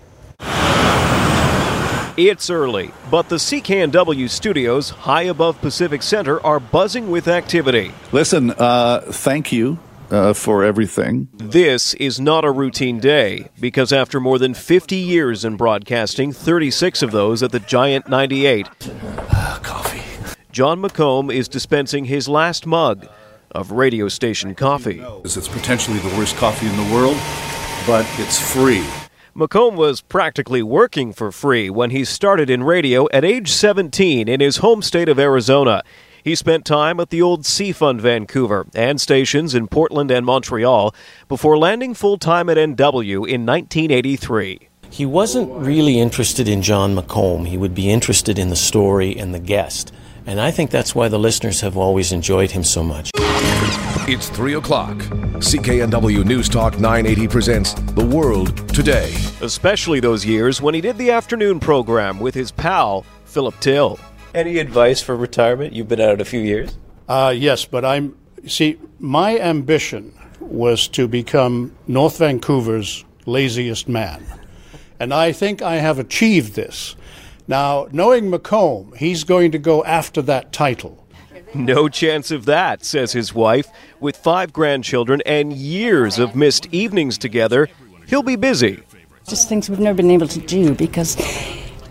It's 2.18 2.50
early, 2.50 2.90
but 3.10 3.30
the 3.30 3.36
CKNW 3.36 4.28
studios 4.28 4.90
high 4.90 5.22
above 5.22 5.58
Pacific 5.62 6.02
Center 6.02 6.44
are 6.44 6.60
buzzing 6.60 7.10
with 7.10 7.26
activity. 7.26 7.92
Listen, 8.12 8.50
uh, 8.50 9.00
thank 9.06 9.50
you 9.50 9.78
uh, 10.14 10.32
for 10.32 10.64
everything. 10.64 11.28
This 11.34 11.94
is 11.94 12.20
not 12.20 12.44
a 12.44 12.50
routine 12.50 13.00
day 13.00 13.48
because 13.60 13.92
after 13.92 14.20
more 14.20 14.38
than 14.38 14.54
50 14.54 14.96
years 14.96 15.44
in 15.44 15.56
broadcasting, 15.56 16.32
36 16.32 17.02
of 17.02 17.10
those 17.10 17.42
at 17.42 17.50
the 17.50 17.60
Giant 17.60 18.08
98, 18.08 18.68
coffee. 19.62 20.02
Jon 20.52 20.80
McComb 20.80 21.34
is 21.34 21.48
dispensing 21.48 22.04
his 22.04 22.28
last 22.28 22.64
mug 22.64 23.08
of 23.50 23.72
radio 23.72 24.08
station 24.08 24.54
coffee. 24.54 25.02
It's 25.24 25.48
potentially 25.48 25.98
the 25.98 26.16
worst 26.16 26.36
coffee 26.36 26.66
in 26.66 26.76
the 26.76 26.94
world, 26.94 27.16
but 27.86 28.06
it's 28.18 28.38
free. 28.40 28.84
McComb 29.34 29.74
was 29.74 30.00
practically 30.00 30.62
working 30.62 31.12
for 31.12 31.32
free 31.32 31.68
when 31.68 31.90
he 31.90 32.04
started 32.04 32.48
in 32.48 32.62
radio 32.62 33.08
at 33.12 33.24
age 33.24 33.50
17 33.50 34.28
in 34.28 34.40
his 34.40 34.58
home 34.58 34.80
state 34.80 35.08
of 35.08 35.18
Arizona. 35.18 35.82
He 36.24 36.34
spent 36.34 36.64
time 36.64 37.00
at 37.00 37.10
the 37.10 37.20
old 37.20 37.42
CFUN 37.42 38.00
Vancouver 38.00 38.66
and 38.74 38.98
stations 38.98 39.54
in 39.54 39.68
Portland 39.68 40.10
and 40.10 40.24
Montreal 40.24 40.94
before 41.28 41.58
landing 41.58 41.92
full 41.92 42.16
time 42.16 42.48
at 42.48 42.56
NW 42.56 43.28
in 43.28 43.44
1983. 43.44 44.70
He 44.88 45.04
wasn't 45.04 45.52
really 45.52 46.00
interested 46.00 46.48
in 46.48 46.62
Jon 46.62 46.96
McComb. 46.96 47.46
He 47.46 47.58
would 47.58 47.74
be 47.74 47.90
interested 47.90 48.38
in 48.38 48.48
the 48.48 48.56
story 48.56 49.14
and 49.18 49.34
the 49.34 49.38
guest. 49.38 49.92
And 50.24 50.40
I 50.40 50.50
think 50.50 50.70
that's 50.70 50.94
why 50.94 51.08
the 51.08 51.18
listeners 51.18 51.60
have 51.60 51.76
always 51.76 52.10
enjoyed 52.10 52.52
him 52.52 52.64
so 52.64 52.82
much. 52.82 53.10
It's 54.08 54.30
3 54.30 54.54
o'clock. 54.54 54.96
CKNW 54.96 56.24
News 56.24 56.48
Talk 56.48 56.80
980 56.80 57.28
presents 57.28 57.74
The 57.74 58.06
World 58.06 58.66
Today. 58.70 59.12
Especially 59.42 60.00
those 60.00 60.24
years 60.24 60.62
when 60.62 60.72
he 60.72 60.80
did 60.80 60.96
the 60.96 61.10
afternoon 61.10 61.60
program 61.60 62.18
with 62.18 62.34
his 62.34 62.50
pal, 62.50 63.04
Philip 63.26 63.60
Till. 63.60 63.98
Any 64.34 64.58
advice 64.58 65.00
for 65.00 65.16
retirement? 65.16 65.72
You've 65.72 65.88
been 65.88 66.00
at 66.00 66.10
it 66.10 66.20
a 66.20 66.24
few 66.24 66.40
years. 66.40 66.76
Uh, 67.08 67.32
yes, 67.36 67.64
but 67.64 67.84
I'm. 67.84 68.16
See, 68.46 68.78
my 68.98 69.38
ambition 69.38 70.12
was 70.40 70.88
to 70.88 71.06
become 71.06 71.74
North 71.86 72.18
Vancouver's 72.18 73.04
laziest 73.26 73.88
man. 73.88 74.24
And 74.98 75.14
I 75.14 75.32
think 75.32 75.62
I 75.62 75.76
have 75.76 75.98
achieved 75.98 76.54
this. 76.54 76.96
Now, 77.46 77.88
knowing 77.92 78.30
McComb, 78.30 78.96
he's 78.96 79.24
going 79.24 79.52
to 79.52 79.58
go 79.58 79.84
after 79.84 80.20
that 80.22 80.52
title. 80.52 81.06
No 81.54 81.88
chance 81.88 82.30
of 82.30 82.46
that, 82.46 82.84
says 82.84 83.12
his 83.12 83.32
wife. 83.32 83.68
With 84.00 84.16
five 84.16 84.52
grandchildren 84.52 85.22
and 85.24 85.52
years 85.52 86.18
of 86.18 86.34
missed 86.34 86.66
evenings 86.72 87.16
together, 87.16 87.68
he'll 88.08 88.22
be 88.22 88.36
busy. 88.36 88.82
Just 89.28 89.48
things 89.48 89.70
we've 89.70 89.78
never 89.78 89.96
been 89.96 90.10
able 90.10 90.28
to 90.28 90.40
do 90.40 90.74
because 90.74 91.16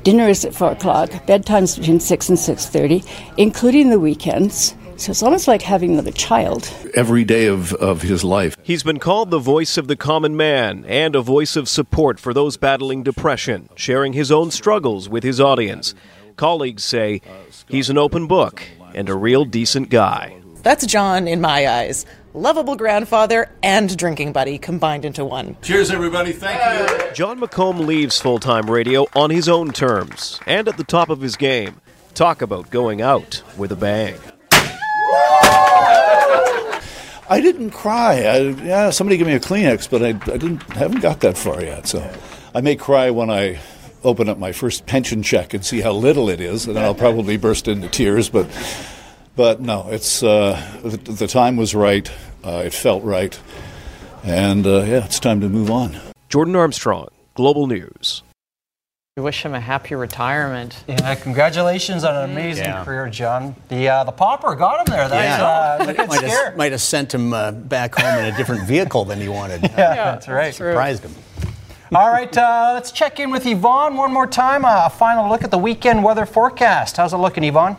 dinner 0.04 0.28
is 0.28 0.45
at 0.45 0.54
four 0.54 0.72
o'clock, 0.72 1.10
bedtime's 1.26 1.78
between 1.78 1.99
six 1.99 2.30
and 2.30 2.38
six 2.38 2.68
thirty, 2.68 3.04
including 3.38 3.89
the 3.89 3.99
weekends. 3.99 4.76
So 4.95 5.10
it's 5.10 5.24
almost 5.24 5.47
like 5.47 5.64
having 5.64 5.93
another 5.93 6.12
child. 6.12 6.72
Every 6.93 7.24
day 7.24 7.47
of, 7.47 7.74
of 7.74 8.04
his 8.04 8.24
life. 8.24 8.56
He's 8.62 8.84
been 8.84 8.99
called 8.99 9.32
the 9.32 9.39
voice 9.39 9.76
of 9.76 9.88
the 9.88 9.95
common 9.95 10.38
man 10.38 10.86
and 10.88 11.16
a 11.16 11.22
voice 11.22 11.56
of 11.56 11.68
support 11.68 12.20
for 12.20 12.32
those 12.32 12.58
battling 12.58 13.01
depression, 13.01 13.70
sharing 13.76 14.14
his 14.14 14.32
own 14.32 14.51
struggles 14.51 15.10
with 15.10 15.24
his 15.24 15.41
audience. 15.41 15.95
Colleagues 16.36 16.84
say 16.84 17.22
he's 17.68 17.89
an 17.89 17.97
open 17.97 18.28
book 18.28 18.64
and 18.93 19.10
a 19.10 19.16
real 19.16 19.45
decent 19.45 19.89
guy. 19.89 20.38
That's 20.62 20.86
Jon 20.86 21.28
in 21.28 21.41
my 21.41 21.68
eyes. 21.68 22.06
Lovable 22.36 22.75
grandfather 22.75 23.47
and 23.61 23.95
drinking 23.95 24.34
buddy 24.34 24.57
combined 24.57 25.05
into 25.05 25.23
one. 25.23 25.55
Cheers, 25.61 25.91
everybody. 25.91 26.31
Thank 26.31 26.89
you. 27.07 27.13
Jon 27.13 27.39
McComb 27.39 27.86
leaves 27.86 28.19
full 28.19 28.39
time 28.39 28.71
radio 28.71 29.05
on 29.15 29.29
his 29.29 29.47
own 29.47 29.71
terms 29.71 30.39
and 30.47 30.67
at 30.67 30.77
the 30.77 30.84
top 30.84 31.09
of 31.09 31.21
his 31.21 31.36
game. 31.36 31.79
Talk 32.15 32.41
about 32.41 32.71
going 32.71 33.03
out 33.03 33.43
with 33.55 33.71
a 33.71 33.75
bang. 33.75 34.15
I 37.29 37.39
didn't 37.39 37.69
cry. 37.69 38.23
I, 38.23 38.38
yeah, 38.63 38.89
somebody 38.89 39.17
give 39.17 39.27
me 39.27 39.34
a 39.34 39.39
Kleenex, 39.39 39.88
but 39.88 40.01
I, 40.01 40.09
I 40.09 40.38
didn't 40.38 40.63
haven't 40.73 41.01
got 41.01 41.19
that 41.19 41.38
far 41.38 41.61
yet. 41.61 41.88
So 41.88 42.11
I 42.55 42.61
may 42.61 42.75
cry 42.75 43.11
when 43.11 43.29
I 43.29 43.59
open 44.03 44.27
up 44.27 44.39
my 44.39 44.53
first 44.53 44.88
pension 44.88 45.21
check 45.21 45.53
and 45.53 45.63
see 45.63 45.81
how 45.81 45.91
little 45.91 46.29
it 46.29 46.41
is, 46.41 46.65
and 46.65 46.75
then 46.75 46.84
I'll 46.84 46.95
probably 46.95 47.38
burst 47.38 47.67
into 47.67 47.89
tears. 47.89 48.27
But 48.27 48.47
but 49.36 49.61
no, 49.61 49.88
it's 49.89 50.23
uh, 50.23 50.79
the, 50.84 50.97
the, 50.97 51.27
time 51.27 51.55
was 51.57 51.73
right. 51.75 52.09
Uh, 52.43 52.63
it 52.65 52.73
felt 52.73 53.03
right, 53.03 53.39
and 54.23 54.65
uh, 54.65 54.84
yeah, 54.84 55.05
it's 55.05 55.19
time 55.19 55.41
to 55.41 55.49
move 55.49 55.71
on. 55.71 55.97
Jordan 56.29 56.55
Armstrong, 56.55 57.09
Global 57.36 57.67
News. 57.67 58.23
We 59.15 59.21
wish 59.21 59.45
him 59.45 59.53
a 59.53 59.59
happy 59.59 59.93
retirement. 59.93 60.84
Yeah, 60.88 61.13
congratulations 61.13 62.03
on 62.03 62.15
an 62.15 62.31
amazing 62.31 62.63
Yeah. 62.65 62.84
career, 62.84 63.07
Jon. 63.09 63.55
The 63.69 63.88
uh, 63.88 64.03
the 64.05 64.11
popper 64.11 64.55
got 64.55 64.79
him 64.79 64.91
there. 64.91 65.07
That's 65.07 65.39
Yeah. 65.39 65.45
uh, 65.45 66.03
a 66.03 66.07
might, 66.07 66.21
have, 66.23 66.57
might 66.57 66.71
have 66.71 66.81
sent 66.81 67.13
him 67.13 67.31
uh, 67.31 67.51
back 67.51 67.93
home 67.93 68.17
in 68.25 68.34
a 68.34 68.36
different 68.36 68.63
vehicle 68.65 69.05
than 69.05 69.21
he 69.21 69.29
wanted. 69.29 69.61
Yeah, 69.77 69.95
that's 69.95 70.27
right. 70.27 70.53
Surprised 70.53 71.03
him. 71.03 71.13
All 71.93 72.09
right, 72.11 72.36
uh, 72.36 72.71
let's 72.73 72.91
check 72.91 73.19
in 73.19 73.29
with 73.29 73.45
Yvonne 73.45 73.95
one 73.95 74.11
more 74.11 74.25
time. 74.25 74.65
Uh, 74.65 74.86
a 74.86 74.89
final 74.89 75.29
look 75.29 75.43
at 75.43 75.51
the 75.51 75.59
weekend 75.59 76.03
weather 76.03 76.25
forecast. 76.25 76.97
How's 76.97 77.13
it 77.13 77.17
looking, 77.17 77.43
Yvonne? 77.43 77.77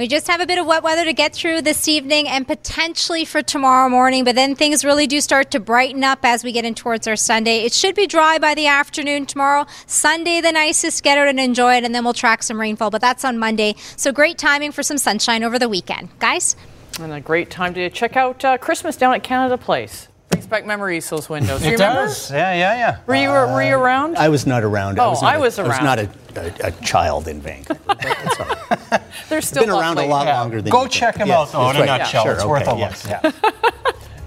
We 0.00 0.08
just 0.08 0.28
have 0.28 0.40
a 0.40 0.46
bit 0.46 0.58
of 0.58 0.64
wet 0.64 0.82
weather 0.82 1.04
to 1.04 1.12
get 1.12 1.34
through 1.34 1.60
this 1.60 1.86
evening 1.86 2.26
and 2.26 2.46
potentially 2.46 3.26
for 3.26 3.42
tomorrow 3.42 3.90
morning, 3.90 4.24
but 4.24 4.34
then 4.34 4.54
things 4.54 4.82
really 4.82 5.06
do 5.06 5.20
start 5.20 5.50
to 5.50 5.60
brighten 5.60 6.02
up 6.02 6.20
as 6.22 6.42
we 6.42 6.52
get 6.52 6.64
in 6.64 6.74
towards 6.74 7.06
our 7.06 7.16
Sunday. 7.16 7.66
It 7.66 7.74
should 7.74 7.94
be 7.94 8.06
dry 8.06 8.38
by 8.38 8.54
the 8.54 8.66
afternoon 8.66 9.26
tomorrow. 9.26 9.66
Sunday, 9.84 10.40
the 10.40 10.52
nicest. 10.52 11.02
Get 11.02 11.18
out 11.18 11.28
and 11.28 11.38
enjoy 11.38 11.74
it, 11.74 11.84
and 11.84 11.94
then 11.94 12.02
we'll 12.02 12.14
track 12.14 12.42
some 12.42 12.58
rainfall, 12.58 12.88
but 12.88 13.02
that's 13.02 13.26
on 13.26 13.36
Monday. 13.36 13.74
So 13.96 14.10
great 14.10 14.38
timing 14.38 14.72
for 14.72 14.82
some 14.82 14.96
sunshine 14.96 15.44
over 15.44 15.58
the 15.58 15.68
weekend. 15.68 16.08
Guys? 16.18 16.56
And 16.98 17.12
a 17.12 17.20
great 17.20 17.50
time 17.50 17.74
to 17.74 17.90
check 17.90 18.16
out 18.16 18.42
uh, 18.42 18.56
Christmas 18.56 18.96
down 18.96 19.12
at 19.12 19.22
Canada 19.22 19.58
Place. 19.58 20.08
Brings 20.30 20.46
back 20.46 20.64
memories, 20.64 21.08
those 21.10 21.28
windows. 21.28 21.62
It 21.62 21.72
remember? 21.72 22.02
does. 22.06 22.30
Yeah, 22.30 22.54
yeah, 22.54 22.74
yeah. 22.76 22.98
Were 23.06 23.16
you, 23.16 23.28
were 23.30 23.62
you 23.62 23.74
uh, 23.74 23.78
around? 23.80 24.16
I 24.16 24.28
was 24.28 24.46
not 24.46 24.62
around. 24.62 24.98
Oh, 25.00 25.04
I 25.04 25.08
was, 25.08 25.22
not 25.22 25.32
I 25.32 25.36
a- 25.36 25.40
was 25.40 25.58
I 25.58 25.62
was 25.66 25.80
not 25.80 25.98
a, 25.98 26.08
a, 26.36 26.68
a 26.68 26.70
child 26.84 27.26
in 27.26 27.40
Vancouver. 27.40 27.80
They're 29.28 29.42
still 29.42 29.64
been 29.64 29.70
around 29.70 29.98
a 29.98 30.06
lot 30.06 30.26
Yeah. 30.26 30.38
longer 30.40 30.62
than 30.62 30.70
Go 30.70 30.82
you 30.82 30.84
think. 30.84 30.92
check 30.92 31.16
him 31.16 31.28
Yes, 31.28 31.36
out, 31.36 31.52
though, 31.52 31.64
that's 31.66 31.78
in 31.78 31.82
a 31.84 31.86
right. 31.90 31.98
nutshell. 31.98 32.22
Sure, 32.24 32.32
it's 32.34 32.44
worth 32.44 32.62
okay, 32.62 32.70
a 32.70 32.74
look. 32.74 32.80
yes. 32.80 33.06
Yeah. 33.08 33.32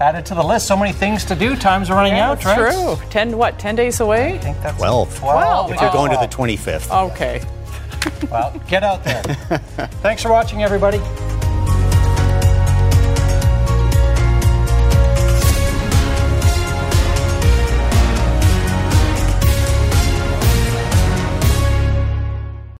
Add 0.00 0.16
it 0.16 0.26
to 0.26 0.34
the 0.34 0.42
list. 0.42 0.66
So 0.66 0.76
many 0.76 0.92
things 0.92 1.24
to 1.26 1.34
do. 1.34 1.56
Time's 1.56 1.88
are 1.88 1.94
running 1.94 2.14
Yeah, 2.16 2.32
out, 2.32 2.40
that's 2.40 2.60
right? 2.60 2.96
true. 2.98 3.08
Ten 3.10 3.38
what? 3.38 3.58
Ten 3.58 3.74
days 3.74 4.00
away? 4.00 4.34
I 4.34 4.38
think 4.38 4.60
that's 4.60 4.76
12. 4.76 5.18
Twelve. 5.18 5.72
If 5.72 5.80
you're 5.80 5.90
going 5.92 6.10
to 6.10 6.18
Oh. 6.18 6.26
the 6.26 6.28
25th. 6.28 7.06
Okay. 7.08 7.42
Well, 8.30 8.52
get 8.68 8.82
out 8.84 9.02
there. 9.04 9.22
Thanks 10.02 10.22
for 10.22 10.30
watching, 10.30 10.62
everybody. 10.62 10.98